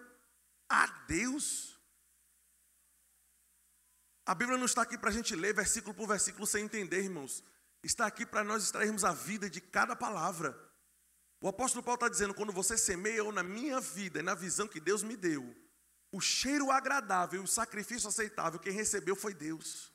a 0.69 0.87
Deus. 1.07 1.79
A 4.25 4.33
Bíblia 4.33 4.57
não 4.57 4.65
está 4.65 4.83
aqui 4.83 4.97
para 4.97 5.09
a 5.09 5.13
gente 5.13 5.35
ler 5.35 5.53
versículo 5.53 5.93
por 5.93 6.07
versículo 6.07 6.45
sem 6.45 6.63
entender, 6.63 7.03
irmãos. 7.03 7.43
Está 7.83 8.05
aqui 8.05 8.25
para 8.25 8.43
nós 8.43 8.63
extrairmos 8.63 9.03
a 9.03 9.11
vida 9.11 9.49
de 9.49 9.59
cada 9.59 9.95
palavra. 9.95 10.57
O 11.43 11.49
apóstolo 11.49 11.83
Paulo 11.83 11.97
está 11.97 12.07
dizendo: 12.07 12.33
quando 12.33 12.53
você 12.53 12.77
semeia 12.77 13.29
na 13.29 13.43
minha 13.43 13.81
vida, 13.81 14.23
na 14.23 14.33
visão 14.33 14.65
que 14.65 14.79
Deus 14.79 15.03
me 15.03 15.17
deu, 15.17 15.43
o 16.09 16.21
cheiro 16.21 16.71
agradável 16.71 17.41
e 17.41 17.43
o 17.43 17.47
sacrifício 17.47 18.07
aceitável, 18.07 18.61
quem 18.61 18.71
recebeu 18.71 19.13
foi 19.13 19.33
Deus. 19.33 19.91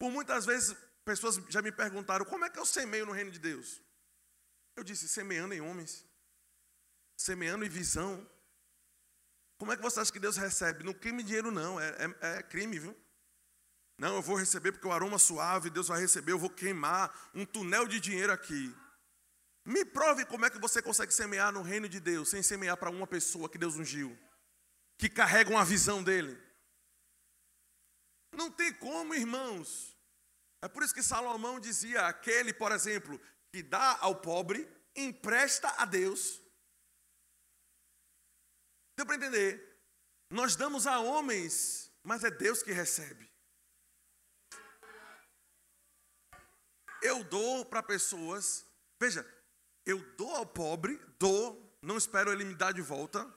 Por 0.00 0.10
muitas 0.10 0.44
vezes, 0.44 0.76
pessoas 1.04 1.36
já 1.48 1.62
me 1.62 1.70
perguntaram: 1.70 2.24
como 2.24 2.44
é 2.44 2.50
que 2.50 2.58
eu 2.58 2.66
semeio 2.66 3.06
no 3.06 3.12
reino 3.12 3.30
de 3.30 3.38
Deus? 3.38 3.80
Eu 4.74 4.82
disse: 4.82 5.06
semeando 5.06 5.54
em 5.54 5.60
homens, 5.60 6.04
semeando 7.16 7.64
em 7.64 7.68
visão. 7.68 8.28
Como 9.58 9.72
é 9.72 9.76
que 9.76 9.82
você 9.82 10.00
acha 10.00 10.12
que 10.12 10.18
Deus 10.18 10.36
recebe? 10.36 10.82
No 10.82 10.92
crime 10.92 11.22
dinheiro, 11.22 11.52
não, 11.52 11.78
é, 11.78 11.88
é, 12.20 12.38
é 12.38 12.42
crime, 12.42 12.80
viu? 12.80 12.96
Não, 14.02 14.16
eu 14.16 14.22
vou 14.22 14.34
receber 14.34 14.72
porque 14.72 14.88
o 14.88 14.90
aroma 14.90 15.16
suave, 15.16 15.70
Deus 15.70 15.86
vai 15.86 16.00
receber, 16.00 16.32
eu 16.32 16.38
vou 16.38 16.50
queimar 16.50 17.30
um 17.32 17.46
túnel 17.46 17.86
de 17.86 18.00
dinheiro 18.00 18.32
aqui. 18.32 18.74
Me 19.64 19.84
prove 19.84 20.26
como 20.26 20.44
é 20.44 20.50
que 20.50 20.58
você 20.58 20.82
consegue 20.82 21.14
semear 21.14 21.52
no 21.52 21.62
reino 21.62 21.88
de 21.88 22.00
Deus 22.00 22.28
sem 22.28 22.42
semear 22.42 22.76
para 22.76 22.90
uma 22.90 23.06
pessoa 23.06 23.48
que 23.48 23.56
Deus 23.56 23.76
ungiu, 23.76 24.18
que 24.98 25.08
carrega 25.08 25.50
uma 25.50 25.64
visão 25.64 26.02
dele. 26.02 26.36
Não 28.32 28.50
tem 28.50 28.74
como, 28.74 29.14
irmãos. 29.14 29.96
É 30.60 30.66
por 30.66 30.82
isso 30.82 30.92
que 30.92 31.00
Salomão 31.00 31.60
dizia: 31.60 32.08
aquele, 32.08 32.52
por 32.52 32.72
exemplo, 32.72 33.20
que 33.52 33.62
dá 33.62 33.98
ao 34.00 34.20
pobre, 34.20 34.68
empresta 34.96 35.68
a 35.80 35.84
Deus. 35.84 36.42
Deu 38.96 39.06
para 39.06 39.14
entender? 39.14 39.80
Nós 40.28 40.56
damos 40.56 40.88
a 40.88 40.98
homens, 40.98 41.88
mas 42.02 42.24
é 42.24 42.32
Deus 42.32 42.64
que 42.64 42.72
recebe. 42.72 43.31
Eu 47.02 47.24
dou 47.24 47.64
para 47.64 47.82
pessoas, 47.82 48.64
veja, 49.00 49.26
eu 49.84 49.98
dou 50.16 50.30
ao 50.36 50.46
pobre, 50.46 50.98
dou, 51.18 51.78
não 51.82 51.98
espero 51.98 52.30
ele 52.30 52.44
me 52.44 52.54
dar 52.54 52.72
de 52.72 52.80
volta, 52.80 53.28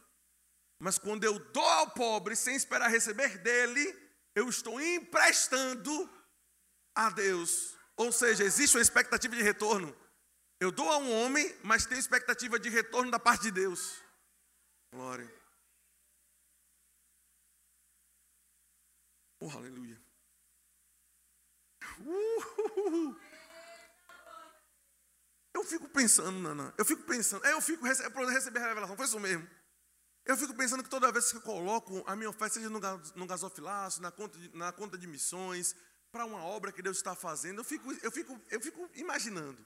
mas 0.79 0.97
quando 0.97 1.23
eu 1.23 1.39
dou 1.51 1.63
ao 1.63 1.89
pobre 1.91 2.35
sem 2.35 2.55
esperar 2.55 2.89
receber 2.89 3.39
dele, 3.39 3.83
eu 4.35 4.47
estou 4.47 4.79
emprestando 4.79 6.09
a 6.93 7.09
Deus. 7.09 7.75
Ou 7.97 8.11
seja, 8.11 8.43
existe 8.43 8.77
uma 8.77 8.81
expectativa 8.81 9.35
de 9.35 9.41
retorno. 9.41 9.95
Eu 10.59 10.71
dou 10.71 10.89
a 10.89 10.97
um 10.97 11.11
homem, 11.23 11.57
mas 11.63 11.85
tenho 11.85 11.99
expectativa 11.99 12.59
de 12.59 12.69
retorno 12.69 13.09
da 13.09 13.19
parte 13.19 13.43
de 13.43 13.51
Deus. 13.51 14.01
Glória. 14.93 15.33
Oh, 19.39 19.49
aleluia. 19.49 20.01
Uh, 21.99 23.15
eu 23.21 23.34
fico 25.65 25.87
pensando, 25.89 26.39
Nana, 26.39 26.73
eu 26.77 26.85
fico 26.85 27.03
pensando, 27.03 27.45
é, 27.45 27.53
eu 27.53 27.61
fico 27.61 27.85
recebendo 27.85 28.29
receber 28.29 28.59
a 28.59 28.67
revelação, 28.67 28.95
foi 28.95 29.05
isso 29.05 29.19
mesmo. 29.19 29.47
Eu 30.25 30.35
fico 30.35 30.55
pensando 30.55 30.83
que 30.83 30.89
toda 30.89 31.11
vez 31.11 31.31
que 31.31 31.37
eu 31.37 31.41
coloco 31.41 32.03
a 32.07 32.15
minha 32.15 32.29
oferta, 32.29 32.55
seja 32.55 32.69
no, 32.69 32.79
no 33.15 33.27
gasofilaço, 33.27 34.01
na 34.01 34.11
conta 34.11 34.37
de, 34.39 34.55
na 34.57 34.71
conta 34.71 34.97
de 34.97 35.05
missões, 35.05 35.75
para 36.11 36.25
uma 36.25 36.43
obra 36.43 36.71
que 36.71 36.81
Deus 36.81 36.97
está 36.97 37.13
fazendo, 37.13 37.59
eu 37.59 37.63
fico, 37.63 37.91
eu, 38.01 38.11
fico, 38.11 38.41
eu 38.49 38.59
fico 38.59 38.89
imaginando. 38.95 39.63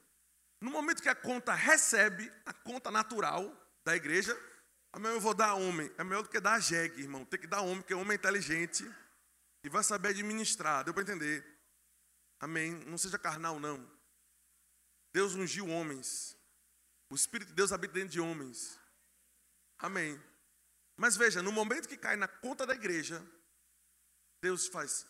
No 0.59 0.71
momento 0.71 1.01
que 1.01 1.07
a 1.07 1.15
conta 1.15 1.53
recebe, 1.53 2.29
a 2.45 2.51
conta 2.51 2.91
natural 2.91 3.55
da 3.85 3.95
igreja, 3.95 4.37
a 4.91 4.99
melhor 4.99 5.15
eu 5.15 5.21
vou 5.21 5.33
dar 5.33 5.49
a 5.49 5.53
homem. 5.53 5.89
É 5.97 6.03
melhor 6.03 6.23
do 6.23 6.29
que 6.29 6.39
dar 6.39 6.55
a 6.55 6.59
jegue, 6.59 7.01
irmão. 7.01 7.23
Tem 7.23 7.39
que 7.39 7.47
dar 7.47 7.61
homem, 7.61 7.77
porque 7.77 7.93
homem 7.93 8.11
é 8.11 8.15
inteligente 8.15 8.89
e 9.63 9.69
vai 9.69 9.83
saber 9.83 10.09
administrar. 10.09 10.83
Deu 10.83 10.93
para 10.93 11.03
entender? 11.03 11.45
Amém. 12.39 12.71
Não 12.85 12.97
seja 12.97 13.17
carnal, 13.17 13.59
não. 13.59 13.98
Deus 15.14 15.36
ungiu 15.36 15.68
homens. 15.68 16.38
O 17.10 17.16
Espírito 17.16 17.49
de 17.49 17.55
Deus 17.55 17.72
habita 17.72 17.93
dentro 17.93 18.10
de 18.10 18.20
homens. 18.20 18.80
Amém. 19.78 20.22
Mas 20.95 21.16
veja, 21.16 21.41
no 21.41 21.51
momento 21.51 21.88
que 21.88 21.97
cai 21.97 22.16
na 22.16 22.28
conta 22.28 22.66
da 22.66 22.76
igreja, 22.76 23.26
Deus 24.41 24.68
faz. 24.68 25.07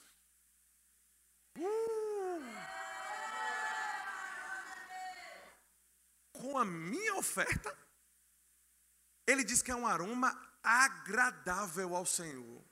Uh, 1.57 2.41
com 6.31 6.57
a 6.57 6.63
minha 6.63 7.15
oferta, 7.15 7.75
ele 9.27 9.43
diz 9.43 9.61
que 9.61 9.71
é 9.71 9.75
um 9.75 9.87
aroma 9.87 10.29
agradável 10.63 11.95
ao 11.95 12.05
Senhor. 12.05 12.63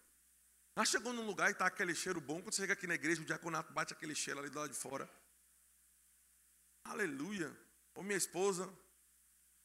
Nós 0.75 0.89
chegou 0.89 1.11
num 1.11 1.25
lugar 1.25 1.49
e 1.49 1.53
está 1.53 1.65
aquele 1.65 1.95
cheiro 1.95 2.21
bom. 2.21 2.39
Quando 2.39 2.53
você 2.53 2.61
chega 2.61 2.73
aqui 2.73 2.85
na 2.85 2.93
igreja, 2.93 3.21
o 3.21 3.25
diaconato 3.25 3.73
bate 3.73 3.93
aquele 3.93 4.13
cheiro 4.13 4.39
ali 4.39 4.49
do 4.49 4.59
lado 4.59 4.69
de 4.69 4.77
fora. 4.77 5.09
Aleluia. 6.89 7.55
Ou 7.95 8.03
minha 8.03 8.17
esposa, 8.17 8.71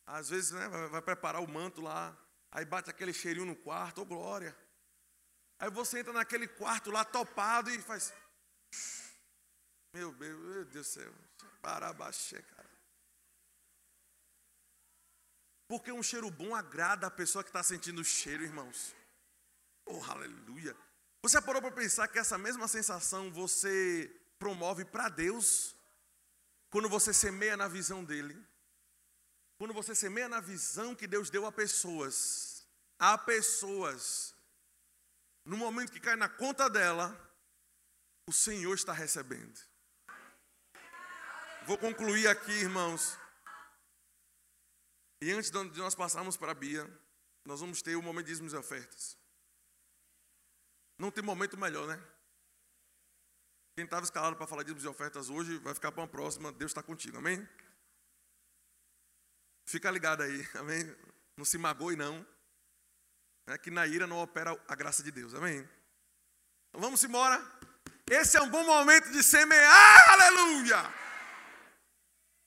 às 0.06 0.30
vezes, 0.30 0.50
né, 0.52 0.68
vai, 0.68 1.02
preparar 1.02 1.42
o 1.42 1.48
manto 1.48 1.80
lá, 1.80 2.16
aí 2.50 2.64
bate 2.64 2.90
aquele 2.90 3.12
cheirinho 3.12 3.46
no 3.46 3.56
quarto, 3.56 3.98
ô 3.98 4.02
oh, 4.02 4.06
glória. 4.06 4.56
Aí 5.58 5.70
você 5.70 6.00
entra 6.00 6.12
naquele 6.12 6.48
quarto 6.48 6.90
lá 6.90 7.04
topado 7.04 7.70
e 7.70 7.80
faz. 7.80 8.12
Meu 9.94 10.12
Deus, 10.12 10.40
meu 10.40 10.64
Deus 10.64 10.86
do 10.86 10.90
céu. 10.90 11.14
Barabaxê, 11.60 12.42
cara. 12.42 12.70
Porque 15.68 15.92
um 15.92 16.02
cheiro 16.02 16.30
bom 16.30 16.54
agrada 16.54 17.06
a 17.06 17.10
pessoa 17.10 17.44
que 17.44 17.50
está 17.50 17.62
sentindo 17.62 18.00
o 18.00 18.04
cheiro, 18.04 18.42
irmãos. 18.42 18.94
Oh, 19.86 20.02
aleluia. 20.04 20.76
Você 21.22 21.40
parou 21.40 21.62
para 21.62 21.70
pensar 21.70 22.08
que 22.08 22.18
essa 22.18 22.36
mesma 22.36 22.66
sensação 22.66 23.32
você 23.32 24.10
promove 24.38 24.84
para 24.84 25.08
Deus? 25.08 25.76
Quando 26.72 26.88
você 26.88 27.12
semeia 27.12 27.54
na 27.54 27.68
visão 27.68 28.02
dele, 28.02 28.34
quando 29.58 29.74
você 29.74 29.94
semeia 29.94 30.26
na 30.26 30.40
visão 30.40 30.94
que 30.94 31.06
Deus 31.06 31.28
deu 31.28 31.44
a 31.44 31.52
pessoas, 31.52 32.66
a 32.98 33.18
pessoas, 33.18 34.34
no 35.44 35.54
momento 35.54 35.92
que 35.92 36.00
cai 36.00 36.16
na 36.16 36.30
conta 36.30 36.70
dela, 36.70 37.14
o 38.26 38.32
Senhor 38.32 38.74
está 38.74 38.94
recebendo. 38.94 39.60
Vou 41.66 41.76
concluir 41.76 42.26
aqui, 42.26 42.52
irmãos. 42.52 43.18
E 45.20 45.30
antes 45.30 45.50
de 45.50 45.78
nós 45.78 45.94
passarmos 45.94 46.38
para 46.38 46.52
a 46.52 46.54
Bia, 46.54 46.90
nós 47.44 47.60
vamos 47.60 47.82
ter 47.82 47.96
o 47.96 48.02
momento 48.02 48.32
de 48.32 48.32
e 48.32 48.56
ofertas. 48.56 49.18
Não 50.98 51.10
tem 51.10 51.22
momento 51.22 51.58
melhor, 51.58 51.86
né? 51.86 52.11
Quem 53.74 53.84
estava 53.84 54.04
escalado 54.04 54.36
para 54.36 54.46
falar 54.46 54.62
de 54.62 54.72
e 54.72 54.88
ofertas 54.88 55.30
hoje, 55.30 55.58
vai 55.58 55.74
ficar 55.74 55.90
para 55.92 56.02
uma 56.02 56.08
próxima. 56.08 56.52
Deus 56.52 56.70
está 56.70 56.82
contigo, 56.82 57.18
amém? 57.18 57.46
Fica 59.64 59.90
ligado 59.90 60.22
aí, 60.22 60.46
amém? 60.56 60.84
Não 61.36 61.44
se 61.44 61.56
magoe, 61.56 61.96
não. 61.96 62.26
É 63.46 63.56
que 63.56 63.70
na 63.70 63.86
ira 63.86 64.06
não 64.06 64.18
opera 64.18 64.52
a 64.68 64.74
graça 64.74 65.02
de 65.02 65.10
Deus, 65.10 65.34
amém? 65.34 65.58
Então 66.68 66.80
vamos 66.80 67.02
embora. 67.02 67.40
Esse 68.10 68.36
é 68.36 68.42
um 68.42 68.50
bom 68.50 68.64
momento 68.64 69.10
de 69.10 69.22
semear, 69.22 70.10
aleluia! 70.10 71.02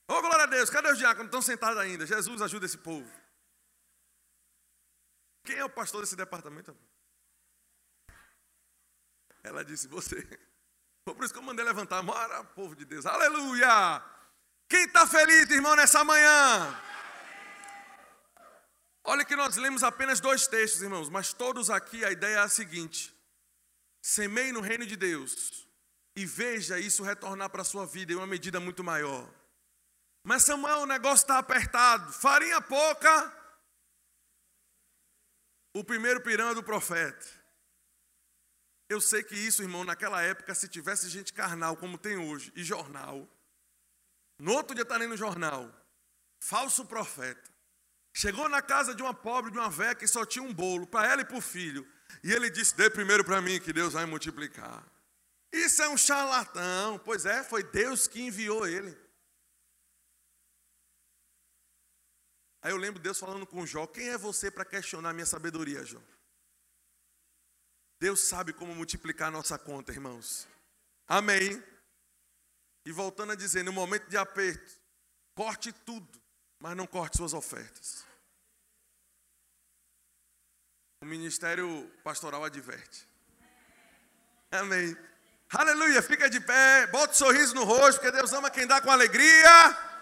Oh, 0.08 0.20
glória 0.20 0.44
a 0.44 0.46
Deus, 0.46 0.70
cadê 0.70 0.88
os 0.90 0.98
diáconos? 0.98 1.26
Estão 1.26 1.42
sentados 1.42 1.78
ainda. 1.78 2.06
Jesus 2.06 2.40
ajuda 2.40 2.66
esse 2.66 2.78
povo. 2.78 3.10
Quem 5.44 5.56
é 5.56 5.64
o 5.64 5.70
pastor 5.70 6.02
desse 6.02 6.14
departamento? 6.14 6.76
Ela 9.42 9.64
disse, 9.64 9.88
você. 9.88 10.16
Foi 11.06 11.14
por 11.14 11.24
isso 11.24 11.32
que 11.32 11.38
eu 11.38 11.44
mandei 11.44 11.64
levantar. 11.64 12.02
Mora, 12.02 12.42
povo 12.42 12.74
de 12.74 12.84
Deus. 12.84 13.06
Aleluia! 13.06 14.02
Quem 14.68 14.86
está 14.86 15.06
feliz, 15.06 15.48
irmão, 15.48 15.76
nessa 15.76 16.02
manhã? 16.02 16.82
Olha 19.04 19.24
que 19.24 19.36
nós 19.36 19.54
lemos 19.54 19.84
apenas 19.84 20.18
dois 20.18 20.48
textos, 20.48 20.82
irmãos, 20.82 21.08
mas 21.08 21.32
todos 21.32 21.70
aqui 21.70 22.04
a 22.04 22.10
ideia 22.10 22.38
é 22.38 22.40
a 22.40 22.48
seguinte: 22.48 23.16
semeie 24.02 24.50
no 24.50 24.60
reino 24.60 24.84
de 24.84 24.96
Deus 24.96 25.68
e 26.16 26.26
veja 26.26 26.76
isso 26.76 27.04
retornar 27.04 27.50
para 27.50 27.62
a 27.62 27.64
sua 27.64 27.86
vida 27.86 28.12
em 28.12 28.16
uma 28.16 28.26
medida 28.26 28.58
muito 28.58 28.82
maior. 28.82 29.32
Mas 30.24 30.42
Samuel, 30.42 30.80
o 30.80 30.86
negócio 30.86 31.22
está 31.22 31.38
apertado, 31.38 32.12
farinha 32.14 32.60
pouca. 32.60 33.32
O 35.72 35.84
primeiro 35.84 36.20
pirão 36.20 36.48
é 36.48 36.54
do 36.54 36.64
profeta. 36.64 37.45
Eu 38.88 39.00
sei 39.00 39.22
que 39.22 39.34
isso, 39.34 39.62
irmão, 39.62 39.84
naquela 39.84 40.22
época, 40.22 40.54
se 40.54 40.68
tivesse 40.68 41.08
gente 41.08 41.32
carnal 41.32 41.76
como 41.76 41.98
tem 41.98 42.16
hoje, 42.16 42.52
e 42.54 42.62
jornal, 42.62 43.28
no 44.38 44.52
outro 44.52 44.74
dia 44.74 44.82
está 44.82 44.96
lendo 44.96 45.10
no 45.10 45.16
jornal, 45.16 45.72
falso 46.38 46.84
profeta. 46.84 47.50
Chegou 48.14 48.48
na 48.48 48.62
casa 48.62 48.94
de 48.94 49.02
uma 49.02 49.12
pobre, 49.12 49.50
de 49.50 49.58
uma 49.58 49.68
velha 49.68 49.94
que 49.94 50.06
só 50.06 50.24
tinha 50.24 50.42
um 50.42 50.54
bolo 50.54 50.86
para 50.86 51.06
ela 51.10 51.22
e 51.22 51.24
para 51.24 51.36
o 51.36 51.40
filho. 51.40 51.86
E 52.22 52.32
ele 52.32 52.48
disse: 52.48 52.74
Dê 52.74 52.88
primeiro 52.88 53.22
para 53.24 53.42
mim, 53.42 53.60
que 53.60 53.72
Deus 53.72 53.92
vai 53.92 54.06
multiplicar. 54.06 54.82
Isso 55.52 55.82
é 55.82 55.88
um 55.88 55.98
charlatão. 55.98 56.98
Pois 56.98 57.26
é, 57.26 57.44
foi 57.44 57.62
Deus 57.62 58.06
que 58.06 58.22
enviou 58.22 58.66
ele. 58.66 58.96
Aí 62.62 62.72
eu 62.72 62.76
lembro 62.76 63.02
Deus 63.02 63.18
falando 63.18 63.46
com 63.46 63.66
Jó: 63.66 63.86
Quem 63.86 64.08
é 64.08 64.16
você 64.16 64.50
para 64.50 64.64
questionar 64.64 65.12
minha 65.12 65.26
sabedoria, 65.26 65.84
Jó? 65.84 66.00
Deus 67.98 68.20
sabe 68.20 68.52
como 68.52 68.74
multiplicar 68.74 69.28
a 69.28 69.30
nossa 69.30 69.58
conta, 69.58 69.92
irmãos. 69.92 70.46
Amém. 71.08 71.62
E 72.84 72.92
voltando 72.92 73.32
a 73.32 73.36
dizer, 73.36 73.62
no 73.62 73.72
momento 73.72 74.08
de 74.08 74.16
aperto, 74.16 74.80
corte 75.34 75.72
tudo, 75.72 76.20
mas 76.58 76.76
não 76.76 76.86
corte 76.86 77.16
suas 77.16 77.32
ofertas. 77.32 78.04
O 81.02 81.06
ministério 81.06 81.90
pastoral 82.04 82.44
adverte. 82.44 83.08
Amém. 84.50 84.96
Aleluia. 85.50 86.02
Fica 86.02 86.28
de 86.28 86.40
pé, 86.40 86.86
bota 86.88 87.12
um 87.12 87.16
sorriso 87.16 87.54
no 87.54 87.64
rosto, 87.64 88.00
porque 88.00 88.16
Deus 88.16 88.32
ama 88.32 88.50
quem 88.50 88.66
dá 88.66 88.80
com 88.80 88.90
alegria. 88.90 89.95